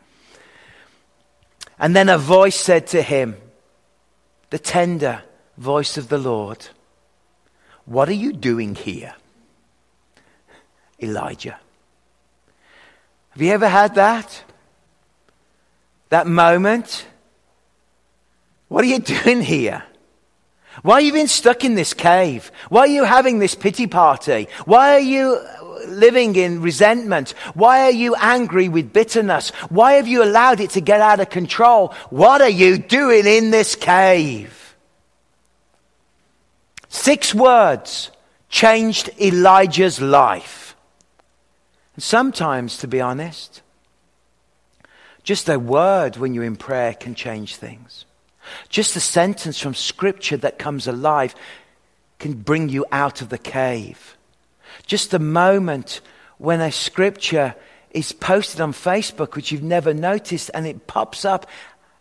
And 1.76 1.96
then 1.96 2.08
a 2.08 2.16
voice 2.16 2.54
said 2.54 2.86
to 2.88 3.02
him, 3.02 3.36
the 4.50 4.58
tender 4.60 5.24
voice 5.58 5.96
of 5.96 6.08
the 6.08 6.18
Lord, 6.18 6.64
What 7.86 8.08
are 8.08 8.12
you 8.12 8.32
doing 8.32 8.76
here, 8.76 9.16
Elijah? 11.02 11.58
Have 13.30 13.42
you 13.42 13.50
ever 13.50 13.66
had 13.66 13.96
that? 13.96 14.44
That 16.10 16.28
moment? 16.28 17.04
What 18.68 18.84
are 18.84 18.88
you 18.88 18.98
doing 19.24 19.42
here? 19.42 19.82
Why 20.82 20.94
are 20.94 21.00
you 21.00 21.12
being 21.12 21.26
stuck 21.26 21.64
in 21.64 21.74
this 21.74 21.94
cave? 21.94 22.50
Why 22.68 22.80
are 22.80 22.86
you 22.88 23.04
having 23.04 23.38
this 23.38 23.54
pity 23.54 23.86
party? 23.86 24.48
Why 24.64 24.94
are 24.94 25.00
you 25.00 25.40
living 25.86 26.36
in 26.36 26.62
resentment? 26.62 27.30
Why 27.54 27.82
are 27.82 27.90
you 27.90 28.14
angry 28.16 28.68
with 28.68 28.92
bitterness? 28.92 29.50
Why 29.68 29.94
have 29.94 30.08
you 30.08 30.22
allowed 30.22 30.60
it 30.60 30.70
to 30.70 30.80
get 30.80 31.00
out 31.00 31.20
of 31.20 31.30
control? 31.30 31.94
What 32.10 32.40
are 32.40 32.48
you 32.48 32.78
doing 32.78 33.26
in 33.26 33.50
this 33.50 33.74
cave? 33.74 34.76
Six 36.88 37.34
words 37.34 38.10
changed 38.48 39.10
Elijah's 39.20 40.00
life. 40.00 40.76
And 41.94 42.02
sometimes, 42.02 42.78
to 42.78 42.88
be 42.88 43.00
honest, 43.00 43.62
just 45.22 45.48
a 45.48 45.58
word 45.58 46.16
when 46.16 46.34
you're 46.34 46.44
in 46.44 46.56
prayer 46.56 46.94
can 46.94 47.14
change 47.14 47.56
things. 47.56 48.04
Just 48.68 48.96
a 48.96 49.00
sentence 49.00 49.58
from 49.58 49.74
Scripture 49.74 50.36
that 50.38 50.58
comes 50.58 50.86
alive 50.86 51.34
can 52.18 52.34
bring 52.34 52.68
you 52.68 52.86
out 52.92 53.20
of 53.20 53.28
the 53.28 53.38
cave. 53.38 54.16
Just 54.86 55.14
a 55.14 55.18
moment 55.18 56.00
when 56.38 56.60
a 56.60 56.72
Scripture 56.72 57.54
is 57.90 58.12
posted 58.12 58.60
on 58.60 58.72
Facebook, 58.72 59.34
which 59.34 59.52
you've 59.52 59.62
never 59.62 59.94
noticed, 59.94 60.50
and 60.52 60.66
it 60.66 60.86
pops 60.86 61.24
up. 61.24 61.46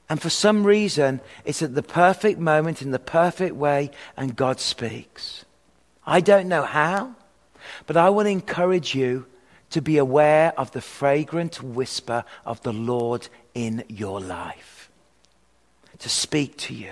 And 0.09 0.21
for 0.21 0.29
some 0.29 0.65
reason, 0.65 1.21
it's 1.45 1.61
at 1.61 1.75
the 1.75 1.83
perfect 1.83 2.39
moment, 2.39 2.81
in 2.81 2.91
the 2.91 2.99
perfect 2.99 3.55
way, 3.55 3.91
and 4.17 4.35
God 4.35 4.59
speaks. 4.59 5.45
I 6.05 6.19
don't 6.19 6.49
know 6.49 6.63
how, 6.63 7.15
but 7.85 7.95
I 7.95 8.09
will 8.09 8.25
encourage 8.25 8.93
you 8.93 9.25
to 9.69 9.81
be 9.81 9.97
aware 9.97 10.53
of 10.59 10.71
the 10.71 10.81
fragrant 10.81 11.63
whisper 11.63 12.25
of 12.45 12.61
the 12.61 12.73
Lord 12.73 13.27
in 13.55 13.83
your 13.87 14.19
life, 14.19 14.82
to 16.03 16.09
speak 16.09 16.57
to 16.57 16.73
you. 16.73 16.91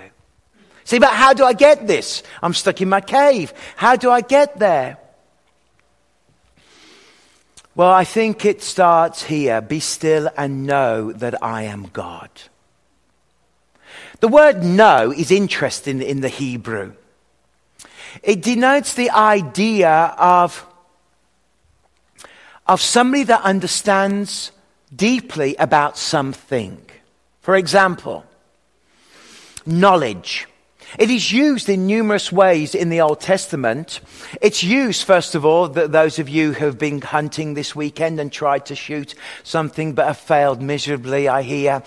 See, 0.84 0.98
but 0.98 1.10
how 1.10 1.32
do 1.32 1.44
I 1.44 1.52
get 1.52 1.86
this? 1.86 2.22
I'm 2.42 2.54
stuck 2.54 2.80
in 2.80 2.88
my 2.88 3.00
cave. 3.00 3.52
How 3.76 3.96
do 3.96 4.10
I 4.10 4.20
get 4.20 4.58
there? 4.58 4.98
Well, 7.74 7.90
I 7.90 8.04
think 8.04 8.44
it 8.44 8.62
starts 8.62 9.22
here. 9.22 9.60
Be 9.60 9.80
still 9.80 10.28
and 10.36 10.66
know 10.66 11.12
that 11.12 11.42
I 11.42 11.62
am 11.62 11.84
God. 11.92 12.30
The 14.20 14.28
word 14.28 14.62
know 14.62 15.12
is 15.12 15.30
interesting 15.30 16.02
in 16.02 16.20
the 16.20 16.28
Hebrew. 16.28 16.94
It 18.22 18.42
denotes 18.42 18.94
the 18.94 19.10
idea 19.10 20.14
of, 20.18 20.66
of 22.66 22.80
somebody 22.80 23.24
that 23.24 23.42
understands 23.42 24.52
deeply 24.94 25.56
about 25.56 25.96
something. 25.96 26.80
For 27.40 27.56
example, 27.56 28.24
knowledge. 29.66 30.46
It 30.98 31.10
is 31.10 31.32
used 31.32 31.70
in 31.70 31.86
numerous 31.86 32.30
ways 32.30 32.74
in 32.74 32.90
the 32.90 33.00
Old 33.00 33.20
Testament. 33.20 34.00
It's 34.42 34.62
used, 34.62 35.04
first 35.04 35.34
of 35.34 35.44
all, 35.44 35.68
that 35.68 35.90
those 35.90 36.18
of 36.18 36.28
you 36.28 36.52
who 36.52 36.66
have 36.66 36.78
been 36.78 37.00
hunting 37.00 37.54
this 37.54 37.74
weekend 37.74 38.20
and 38.20 38.30
tried 38.30 38.66
to 38.66 38.74
shoot 38.74 39.14
something 39.42 39.94
but 39.94 40.06
have 40.06 40.18
failed 40.18 40.60
miserably, 40.60 41.28
I 41.28 41.42
hear. 41.42 41.82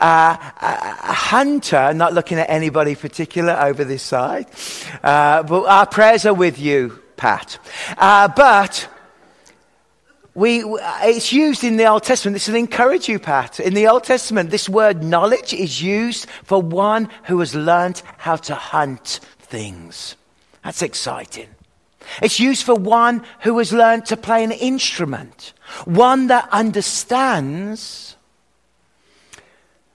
Uh, 0.00 0.36
a 0.62 1.12
hunter, 1.12 1.92
not 1.92 2.14
looking 2.14 2.38
at 2.38 2.48
anybody 2.48 2.94
particular 2.94 3.52
over 3.52 3.84
this 3.84 4.02
side, 4.02 4.46
uh, 5.02 5.42
but 5.42 5.66
our 5.66 5.86
prayers 5.86 6.24
are 6.24 6.34
with 6.34 6.58
you, 6.58 7.02
Pat. 7.18 7.58
Uh, 7.98 8.28
but 8.28 8.88
we, 10.36 10.62
uh, 10.62 10.98
it's 11.04 11.32
used 11.32 11.64
in 11.64 11.78
the 11.78 11.86
Old 11.86 12.02
Testament. 12.02 12.34
This 12.34 12.46
will 12.46 12.56
encourage 12.56 13.08
you, 13.08 13.18
Pat. 13.18 13.58
In 13.58 13.72
the 13.72 13.88
Old 13.88 14.04
Testament, 14.04 14.50
this 14.50 14.68
word 14.68 15.02
knowledge 15.02 15.54
is 15.54 15.82
used 15.82 16.26
for 16.44 16.60
one 16.60 17.08
who 17.24 17.40
has 17.40 17.54
learned 17.54 18.02
how 18.18 18.36
to 18.36 18.54
hunt 18.54 19.20
things. 19.38 20.14
That's 20.62 20.82
exciting. 20.82 21.48
It's 22.20 22.38
used 22.38 22.64
for 22.64 22.74
one 22.74 23.24
who 23.40 23.56
has 23.58 23.72
learned 23.72 24.04
to 24.06 24.16
play 24.18 24.44
an 24.44 24.52
instrument, 24.52 25.54
one 25.86 26.26
that 26.26 26.46
understands 26.52 28.14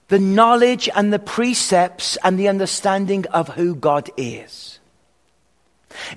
the 0.07 0.19
knowledge 0.19 0.89
and 0.95 1.13
the 1.13 1.19
precepts 1.19 2.17
and 2.23 2.39
the 2.39 2.47
understanding 2.47 3.27
of 3.27 3.49
who 3.49 3.75
God 3.75 4.09
is. 4.17 4.79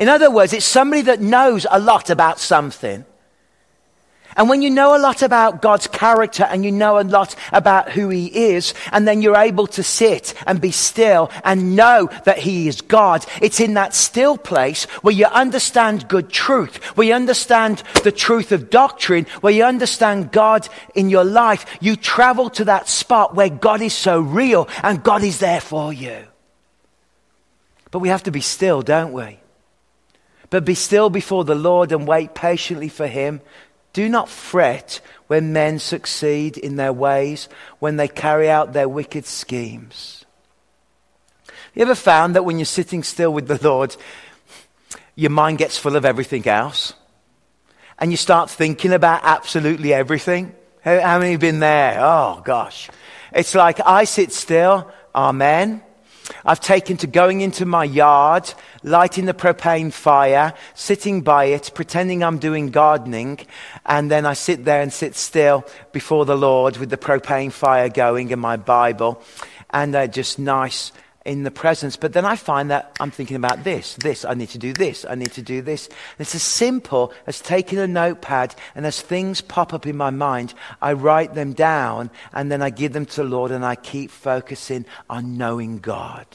In 0.01 0.09
other 0.09 0.31
words, 0.31 0.55
it's 0.55 0.65
somebody 0.65 1.03
that 1.03 1.21
knows 1.21 1.67
a 1.71 1.79
lot 1.79 2.09
about 2.09 2.41
something 2.41 3.05
and 4.37 4.49
when 4.49 4.63
you 4.63 4.71
know 4.71 4.97
a 4.97 4.99
lot 4.99 5.23
about 5.23 5.63
God's 5.63 5.87
character 5.87 6.45
and 6.45 6.65
you 6.65 6.73
know 6.73 6.99
a 6.99 7.03
lot 7.03 7.37
about 7.53 7.91
who 7.91 8.09
He 8.09 8.27
is, 8.27 8.75
and 8.91 9.07
then 9.07 9.23
you're 9.23 9.37
able 9.37 9.67
to 9.69 9.83
sit 9.83 10.35
and 10.47 10.61
be 10.61 10.73
still 10.73 11.31
and 11.45 11.77
know 11.77 12.09
that 12.25 12.39
He 12.39 12.67
is 12.67 12.81
God, 12.81 13.25
it's 13.41 13.61
in 13.61 13.75
that 13.75 13.95
still 13.95 14.37
place 14.37 14.85
where 15.03 15.15
you 15.15 15.27
understand 15.27 16.09
good 16.09 16.31
truth, 16.31 16.77
where 16.97 17.07
you 17.07 17.15
understand 17.15 17.83
the 18.03 18.13
truth 18.13 18.51
of 18.51 18.71
doctrine, 18.71 19.27
where 19.41 19.53
you 19.53 19.65
understand 19.65 20.33
God 20.33 20.69
in 20.95 21.11
your 21.11 21.25
life. 21.25 21.65
You 21.81 21.95
travel 21.95 22.51
to 22.51 22.65
that 22.65 22.89
spot 22.89 23.35
where 23.35 23.51
God 23.51 23.83
is 23.83 23.95
so 23.95 24.21
real 24.21 24.69
and 24.83 25.03
God 25.03 25.23
is 25.23 25.39
there 25.39 25.61
for 25.61 25.93
you. 25.93 26.25
But 27.93 28.01
we 28.01 28.09
have 28.09 28.25
to 28.25 28.33
be 28.33 28.41
still, 28.41 28.83
don't 28.83 29.13
we? 29.13 29.39
But 30.51 30.65
be 30.65 30.75
still 30.75 31.11
before 31.11 31.45
the 31.45 31.55
Lord 31.55 31.93
and 31.93 32.07
wait 32.07 32.35
patiently 32.35 32.89
for 32.89 33.07
Him 33.07 33.41
do 33.95 34.09
not 34.09 34.29
fret 34.29 35.01
when 35.29 35.55
men 35.55 35.79
succeed 35.79 36.59
in 36.59 36.77
their 36.77 36.93
ways, 36.93 37.49
when 37.79 37.97
they 37.97 38.09
carry 38.09 38.51
out 38.51 38.75
their 38.75 38.89
wicked 38.89 39.25
schemes. 39.25 40.27
You 41.75 41.83
ever 41.83 41.95
found 41.95 42.37
that 42.37 42.45
when 42.45 42.59
you're 42.59 42.67
sitting 42.67 43.03
still 43.03 43.33
with 43.33 43.49
the 43.49 43.59
Lord, 43.63 43.97
your 45.15 45.31
mind 45.31 45.59
gets 45.59 45.79
full 45.79 45.97
of 45.97 46.05
everything 46.05 46.47
else? 46.47 46.93
And 47.99 48.11
you 48.11 48.17
start 48.17 48.51
thinking 48.51 48.93
about 48.93 49.21
absolutely 49.23 49.95
everything? 49.95 50.55
How, 50.83 51.19
many 51.19 51.33
have 51.33 51.41
been 51.41 51.61
there? 51.61 51.99
Oh, 52.01 52.43
gosh. 52.45 52.91
It's 53.33 53.55
like 53.55 53.81
I 53.85 54.05
sit 54.05 54.33
still, 54.33 54.93
amen. 55.15 55.83
I've 56.47 56.61
taken 56.61 56.97
to 56.99 57.07
going 57.07 57.41
into 57.41 57.65
my 57.65 57.85
yard, 57.85 58.53
lighting 58.83 59.25
the 59.25 59.33
propane 59.33 59.93
fire, 59.93 60.53
sitting 60.75 61.23
by 61.23 61.47
it, 61.47 61.71
pretending 61.75 62.23
I'm 62.23 62.39
doing 62.39 62.71
gardening, 62.71 63.41
and 63.87 64.11
then 64.11 64.27
I 64.27 64.35
sit 64.35 64.65
there 64.65 64.83
and 64.83 64.93
sit 64.93 65.15
still 65.15 65.65
before 65.93 66.27
the 66.27 66.37
Lord 66.37 66.77
with 66.77 66.91
the 66.91 66.99
propane 66.99 67.51
fire 67.51 67.89
going 67.89 68.31
and 68.33 68.41
my 68.41 68.57
Bible, 68.57 69.23
and 69.71 69.95
they're 69.95 70.07
just 70.07 70.39
nice 70.39 70.93
in 71.25 71.43
the 71.43 71.51
presence. 71.51 71.97
But 71.97 72.13
then 72.13 72.25
I 72.25 72.37
find 72.37 72.71
that 72.71 72.97
I'm 73.01 73.11
thinking 73.11 73.37
about 73.37 73.65
this, 73.65 73.95
this, 73.97 74.25
I 74.25 74.35
need 74.35 74.51
to 74.51 74.59
do 74.59 74.73
this, 74.73 75.07
I 75.09 75.15
need 75.15 75.33
to 75.33 75.43
do 75.43 75.63
this. 75.63 75.89
It's 76.19 76.35
as 76.35 76.43
simple 76.43 77.13
as 77.27 77.41
taking 77.41 77.79
a 77.79 77.87
notepad 77.87 78.55
and 78.75 78.85
as 78.85 79.01
things 79.01 79.41
pop 79.41 79.73
up 79.73 79.87
in 79.87 79.97
my 79.97 80.11
mind, 80.11 80.55
I 80.83 80.93
write 80.93 81.35
them 81.35 81.55
down 81.55 82.11
and 82.33 82.51
then 82.53 82.61
I 82.61 82.71
give 82.71 82.93
them 82.93 83.07
to 83.07 83.17
the 83.17 83.29
Lord 83.29 83.51
and 83.51 83.65
I 83.65 83.75
keep 83.75 84.11
focusing 84.11 84.85
on 85.09 85.39
knowing 85.39 85.79
God. 85.79 86.27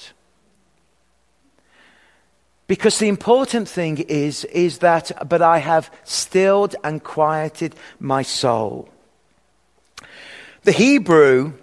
Because 2.66 3.00
the 3.00 3.08
important 3.08 3.68
thing 3.68 3.98
is, 3.98 4.46
is 4.46 4.80
that, 4.80 5.28
but 5.28 5.42
I 5.42 5.58
have 5.58 5.92
stilled 6.04 6.76
and 6.84 7.04
quieted 7.04 7.76
my 8.00 8.22
soul. 8.22 8.90
The 10.64 10.72
Hebrew 10.72 11.54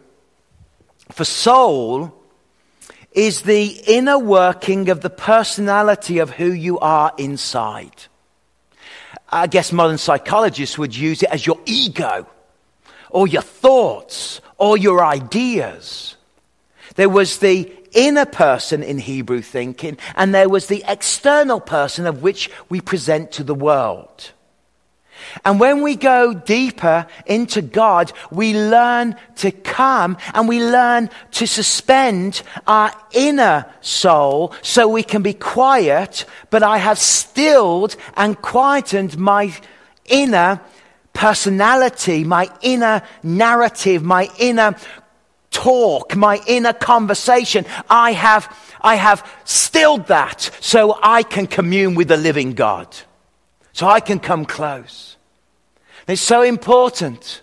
for 1.13 1.25
soul 1.25 2.13
is 3.17 3.43
the 3.43 3.81
inner 3.87 4.19
working 4.19 4.91
of 4.91 5.01
the 5.01 5.11
personality 5.11 6.19
of 6.19 6.31
who 6.31 6.53
you 6.53 6.79
are 6.79 7.13
inside. 7.17 8.05
I 9.31 9.47
guess 9.47 9.73
modern 9.73 9.99
psychologists 9.99 10.79
would 10.79 10.95
use 10.95 11.23
it 11.23 11.31
as 11.31 11.47
your 11.47 11.59
ego, 11.65 12.29
or 13.11 13.27
your 13.27 13.43
thoughts, 13.43 14.43
or 14.59 14.77
your 14.77 15.03
ideas. 15.05 16.17
There 16.97 17.09
was 17.09 17.39
the 17.39 17.73
inner 17.93 18.27
person 18.27 18.83
in 18.83 18.99
Hebrew 18.99 19.41
thinking, 19.41 19.97
and 20.15 20.35
there 20.35 20.51
was 20.51 20.67
the 20.67 20.85
external 20.87 21.61
person 21.61 22.07
of 22.07 22.23
which 22.23 22.51
we 22.69 22.83
present 22.83 23.33
to 23.33 23.45
the 23.45 23.55
world. 23.55 24.33
And 25.45 25.61
when 25.61 25.83
we 25.83 25.97
go 25.97 26.35
deeper 26.35 27.07
into 27.27 27.63
God, 27.63 28.13
we 28.31 28.55
learn 28.55 29.17
to 29.37 29.51
come 29.51 30.17
and 30.35 30.49
we 30.49 30.63
learn 30.63 31.11
to 31.33 31.47
suspend 31.47 32.43
our 32.67 32.93
inner 33.13 33.67
soul 33.81 34.55
so 34.63 34.89
we 34.89 35.03
can 35.03 35.23
be 35.23 35.35
quiet, 35.35 36.25
but 36.51 36.63
I 36.63 36.79
have 36.79 36.99
stilled 36.99 37.97
and 38.17 38.41
quietened 38.41 39.19
my 39.19 39.53
inner 40.05 40.61
personality, 41.13 42.25
my 42.25 42.49
inner 42.61 43.03
narrative, 43.23 44.03
my 44.03 44.29
inner 44.39 44.77
talk, 45.51 46.15
my 46.15 46.41
inner 46.47 46.73
conversation. 46.73 47.65
I 47.89 48.13
have, 48.13 48.55
I 48.83 48.97
have 48.97 49.27
stilled 49.45 50.07
that 50.09 50.51
so 50.61 50.99
I 51.03 51.23
can 51.23 51.47
commune 51.47 51.95
with 51.95 52.09
the 52.09 52.17
living 52.17 52.53
God. 52.53 52.95
So 53.73 53.87
I 53.87 54.01
can 54.01 54.21
come 54.21 54.45
close. 54.45 55.16
It's 56.07 56.23
so 56.23 56.43
important 56.43 57.43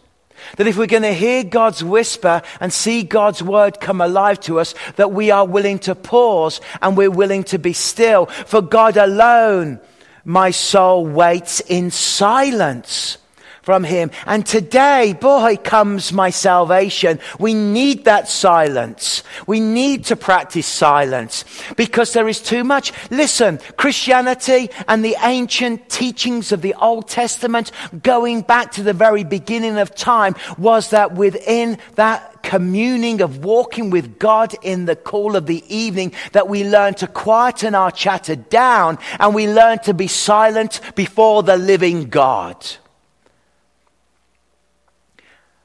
that 0.58 0.68
if 0.68 0.78
we're 0.78 0.88
going 0.88 1.04
to 1.04 1.14
hear 1.14 1.44
God's 1.44 1.84
whisper 1.84 2.42
and 2.60 2.72
see 2.72 3.04
God's 3.04 3.42
word 3.42 3.80
come 3.80 4.02
alive 4.02 4.40
to 4.42 4.60
us, 4.60 4.76
that 4.96 5.12
we 5.12 5.32
are 5.32 5.46
willing 5.46 5.80
to 5.80 5.96
pause 5.96 6.62
and 6.82 6.96
we're 6.96 7.12
willing 7.12 7.44
to 7.46 7.60
be 7.60 7.74
still. 7.74 8.26
For 8.26 8.62
God 8.62 8.98
alone, 8.98 9.80
my 10.26 10.52
soul 10.52 11.06
waits 11.06 11.60
in 11.62 11.92
silence 11.92 13.18
from 13.64 13.86
him. 13.86 14.12
And 14.26 14.46
today, 14.46 15.16
boy, 15.20 15.58
comes 15.58 16.14
my 16.14 16.30
salvation. 16.30 17.20
We 17.40 17.54
need 17.54 18.06
that 18.06 18.28
silence. 18.28 19.24
We 19.48 19.62
need 19.62 20.06
to 20.06 20.16
practice 20.16 20.68
silence 20.68 21.46
because 21.78 22.14
there 22.14 22.28
is 22.28 22.42
too 22.42 22.64
much. 22.66 22.92
Listen, 23.10 23.60
Christianity 23.78 24.70
and 24.88 25.04
the 25.04 25.16
ancient 25.22 25.90
teachings 25.90 26.52
of 26.52 26.62
the 26.62 26.76
Old 26.76 27.08
Testament 27.08 27.72
going 28.04 28.42
back 28.42 28.74
to 28.74 28.84
the 28.84 28.94
very 28.94 29.24
beginning 29.24 29.78
of 29.78 29.96
time 29.96 30.36
was 30.58 30.90
that 30.90 31.14
within 31.14 31.78
that 31.96 32.44
communing 32.44 33.22
of 33.22 33.46
walking 33.46 33.90
with 33.90 34.20
God 34.20 34.54
in 34.62 34.84
the 34.84 34.98
cool 34.98 35.38
of 35.38 35.46
the 35.46 35.64
evening 35.74 36.12
that 36.34 36.50
we 36.50 36.68
learn 36.68 36.94
to 36.96 37.08
quieten 37.08 37.74
our 37.74 37.92
chatter 37.92 38.36
down 38.36 39.00
and 39.20 39.34
we 39.34 39.48
learn 39.48 39.80
to 39.80 39.94
be 39.94 40.08
silent 40.08 40.82
before 40.96 41.44
the 41.44 41.56
living 41.56 42.10
God. 42.10 42.58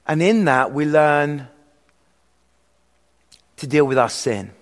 And 0.09 0.23
in 0.23 0.47
that, 0.47 0.73
we 0.73 0.87
learn 0.87 1.47
to 3.59 3.67
deal 3.67 3.85
with 3.85 3.99
our 3.99 4.09
sin. 4.09 4.53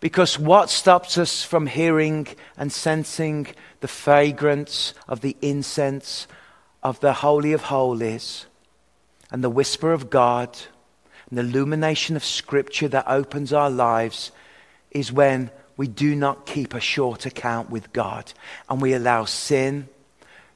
Because 0.00 0.38
what 0.38 0.70
stops 0.70 1.18
us 1.18 1.44
from 1.44 1.66
hearing 1.66 2.26
and 2.56 2.72
sensing 2.72 3.46
the 3.80 3.88
fragrance 3.88 4.94
of 5.06 5.20
the 5.20 5.36
incense 5.40 6.26
of 6.82 7.00
the 7.00 7.12
Holy 7.12 7.52
of 7.52 7.62
Holies 7.62 8.46
and 9.30 9.42
the 9.42 9.50
whisper 9.50 9.92
of 9.92 10.10
God 10.10 10.56
and 11.28 11.38
the 11.38 11.42
illumination 11.42 12.16
of 12.16 12.24
Scripture 12.24 12.88
that 12.88 13.08
opens 13.08 13.52
our 13.52 13.70
lives 13.70 14.30
is 14.90 15.12
when 15.12 15.50
we 15.76 15.86
do 15.86 16.14
not 16.14 16.46
keep 16.46 16.74
a 16.74 16.80
short 16.80 17.26
account 17.26 17.70
with 17.70 17.92
God 17.92 18.32
and 18.68 18.80
we 18.80 18.94
allow 18.94 19.24
sin 19.24 19.88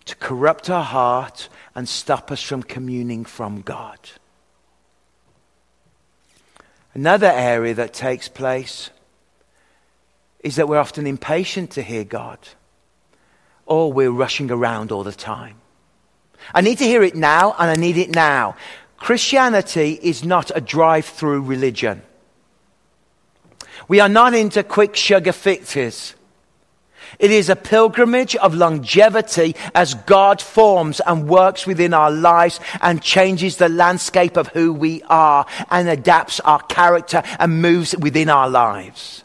to 0.05 0.17
corrupt 0.17 0.71
our 0.71 0.85
heart 0.85 1.49
and 1.75 1.89
stop 1.89 2.31
us 2.31 2.43
from 2.43 2.63
communing 2.63 3.25
from 3.25 3.63
God. 3.63 3.99
Another 6.95 7.31
area 7.33 7.75
that 7.75 7.95
takes 7.95 8.29
place 8.29 8.91
is 10.41 10.57
that 10.57 10.69
we're 10.69 10.79
often 10.79 11.07
impatient 11.07 11.71
to 11.73 11.83
hear 11.83 12.05
God, 12.05 12.39
or 13.65 13.93
we're 13.93 14.11
rushing 14.11 14.51
around 14.51 14.93
all 14.93 15.05
the 15.05 15.13
time. 15.13 15.57
I 16.53 16.61
need 16.61 16.79
to 16.79 16.85
hear 16.85 17.03
it 17.03 17.15
now, 17.15 17.55
and 17.59 17.71
I 17.71 17.77
need 17.77 17.97
it 17.97 18.15
now. 18.15 18.57
Christianity 18.97 19.99
is 20.03 20.25
not 20.25 20.51
a 20.55 20.61
drive 20.61 21.07
through 21.07 21.43
religion. 21.43 22.03
We 23.89 24.01
are 24.01 24.09
not 24.09 24.35
into 24.35 24.63
quick 24.63 24.95
sugar 24.95 25.33
fixes. 25.33 26.15
It 27.23 27.31
is 27.31 27.49
a 27.49 27.55
pilgrimage 27.55 28.35
of 28.35 28.53
longevity 28.53 29.55
as 29.77 29.95
God 29.95 30.43
forms 30.43 31.01
and 31.07 31.29
works 31.29 31.69
within 31.69 31.95
our 31.95 32.11
lives 32.11 32.59
and 32.81 33.01
changes 33.01 33.59
the 33.59 33.69
landscape 33.69 34.37
of 34.37 34.49
who 34.49 34.73
we 34.73 35.03
are 35.05 35.47
and 35.71 35.89
adapts 35.89 36.41
our 36.41 36.61
character 36.63 37.23
and 37.39 37.63
moves 37.63 37.97
within 37.97 38.29
our 38.29 38.51
lives. 38.51 39.23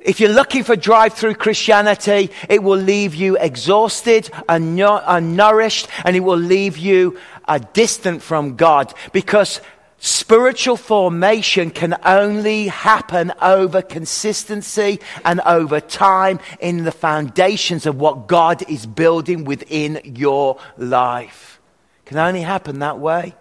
If 0.00 0.18
you're 0.18 0.32
looking 0.32 0.64
for 0.64 0.74
drive 0.74 1.14
through 1.14 1.36
Christianity, 1.36 2.32
it 2.48 2.60
will 2.60 2.78
leave 2.78 3.14
you 3.14 3.36
exhausted, 3.36 4.24
unnourished, 4.48 5.86
and 6.04 6.16
it 6.16 6.20
will 6.20 6.38
leave 6.38 6.76
you 6.76 7.18
uh, 7.46 7.58
distant 7.72 8.20
from 8.20 8.56
God 8.56 8.92
because 9.12 9.60
Spiritual 10.00 10.76
formation 10.76 11.70
can 11.70 11.96
only 12.04 12.68
happen 12.68 13.32
over 13.42 13.82
consistency 13.82 15.00
and 15.24 15.40
over 15.40 15.80
time 15.80 16.38
in 16.60 16.84
the 16.84 16.92
foundations 16.92 17.84
of 17.84 17.96
what 17.96 18.28
God 18.28 18.62
is 18.70 18.86
building 18.86 19.44
within 19.44 20.00
your 20.04 20.58
life. 20.76 21.60
Can 22.04 22.16
only 22.16 22.42
happen 22.42 22.78
that 22.78 22.98
way. 22.98 23.34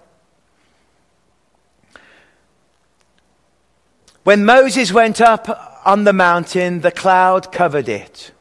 When 4.24 4.44
Moses 4.44 4.92
went 4.92 5.22
up 5.22 5.48
on 5.86 6.04
the 6.06 6.12
mountain, 6.12 6.82
the 6.82 6.92
cloud 6.92 7.52
covered 7.52 7.88
it, 7.88 8.32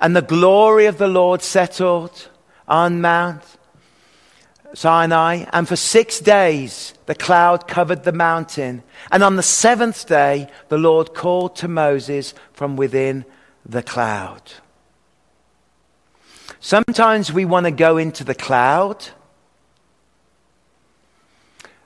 and 0.00 0.16
the 0.16 0.22
glory 0.22 0.86
of 0.86 0.98
the 0.98 1.06
Lord 1.06 1.42
settled 1.42 2.28
on 2.66 3.00
Mount 3.00 3.44
Sinai, 4.74 5.44
and 5.52 5.68
for 5.68 5.76
six 5.76 6.20
days 6.20 6.94
the 7.06 7.14
cloud 7.14 7.68
covered 7.68 8.04
the 8.04 8.12
mountain. 8.12 8.82
And 9.10 9.22
on 9.22 9.36
the 9.36 9.42
seventh 9.42 10.06
day, 10.06 10.48
the 10.68 10.78
Lord 10.78 11.14
called 11.14 11.56
to 11.56 11.68
Moses 11.68 12.34
from 12.52 12.76
within 12.76 13.24
the 13.66 13.82
cloud. 13.82 14.42
Sometimes 16.60 17.32
we 17.32 17.44
want 17.44 17.66
to 17.66 17.72
go 17.72 17.96
into 17.96 18.24
the 18.24 18.34
cloud, 18.34 19.04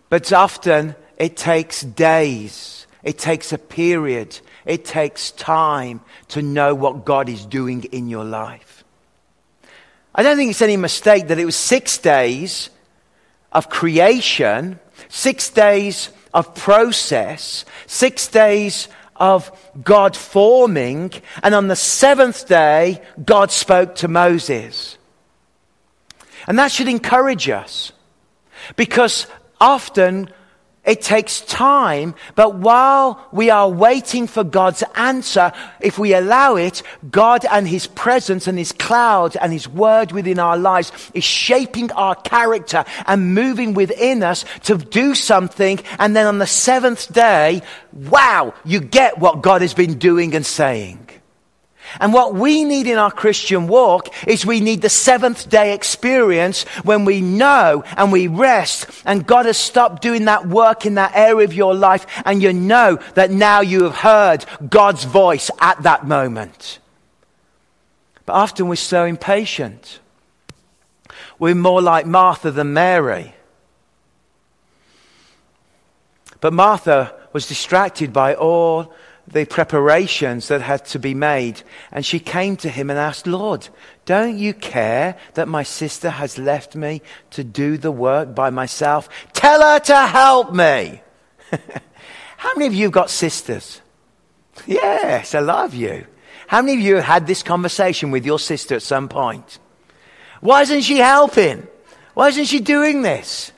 but 0.08 0.32
often 0.32 0.94
it 1.16 1.36
takes 1.36 1.80
days, 1.80 2.86
it 3.02 3.18
takes 3.18 3.52
a 3.52 3.58
period, 3.58 4.38
it 4.66 4.84
takes 4.84 5.30
time 5.30 6.00
to 6.28 6.42
know 6.42 6.74
what 6.74 7.04
God 7.04 7.28
is 7.28 7.46
doing 7.46 7.84
in 7.84 8.08
your 8.08 8.24
life. 8.24 8.84
I 10.14 10.22
don't 10.22 10.36
think 10.36 10.50
it's 10.50 10.62
any 10.62 10.76
mistake 10.76 11.28
that 11.28 11.38
it 11.38 11.44
was 11.44 11.56
six 11.56 11.98
days 11.98 12.70
of 13.56 13.70
creation, 13.70 14.78
six 15.08 15.48
days 15.48 16.10
of 16.34 16.54
process, 16.54 17.64
six 17.86 18.28
days 18.28 18.88
of 19.16 19.50
God 19.82 20.14
forming, 20.14 21.10
and 21.42 21.54
on 21.54 21.68
the 21.68 21.74
seventh 21.74 22.46
day, 22.46 23.00
God 23.24 23.50
spoke 23.50 23.94
to 23.96 24.08
Moses. 24.08 24.98
And 26.46 26.58
that 26.58 26.70
should 26.70 26.86
encourage 26.86 27.48
us 27.48 27.92
because 28.76 29.26
often 29.58 30.28
it 30.86 31.02
takes 31.02 31.40
time, 31.40 32.14
but 32.36 32.54
while 32.54 33.28
we 33.32 33.50
are 33.50 33.68
waiting 33.68 34.28
for 34.28 34.44
God's 34.44 34.84
answer, 34.94 35.52
if 35.80 35.98
we 35.98 36.14
allow 36.14 36.54
it, 36.54 36.82
God 37.10 37.44
and 37.50 37.66
His 37.66 37.88
presence 37.88 38.46
and 38.46 38.56
His 38.56 38.70
cloud 38.70 39.36
and 39.40 39.52
His 39.52 39.68
word 39.68 40.12
within 40.12 40.38
our 40.38 40.56
lives 40.56 40.92
is 41.12 41.24
shaping 41.24 41.90
our 41.92 42.14
character 42.14 42.84
and 43.06 43.34
moving 43.34 43.74
within 43.74 44.22
us 44.22 44.44
to 44.62 44.78
do 44.78 45.16
something. 45.16 45.80
And 45.98 46.14
then 46.14 46.26
on 46.26 46.38
the 46.38 46.46
seventh 46.46 47.12
day, 47.12 47.62
wow, 47.92 48.54
you 48.64 48.78
get 48.78 49.18
what 49.18 49.42
God 49.42 49.62
has 49.62 49.74
been 49.74 49.98
doing 49.98 50.36
and 50.36 50.46
saying. 50.46 51.05
And 52.00 52.12
what 52.12 52.34
we 52.34 52.64
need 52.64 52.86
in 52.86 52.98
our 52.98 53.10
Christian 53.10 53.66
walk 53.66 54.08
is 54.26 54.44
we 54.44 54.60
need 54.60 54.82
the 54.82 54.88
seventh 54.88 55.48
day 55.48 55.74
experience 55.74 56.64
when 56.82 57.04
we 57.04 57.20
know 57.20 57.84
and 57.96 58.12
we 58.12 58.26
rest 58.26 58.86
and 59.04 59.26
God 59.26 59.46
has 59.46 59.58
stopped 59.58 60.02
doing 60.02 60.26
that 60.26 60.46
work 60.46 60.86
in 60.86 60.94
that 60.94 61.12
area 61.14 61.44
of 61.44 61.54
your 61.54 61.74
life 61.74 62.06
and 62.24 62.42
you 62.42 62.52
know 62.52 62.98
that 63.14 63.30
now 63.30 63.60
you 63.60 63.84
have 63.84 63.96
heard 63.96 64.44
God's 64.68 65.04
voice 65.04 65.50
at 65.60 65.82
that 65.82 66.06
moment. 66.06 66.78
But 68.24 68.34
often 68.34 68.68
we're 68.68 68.76
so 68.76 69.04
impatient. 69.04 70.00
We're 71.38 71.54
more 71.54 71.80
like 71.80 72.06
Martha 72.06 72.50
than 72.50 72.72
Mary. 72.72 73.34
But 76.40 76.52
Martha 76.52 77.14
was 77.32 77.46
distracted 77.46 78.12
by 78.12 78.34
all 78.34 78.92
the 79.28 79.44
preparations 79.44 80.48
that 80.48 80.62
had 80.62 80.84
to 80.86 80.98
be 80.98 81.14
made. 81.14 81.62
And 81.90 82.04
she 82.04 82.20
came 82.20 82.56
to 82.58 82.68
him 82.68 82.90
and 82.90 82.98
asked, 82.98 83.26
Lord, 83.26 83.68
don't 84.04 84.38
you 84.38 84.54
care 84.54 85.16
that 85.34 85.48
my 85.48 85.62
sister 85.62 86.10
has 86.10 86.38
left 86.38 86.76
me 86.76 87.02
to 87.30 87.42
do 87.42 87.76
the 87.76 87.90
work 87.90 88.34
by 88.34 88.50
myself? 88.50 89.08
Tell 89.32 89.60
her 89.60 89.80
to 89.80 90.06
help 90.06 90.54
me. 90.54 91.00
How 92.36 92.54
many 92.54 92.66
of 92.66 92.74
you 92.74 92.84
have 92.84 92.92
got 92.92 93.10
sisters? 93.10 93.80
Yes, 94.66 95.34
I 95.34 95.40
love 95.40 95.74
you. 95.74 96.06
How 96.46 96.62
many 96.62 96.74
of 96.74 96.80
you 96.80 96.96
had 96.96 97.26
this 97.26 97.42
conversation 97.42 98.10
with 98.10 98.24
your 98.24 98.38
sister 98.38 98.76
at 98.76 98.82
some 98.82 99.08
point? 99.08 99.58
Why 100.40 100.62
isn't 100.62 100.82
she 100.82 100.98
helping? 100.98 101.66
Why 102.14 102.28
isn't 102.28 102.44
she 102.44 102.60
doing 102.60 103.02
this? 103.02 103.52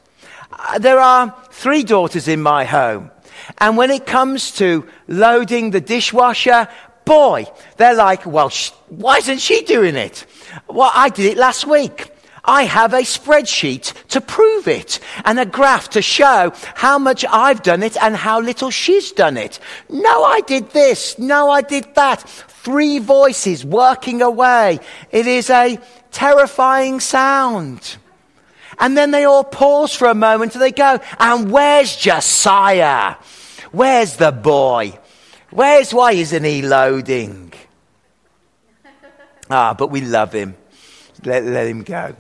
Uh, 0.51 0.79
there 0.79 0.99
are 0.99 1.37
three 1.51 1.83
daughters 1.83 2.29
in 2.29 2.41
my 2.41 2.65
home. 2.65 3.11
And 3.57 3.77
when 3.77 3.91
it 3.91 4.07
comes 4.07 4.53
to 4.57 4.87
loading 5.09 5.71
the 5.71 5.81
dishwasher, 5.81 6.69
boy, 7.05 7.47
they're 7.79 7.95
like, 7.95 8.27
well, 8.27 8.51
sh- 8.51 8.71
why 8.89 9.17
isn't 9.17 9.41
she 9.41 9.63
doing 9.63 9.97
it? 9.97 10.27
Well, 10.69 10.91
I 10.95 11.09
did 11.09 11.25
it 11.33 11.39
last 11.39 11.67
week. 11.67 12.13
I 12.45 12.63
have 12.65 12.95
a 12.95 13.03
spreadsheet 13.03 13.93
to 14.09 14.21
prove 14.21 14.69
it 14.69 15.01
and 15.25 15.39
a 15.39 15.45
graph 15.45 15.91
to 15.91 16.03
show 16.03 16.53
how 16.75 16.99
much 16.99 17.25
I've 17.29 17.63
done 17.63 17.83
it 17.83 17.97
and 18.01 18.17
how 18.17 18.41
little 18.41 18.71
she's 18.71 19.13
done 19.13 19.37
it. 19.37 19.59
No, 19.91 20.25
I 20.25 20.41
did 20.41 20.71
this. 20.71 21.19
No, 21.19 21.51
I 21.51 21.61
did 21.61 21.95
that. 21.95 22.23
Three 22.63 23.01
voices 23.01 23.65
working 23.65 24.23
away. 24.23 24.81
It 25.11 25.27
is 25.27 25.51
a 25.51 25.79
terrifying 26.11 27.01
sound. 27.01 27.97
And 28.79 28.97
then 28.97 29.11
they 29.11 29.25
all 29.25 29.45
pause 29.45 29.95
for 29.95 30.09
a 30.09 30.15
moment 30.15 30.55
and 30.55 30.63
they 30.63 30.73
go, 30.73 31.01
and 31.19 31.51
where's 31.51 31.97
Josiah? 31.97 33.17
Where's 33.73 34.17
the 34.17 34.33
boy? 34.33 34.99
Where's 35.51 35.95
why 35.95 36.13
isn't 36.13 36.45
he 36.45 36.63
loading? 36.63 37.53
Ah, 39.51 39.73
but 39.73 39.91
we 39.91 40.03
love 40.03 40.35
him. 40.35 40.55
Let, 41.25 41.43
let 41.43 41.67
him 41.67 41.83
go. 41.83 42.15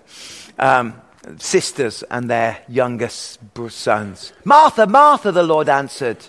Um, 0.58 0.94
sisters 1.36 2.02
and 2.04 2.30
their 2.30 2.58
youngest 2.68 3.38
sons. 3.68 4.32
Martha, 4.44 4.86
Martha, 4.86 5.30
the 5.30 5.42
Lord 5.42 5.68
answered, 5.68 6.24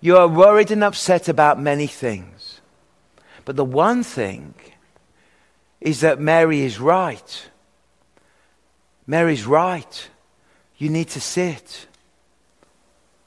You 0.00 0.16
are 0.16 0.28
worried 0.28 0.70
and 0.70 0.82
upset 0.82 1.28
about 1.28 1.60
many 1.60 1.86
things. 1.86 2.62
But 3.44 3.56
the 3.56 3.64
one 3.64 4.02
thing 4.02 4.54
is 5.80 6.00
that 6.00 6.20
Mary 6.20 6.62
is 6.62 6.80
right. 6.80 7.50
Mary's 9.06 9.44
right. 9.44 10.08
You 10.78 10.88
need 10.88 11.08
to 11.08 11.20
sit. 11.20 11.86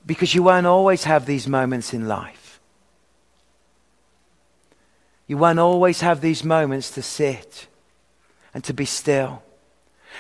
Because 0.06 0.36
you 0.36 0.44
won't 0.44 0.68
always 0.68 1.04
have 1.06 1.26
these 1.26 1.48
moments 1.48 1.94
in 1.94 2.08
life. 2.08 2.60
You 5.28 5.38
won't 5.38 5.60
always 5.60 6.02
have 6.02 6.22
these 6.22 6.44
moments 6.44 6.92
to 6.92 7.02
sit 7.02 7.68
and 8.54 8.64
to 8.66 8.74
be 8.74 8.86
still. 8.86 9.42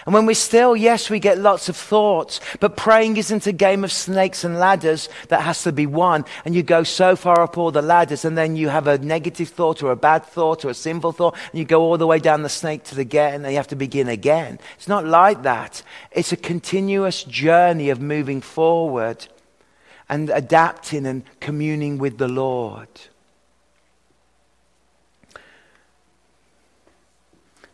And 0.05 0.13
when 0.13 0.25
we're 0.25 0.33
still, 0.33 0.75
yes, 0.75 1.09
we 1.09 1.19
get 1.19 1.37
lots 1.37 1.69
of 1.69 1.77
thoughts, 1.77 2.41
but 2.59 2.75
praying 2.75 3.15
isn't 3.17 3.47
a 3.47 3.53
game 3.53 3.83
of 3.83 3.91
snakes 3.91 4.43
and 4.43 4.59
ladders 4.59 5.07
that 5.29 5.41
has 5.41 5.63
to 5.63 5.71
be 5.71 5.85
won. 5.85 6.25
And 6.43 6.53
you 6.53 6.63
go 6.63 6.83
so 6.83 7.15
far 7.15 7.39
up 7.39 7.57
all 7.57 7.71
the 7.71 7.81
ladders, 7.81 8.25
and 8.25 8.37
then 8.37 8.55
you 8.55 8.69
have 8.69 8.87
a 8.87 8.97
negative 8.97 9.49
thought 9.49 9.81
or 9.81 9.91
a 9.91 9.95
bad 9.95 10.25
thought 10.25 10.65
or 10.65 10.69
a 10.69 10.73
sinful 10.73 11.13
thought, 11.13 11.37
and 11.51 11.59
you 11.59 11.65
go 11.65 11.81
all 11.81 11.97
the 11.97 12.07
way 12.07 12.19
down 12.19 12.43
the 12.43 12.49
snake 12.49 12.83
to 12.85 12.95
the 12.95 13.05
get, 13.05 13.33
and 13.33 13.45
you 13.45 13.55
have 13.55 13.67
to 13.67 13.75
begin 13.75 14.09
again. 14.09 14.59
It's 14.75 14.89
not 14.89 15.05
like 15.05 15.43
that. 15.43 15.81
It's 16.11 16.33
a 16.33 16.37
continuous 16.37 17.23
journey 17.23 17.89
of 17.89 18.01
moving 18.01 18.41
forward 18.41 19.27
and 20.07 20.29
adapting 20.29 21.05
and 21.05 21.23
communing 21.39 21.97
with 21.97 22.17
the 22.17 22.27
Lord. 22.27 22.87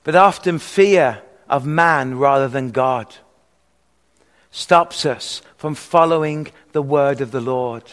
But 0.03 0.15
often 0.15 0.59
fear 0.59 1.21
of 1.49 1.65
man 1.65 2.17
rather 2.17 2.47
than 2.47 2.71
God 2.71 3.15
stops 4.49 5.05
us 5.05 5.41
from 5.57 5.75
following 5.75 6.47
the 6.71 6.82
word 6.82 7.21
of 7.21 7.32
the 7.32 7.41
Lord. 7.41 7.84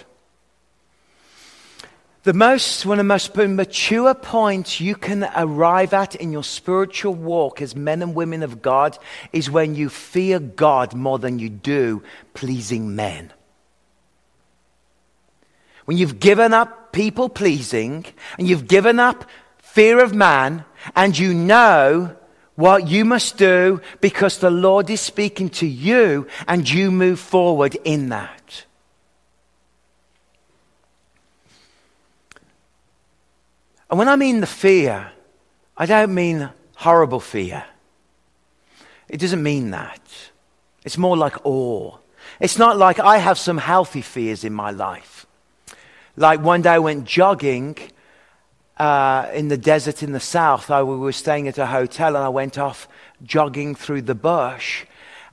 The 2.24 2.34
most, 2.34 2.84
one 2.84 2.98
of 2.98 3.04
the 3.04 3.08
most 3.08 3.34
mature 3.36 4.14
points 4.14 4.80
you 4.80 4.96
can 4.96 5.24
arrive 5.36 5.94
at 5.94 6.14
in 6.14 6.32
your 6.32 6.44
spiritual 6.44 7.14
walk 7.14 7.62
as 7.62 7.76
men 7.76 8.02
and 8.02 8.14
women 8.14 8.42
of 8.42 8.60
God 8.60 8.98
is 9.32 9.50
when 9.50 9.74
you 9.74 9.88
fear 9.88 10.38
God 10.38 10.94
more 10.94 11.18
than 11.18 11.38
you 11.38 11.48
do 11.48 12.02
pleasing 12.34 12.94
men. 12.94 13.32
When 15.88 15.96
you've 15.96 16.20
given 16.20 16.52
up 16.52 16.92
people 16.92 17.30
pleasing 17.30 18.04
and 18.36 18.46
you've 18.46 18.68
given 18.68 19.00
up 19.00 19.24
fear 19.56 20.04
of 20.04 20.14
man 20.14 20.66
and 20.94 21.18
you 21.18 21.32
know 21.32 22.14
what 22.56 22.88
you 22.88 23.06
must 23.06 23.38
do 23.38 23.80
because 24.02 24.36
the 24.36 24.50
Lord 24.50 24.90
is 24.90 25.00
speaking 25.00 25.48
to 25.48 25.66
you 25.66 26.26
and 26.46 26.68
you 26.68 26.90
move 26.90 27.18
forward 27.18 27.74
in 27.86 28.10
that. 28.10 28.66
And 33.88 33.98
when 33.98 34.08
I 34.08 34.16
mean 34.16 34.40
the 34.40 34.46
fear, 34.46 35.12
I 35.74 35.86
don't 35.86 36.14
mean 36.14 36.50
horrible 36.76 37.20
fear. 37.20 37.64
It 39.08 39.20
doesn't 39.20 39.42
mean 39.42 39.70
that. 39.70 40.02
It's 40.84 40.98
more 40.98 41.16
like 41.16 41.46
awe. 41.46 41.96
It's 42.40 42.58
not 42.58 42.76
like 42.76 43.00
I 43.00 43.16
have 43.16 43.38
some 43.38 43.56
healthy 43.56 44.02
fears 44.02 44.44
in 44.44 44.52
my 44.52 44.70
life. 44.70 45.17
Like 46.18 46.42
one 46.42 46.62
day 46.62 46.70
I 46.70 46.78
went 46.80 47.04
jogging 47.04 47.78
uh, 48.76 49.30
in 49.32 49.46
the 49.46 49.56
desert 49.56 50.02
in 50.02 50.10
the 50.10 50.18
south. 50.18 50.68
I, 50.68 50.82
we 50.82 50.96
were 50.96 51.12
staying 51.12 51.46
at 51.46 51.58
a 51.58 51.66
hotel 51.66 52.16
and 52.16 52.24
I 52.24 52.28
went 52.28 52.58
off 52.58 52.88
jogging 53.22 53.76
through 53.76 54.02
the 54.02 54.16
bush. 54.16 54.84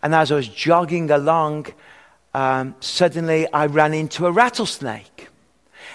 And 0.04 0.14
as 0.14 0.32
I 0.32 0.36
was 0.36 0.48
jogging 0.48 1.10
along, 1.10 1.66
um, 2.36 2.76
suddenly 2.82 3.52
I 3.52 3.66
ran 3.66 3.96
into 3.96 4.28
a 4.28 4.32
rattlesnake. 4.32 5.30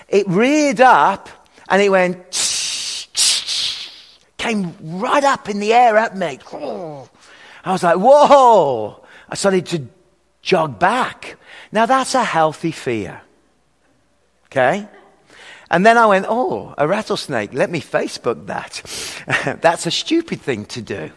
It 0.09 0.27
reared 0.27 0.81
up 0.81 1.29
and 1.69 1.81
it 1.81 1.91
went, 1.91 2.33
came 4.39 4.75
right 4.81 5.23
up 5.23 5.49
in 5.49 5.61
the 5.61 5.73
air 5.73 5.99
at 5.99 6.17
me. 6.17 6.41
I 6.53 7.71
was 7.71 7.85
like, 7.85 7.97
whoa! 7.97 9.05
I 9.29 9.37
started 9.37 9.67
to 9.67 9.87
jog 10.43 10.81
back. 10.81 11.37
Now 11.71 11.87
that's 11.87 12.17
a 12.17 12.25
healthy 12.25 12.73
fear. 12.73 13.23
Okay? 14.51 14.89
And 15.71 15.87
then 15.87 15.97
I 15.97 16.07
went, 16.07 16.27
oh, 16.29 16.75
a 16.77 16.89
rattlesnake. 16.89 17.55
Let 17.55 17.71
me 17.71 17.81
Facebook 17.81 18.47
that. 18.47 18.83
That's 19.63 19.87
a 19.87 19.91
stupid 19.91 20.41
thing 20.41 20.65
to 20.67 20.83
do. 20.83 21.13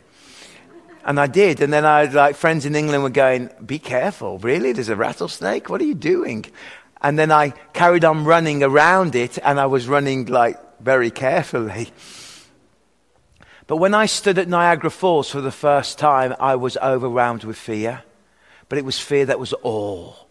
And 1.04 1.20
I 1.20 1.28
did. 1.28 1.60
And 1.60 1.74
then 1.74 1.86
I, 1.86 2.02
had 2.02 2.14
like, 2.14 2.36
friends 2.36 2.66
in 2.66 2.76
England 2.76 3.04
were 3.04 3.10
going, 3.10 3.50
be 3.66 3.80
careful. 3.80 4.38
Really? 4.38 4.72
There's 4.72 4.90
a 4.90 4.96
rattlesnake? 4.96 5.70
What 5.70 5.82
are 5.82 5.86
you 5.86 5.96
doing? 5.96 6.46
And 7.02 7.18
then 7.18 7.32
I 7.32 7.50
carried 7.74 8.06
on 8.06 8.24
running 8.24 8.64
around 8.64 9.16
it 9.16 9.40
and 9.44 9.60
I 9.60 9.66
was 9.66 9.88
running 9.88 10.28
like 10.28 10.60
very 10.80 11.10
carefully. 11.10 11.90
But 13.66 13.78
when 13.78 13.94
I 13.94 14.06
stood 14.06 14.38
at 14.38 14.48
Niagara 14.48 14.92
Falls 14.92 15.30
for 15.30 15.42
the 15.42 15.52
first 15.52 15.98
time, 15.98 16.36
I 16.40 16.56
was 16.56 16.78
overwhelmed 16.78 17.44
with 17.44 17.58
fear. 17.58 18.04
But 18.70 18.78
it 18.78 18.86
was 18.86 19.00
fear 19.00 19.26
that 19.26 19.40
was 19.40 19.54
awe. 19.64 20.23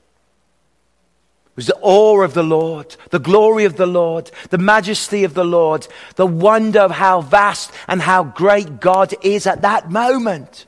Was 1.54 1.66
the 1.66 1.78
awe 1.82 2.22
of 2.22 2.32
the 2.32 2.42
Lord, 2.42 2.96
the 3.10 3.18
glory 3.18 3.64
of 3.66 3.76
the 3.76 3.86
Lord, 3.86 4.30
the 4.48 4.58
majesty 4.58 5.24
of 5.24 5.34
the 5.34 5.44
Lord, 5.44 5.86
the 6.16 6.26
wonder 6.26 6.80
of 6.80 6.92
how 6.92 7.20
vast 7.20 7.70
and 7.86 8.00
how 8.00 8.24
great 8.24 8.80
God 8.80 9.12
is 9.22 9.46
at 9.46 9.62
that 9.62 9.90
moment. 9.90 10.66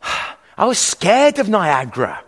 I 0.56 0.66
was 0.66 0.78
scared 0.78 1.40
of 1.40 1.48
Niagara. 1.48 2.22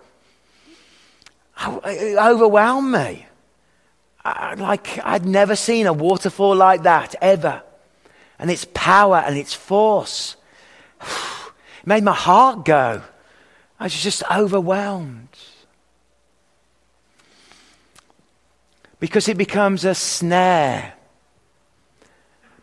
It 1.85 2.19
overwhelmed 2.19 2.93
me. 2.93 3.27
I, 4.25 4.55
like 4.55 4.99
I'd 5.05 5.25
never 5.25 5.55
seen 5.55 5.87
a 5.87 5.93
waterfall 5.93 6.57
like 6.57 6.83
that 6.83 7.15
ever. 7.23 7.63
And 8.39 8.51
its 8.51 8.67
power 8.75 9.19
and 9.19 9.39
its 9.39 9.55
force 9.55 10.37
made 11.87 12.03
my 12.03 12.13
heart 12.13 12.65
go. 12.65 13.03
I 13.79 13.85
was 13.85 13.95
just 13.95 14.25
overwhelmed. 14.31 15.26
Because 18.99 19.29
it 19.29 19.37
becomes 19.37 19.85
a 19.85 19.95
snare. 19.95 20.95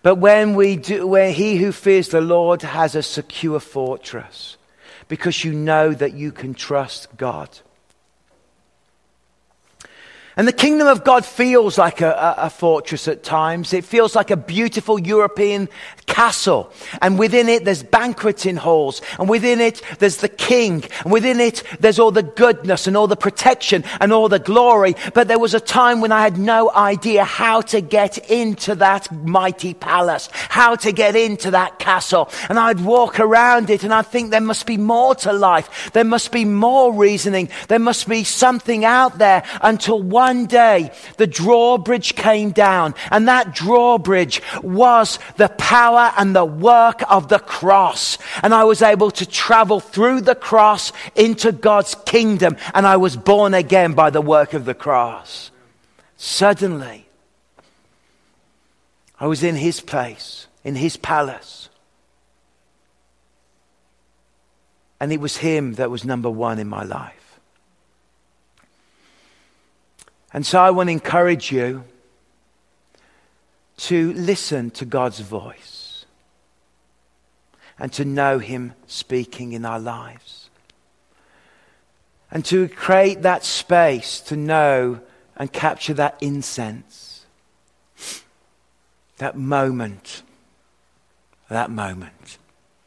But 0.01 0.15
when 0.15 0.55
we 0.55 0.75
do, 0.75 1.07
where 1.07 1.31
he 1.31 1.57
who 1.57 1.71
fears 1.71 2.09
the 2.09 2.21
Lord 2.21 2.61
has 2.61 2.95
a 2.95 3.03
secure 3.03 3.59
fortress, 3.59 4.57
because 5.07 5.43
you 5.43 5.53
know 5.53 5.93
that 5.93 6.13
you 6.13 6.31
can 6.31 6.53
trust 6.53 7.15
God. 7.15 7.49
And 10.35 10.47
the 10.47 10.53
kingdom 10.53 10.87
of 10.87 11.03
God 11.03 11.25
feels 11.25 11.77
like 11.77 12.01
a, 12.01 12.09
a, 12.09 12.45
a, 12.45 12.49
fortress 12.49 13.07
at 13.07 13.21
times. 13.21 13.71
It 13.71 13.85
feels 13.85 14.15
like 14.15 14.31
a 14.31 14.37
beautiful 14.37 14.99
European 14.99 15.69
castle. 16.07 16.71
And 17.03 17.19
within 17.19 17.47
it, 17.49 17.65
there's 17.65 17.83
banqueting 17.83 18.55
halls. 18.55 19.03
And 19.19 19.29
within 19.29 19.61
it, 19.61 19.83
there's 19.99 20.17
the 20.17 20.29
king. 20.29 20.85
And 21.03 21.11
within 21.11 21.39
it, 21.39 21.61
there's 21.79 21.99
all 21.99 22.09
the 22.09 22.23
goodness 22.23 22.87
and 22.87 22.97
all 22.97 23.05
the 23.05 23.15
protection 23.15 23.83
and 23.99 24.11
all 24.11 24.27
the 24.27 24.39
glory. 24.39 24.95
But 25.13 25.27
there 25.27 25.37
was 25.37 25.53
a 25.53 25.59
time 25.59 26.01
when 26.01 26.11
I 26.11 26.23
had 26.23 26.39
no 26.39 26.71
idea 26.71 27.23
how 27.25 27.61
to 27.61 27.81
get 27.81 28.17
into 28.31 28.73
that 28.75 29.11
mighty 29.11 29.75
palace, 29.75 30.29
how 30.33 30.75
to 30.77 30.91
get 30.91 31.15
into 31.15 31.51
that 31.51 31.77
castle. 31.77 32.31
And 32.49 32.57
I'd 32.57 32.81
walk 32.81 33.19
around 33.19 33.69
it 33.69 33.83
and 33.83 33.93
I'd 33.93 34.07
think 34.07 34.31
there 34.31 34.41
must 34.41 34.65
be 34.65 34.77
more 34.77 35.13
to 35.15 35.31
life. 35.31 35.91
There 35.93 36.03
must 36.03 36.31
be 36.31 36.43
more 36.43 36.91
reasoning. 36.91 37.49
There 37.67 37.77
must 37.77 38.09
be 38.09 38.23
something 38.23 38.83
out 38.83 39.19
there 39.19 39.43
until 39.61 40.01
one 40.01 40.22
one 40.23 40.45
day 40.45 40.89
the 41.17 41.27
drawbridge 41.27 42.15
came 42.15 42.51
down, 42.51 42.95
and 43.11 43.27
that 43.27 43.53
drawbridge 43.53 44.41
was 44.61 45.19
the 45.35 45.49
power 45.49 46.13
and 46.17 46.33
the 46.33 46.45
work 46.45 47.01
of 47.11 47.27
the 47.27 47.39
cross. 47.39 48.17
And 48.41 48.53
I 48.53 48.63
was 48.63 48.81
able 48.81 49.11
to 49.11 49.25
travel 49.25 49.79
through 49.81 50.21
the 50.21 50.35
cross 50.35 50.93
into 51.15 51.51
God's 51.51 51.95
kingdom, 52.05 52.55
and 52.73 52.87
I 52.87 52.97
was 52.97 53.17
born 53.17 53.53
again 53.53 53.93
by 53.93 54.09
the 54.11 54.21
work 54.21 54.53
of 54.53 54.63
the 54.63 54.73
cross. 54.73 55.51
Suddenly, 56.15 57.05
I 59.19 59.27
was 59.27 59.43
in 59.43 59.55
his 59.55 59.81
place, 59.81 60.47
in 60.63 60.75
his 60.75 60.95
palace. 60.95 61.69
And 64.99 65.11
it 65.11 65.19
was 65.19 65.35
him 65.37 65.73
that 65.73 65.91
was 65.91 66.05
number 66.05 66.29
one 66.29 66.59
in 66.59 66.69
my 66.69 66.83
life. 66.83 67.22
And 70.33 70.45
so 70.45 70.59
I 70.59 70.71
want 70.71 70.87
to 70.87 70.91
encourage 70.91 71.51
you 71.51 71.83
to 73.77 74.13
listen 74.13 74.71
to 74.71 74.85
God's 74.85 75.19
voice 75.19 76.05
and 77.79 77.91
to 77.93 78.05
know 78.05 78.39
Him 78.39 78.73
speaking 78.87 79.53
in 79.53 79.65
our 79.65 79.79
lives. 79.79 80.49
And 82.31 82.43
to 82.45 82.67
create 82.67 83.21
that 83.21 83.43
space 83.43 84.19
to 84.21 84.35
know 84.35 85.01
and 85.37 85.51
capture 85.51 85.93
that 85.95 86.17
incense, 86.19 87.25
that 89.17 89.37
moment, 89.37 90.23
that 91.49 91.69
moment. 91.69 92.37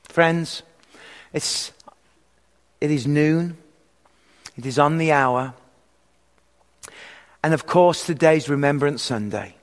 Friends, 0.05 0.63
it's, 1.33 1.73
it 2.81 2.91
is 2.91 3.07
noon, 3.07 3.57
it 4.57 4.67
is 4.67 4.79
on 4.79 4.99
the 4.99 5.13
hour. 5.13 5.55
And 7.47 7.55
of 7.55 7.65
course, 7.65 8.05
today's 8.05 8.49
Remembrance 8.49 9.05
Sunday. 9.05 9.55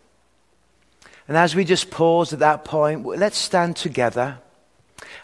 And 1.27 1.35
as 1.35 1.53
we 1.53 1.65
just 1.65 1.91
pause 1.91 2.31
at 2.31 2.39
that 2.39 2.63
point, 2.63 3.05
let's 3.05 3.37
stand 3.37 3.75
together. 3.75 4.37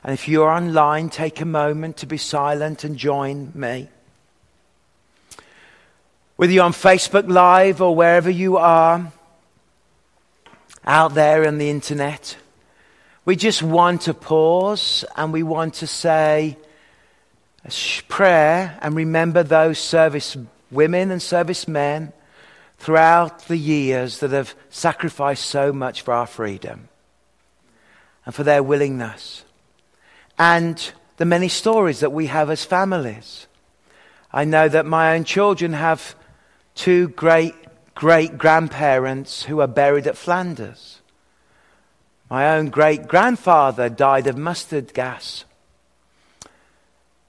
And 0.03 0.13
if 0.13 0.27
you're 0.27 0.49
online, 0.49 1.09
take 1.09 1.39
a 1.39 1.45
moment 1.45 1.95
to 1.99 2.05
be 2.05 2.17
silent 2.17 2.83
and 2.83 2.97
join 2.97 3.53
me. 3.55 3.87
Whether 6.35 6.51
you're 6.51 6.65
on 6.65 6.73
Facebook 6.73 7.29
Live 7.29 7.81
or 7.81 7.95
wherever 7.95 8.29
you 8.29 8.57
are 8.57 9.09
out 10.83 11.13
there 11.13 11.47
on 11.47 11.59
the 11.59 11.69
internet, 11.69 12.35
we 13.23 13.37
just 13.37 13.63
want 13.63 14.01
to 14.01 14.13
pause 14.13 15.05
and 15.15 15.31
we 15.31 15.43
want 15.43 15.75
to 15.75 15.87
say, 15.87 16.57
a 17.63 17.71
prayer 18.09 18.77
and 18.81 18.97
remember 18.97 19.43
those 19.43 19.79
service 19.79 20.35
women 20.71 21.09
and 21.11 21.21
service 21.21 21.65
men 21.65 22.11
throughout 22.79 23.47
the 23.47 23.57
years 23.57 24.19
that 24.19 24.31
have 24.31 24.55
sacrificed 24.69 25.45
so 25.45 25.71
much 25.71 26.01
for 26.01 26.13
our 26.13 26.25
freedom 26.25 26.89
and 28.25 28.33
for 28.33 28.43
their 28.43 28.63
willingness. 28.63 29.43
And 30.37 30.91
the 31.17 31.25
many 31.25 31.49
stories 31.49 31.99
that 31.99 32.13
we 32.13 32.27
have 32.27 32.49
as 32.49 32.63
families. 32.63 33.45
I 34.31 34.45
know 34.45 34.69
that 34.69 34.85
my 34.85 35.15
own 35.15 35.25
children 35.25 35.73
have 35.73 36.15
two 36.73 37.09
great 37.09 37.55
great 37.99 38.37
grandparents 38.37 39.43
who 39.43 39.59
are 39.59 39.67
buried 39.67 40.07
at 40.07 40.15
Flanders. 40.15 41.01
My 42.29 42.55
own 42.55 42.69
great 42.69 43.09
grandfather 43.09 43.89
died 43.89 44.25
of 44.27 44.37
mustard 44.37 44.93
gas. 44.93 45.43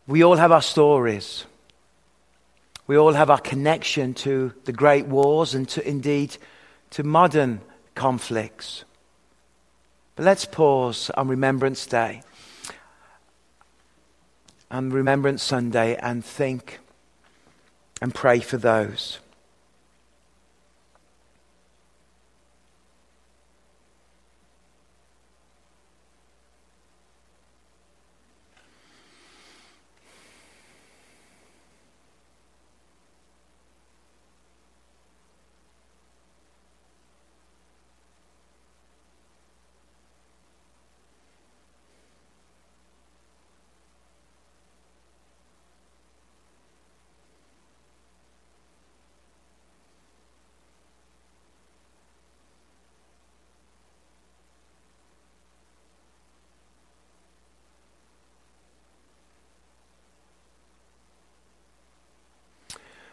We 0.07 0.23
all 0.23 0.37
have 0.37 0.53
our 0.53 0.63
stories. 0.63 1.45
We 2.91 2.99
all 2.99 3.13
have 3.13 3.31
our 3.31 3.39
connection 3.39 4.15
to 4.15 4.53
the 4.65 4.73
great 4.73 5.07
wars 5.07 5.55
and 5.55 5.69
to 5.69 5.89
indeed 5.89 6.37
to 6.91 7.05
modern 7.05 7.61
conflicts. 7.95 8.85
But 10.17 10.25
let's 10.25 10.45
pause 10.45 11.09
on 11.11 11.29
Remembrance 11.29 11.87
Day 11.87 12.25
and 14.73 14.93
Remembrance 14.93 15.45
Sunday 15.45 15.95
and 16.03 16.25
think 16.25 16.81
and 18.03 18.13
pray 18.13 18.41
for 18.41 18.57
those. 18.57 19.21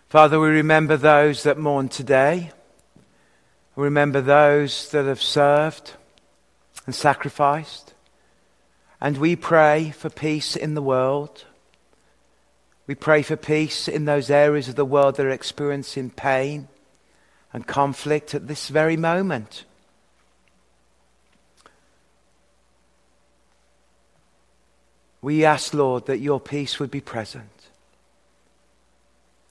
Father, 0.09 0.39
we 0.39 0.47
remember 0.47 0.95
those 0.95 1.43
that 1.43 1.57
mourn 1.57 1.89
today. 1.89 2.51
We 3.75 3.83
remember 3.83 4.21
those 4.21 4.89
that 4.91 5.05
have 5.05 5.21
served 5.21 5.95
and 6.85 6.95
sacrificed. 6.95 7.93
And 9.01 9.17
we 9.17 9.35
pray 9.35 9.91
for 9.91 10.09
peace 10.09 10.55
in 10.55 10.75
the 10.75 10.81
world. 10.81 11.43
We 12.87 12.95
pray 12.95 13.21
for 13.21 13.35
peace 13.35 13.89
in 13.89 14.05
those 14.05 14.29
areas 14.29 14.69
of 14.69 14.75
the 14.75 14.85
world 14.85 15.17
that 15.17 15.25
are 15.25 15.29
experiencing 15.29 16.11
pain 16.11 16.69
and 17.51 17.67
conflict 17.67 18.33
at 18.33 18.47
this 18.47 18.69
very 18.69 18.95
moment. 18.95 19.65
We 25.21 25.43
ask, 25.43 25.73
Lord, 25.73 26.05
that 26.05 26.19
your 26.19 26.39
peace 26.39 26.79
would 26.79 26.91
be 26.91 27.01
present. 27.01 27.56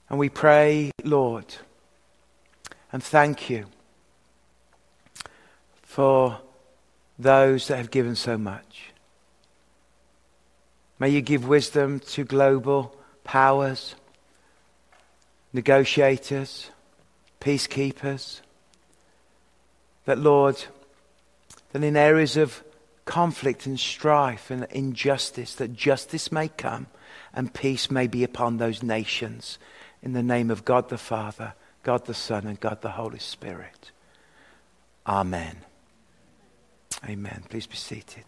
And 0.09 0.17
we 0.17 0.29
pray, 0.29 0.91
Lord, 1.03 1.45
and 2.93 3.03
thank 3.03 3.49
you 3.49 3.65
for 5.83 6.39
those 7.19 7.67
that 7.67 7.77
have 7.77 7.91
given 7.91 8.15
so 8.15 8.37
much. 8.37 8.91
May 10.99 11.09
you 11.09 11.21
give 11.21 11.47
wisdom 11.47 11.99
to 11.99 12.23
global 12.23 12.95
powers, 13.23 13.95
negotiators, 15.51 16.71
peacekeepers. 17.41 18.41
That, 20.05 20.17
Lord, 20.17 20.63
that 21.73 21.83
in 21.83 21.97
areas 21.97 22.37
of 22.37 22.63
conflict 23.03 23.65
and 23.65 23.79
strife 23.79 24.49
and 24.49 24.63
injustice, 24.69 25.55
that 25.55 25.73
justice 25.73 26.31
may 26.31 26.47
come 26.47 26.87
and 27.33 27.53
peace 27.53 27.91
may 27.91 28.07
be 28.07 28.23
upon 28.23 28.57
those 28.57 28.81
nations 28.81 29.59
in 30.01 30.13
the 30.13 30.23
name 30.23 30.51
of 30.51 30.65
God 30.65 30.89
the 30.89 30.97
Father, 30.97 31.53
God 31.83 32.05
the 32.05 32.13
Son, 32.13 32.45
and 32.45 32.59
God 32.59 32.81
the 32.81 32.91
Holy 32.91 33.19
Spirit. 33.19 33.91
Amen. 35.05 35.57
Amen. 37.07 37.43
Please 37.49 37.67
be 37.67 37.75
seated. 37.75 38.25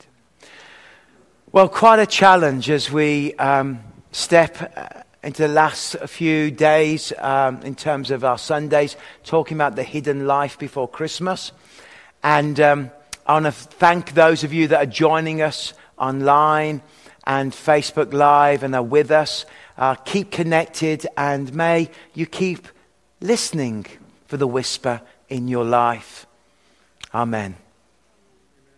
Well, 1.51 1.67
quite 1.67 1.99
a 1.99 2.05
challenge 2.05 2.69
as 2.69 2.91
we 2.91 3.33
um, 3.35 3.79
step 4.11 4.73
uh, 4.77 5.01
into 5.23 5.41
the 5.41 5.47
last 5.47 5.97
few 6.07 6.51
days 6.51 7.11
um, 7.17 7.61
in 7.63 7.75
terms 7.75 8.11
of 8.11 8.23
our 8.23 8.37
Sundays, 8.37 8.95
talking 9.23 9.57
about 9.57 9.75
the 9.75 9.83
hidden 9.83 10.27
life 10.27 10.57
before 10.59 10.87
Christmas. 10.87 11.51
And 12.23 12.59
um, 12.59 12.91
I 13.25 13.33
want 13.33 13.45
to 13.45 13.51
thank 13.51 14.13
those 14.13 14.43
of 14.43 14.53
you 14.53 14.67
that 14.67 14.81
are 14.81 14.91
joining 14.91 15.41
us 15.41 15.73
online 15.97 16.81
and 17.25 17.51
Facebook 17.51 18.13
Live 18.13 18.63
and 18.63 18.75
are 18.75 18.83
with 18.83 19.11
us. 19.11 19.45
Uh, 19.79 19.95
keep 19.95 20.29
connected 20.29 21.07
and 21.15 21.53
may 21.55 21.89
you 22.13 22.25
keep 22.25 22.67
listening 23.21 23.85
for 24.27 24.35
the 24.35 24.45
whisper 24.45 25.01
in 25.29 25.47
your 25.47 25.63
life. 25.63 26.27
Amen. 27.13 27.55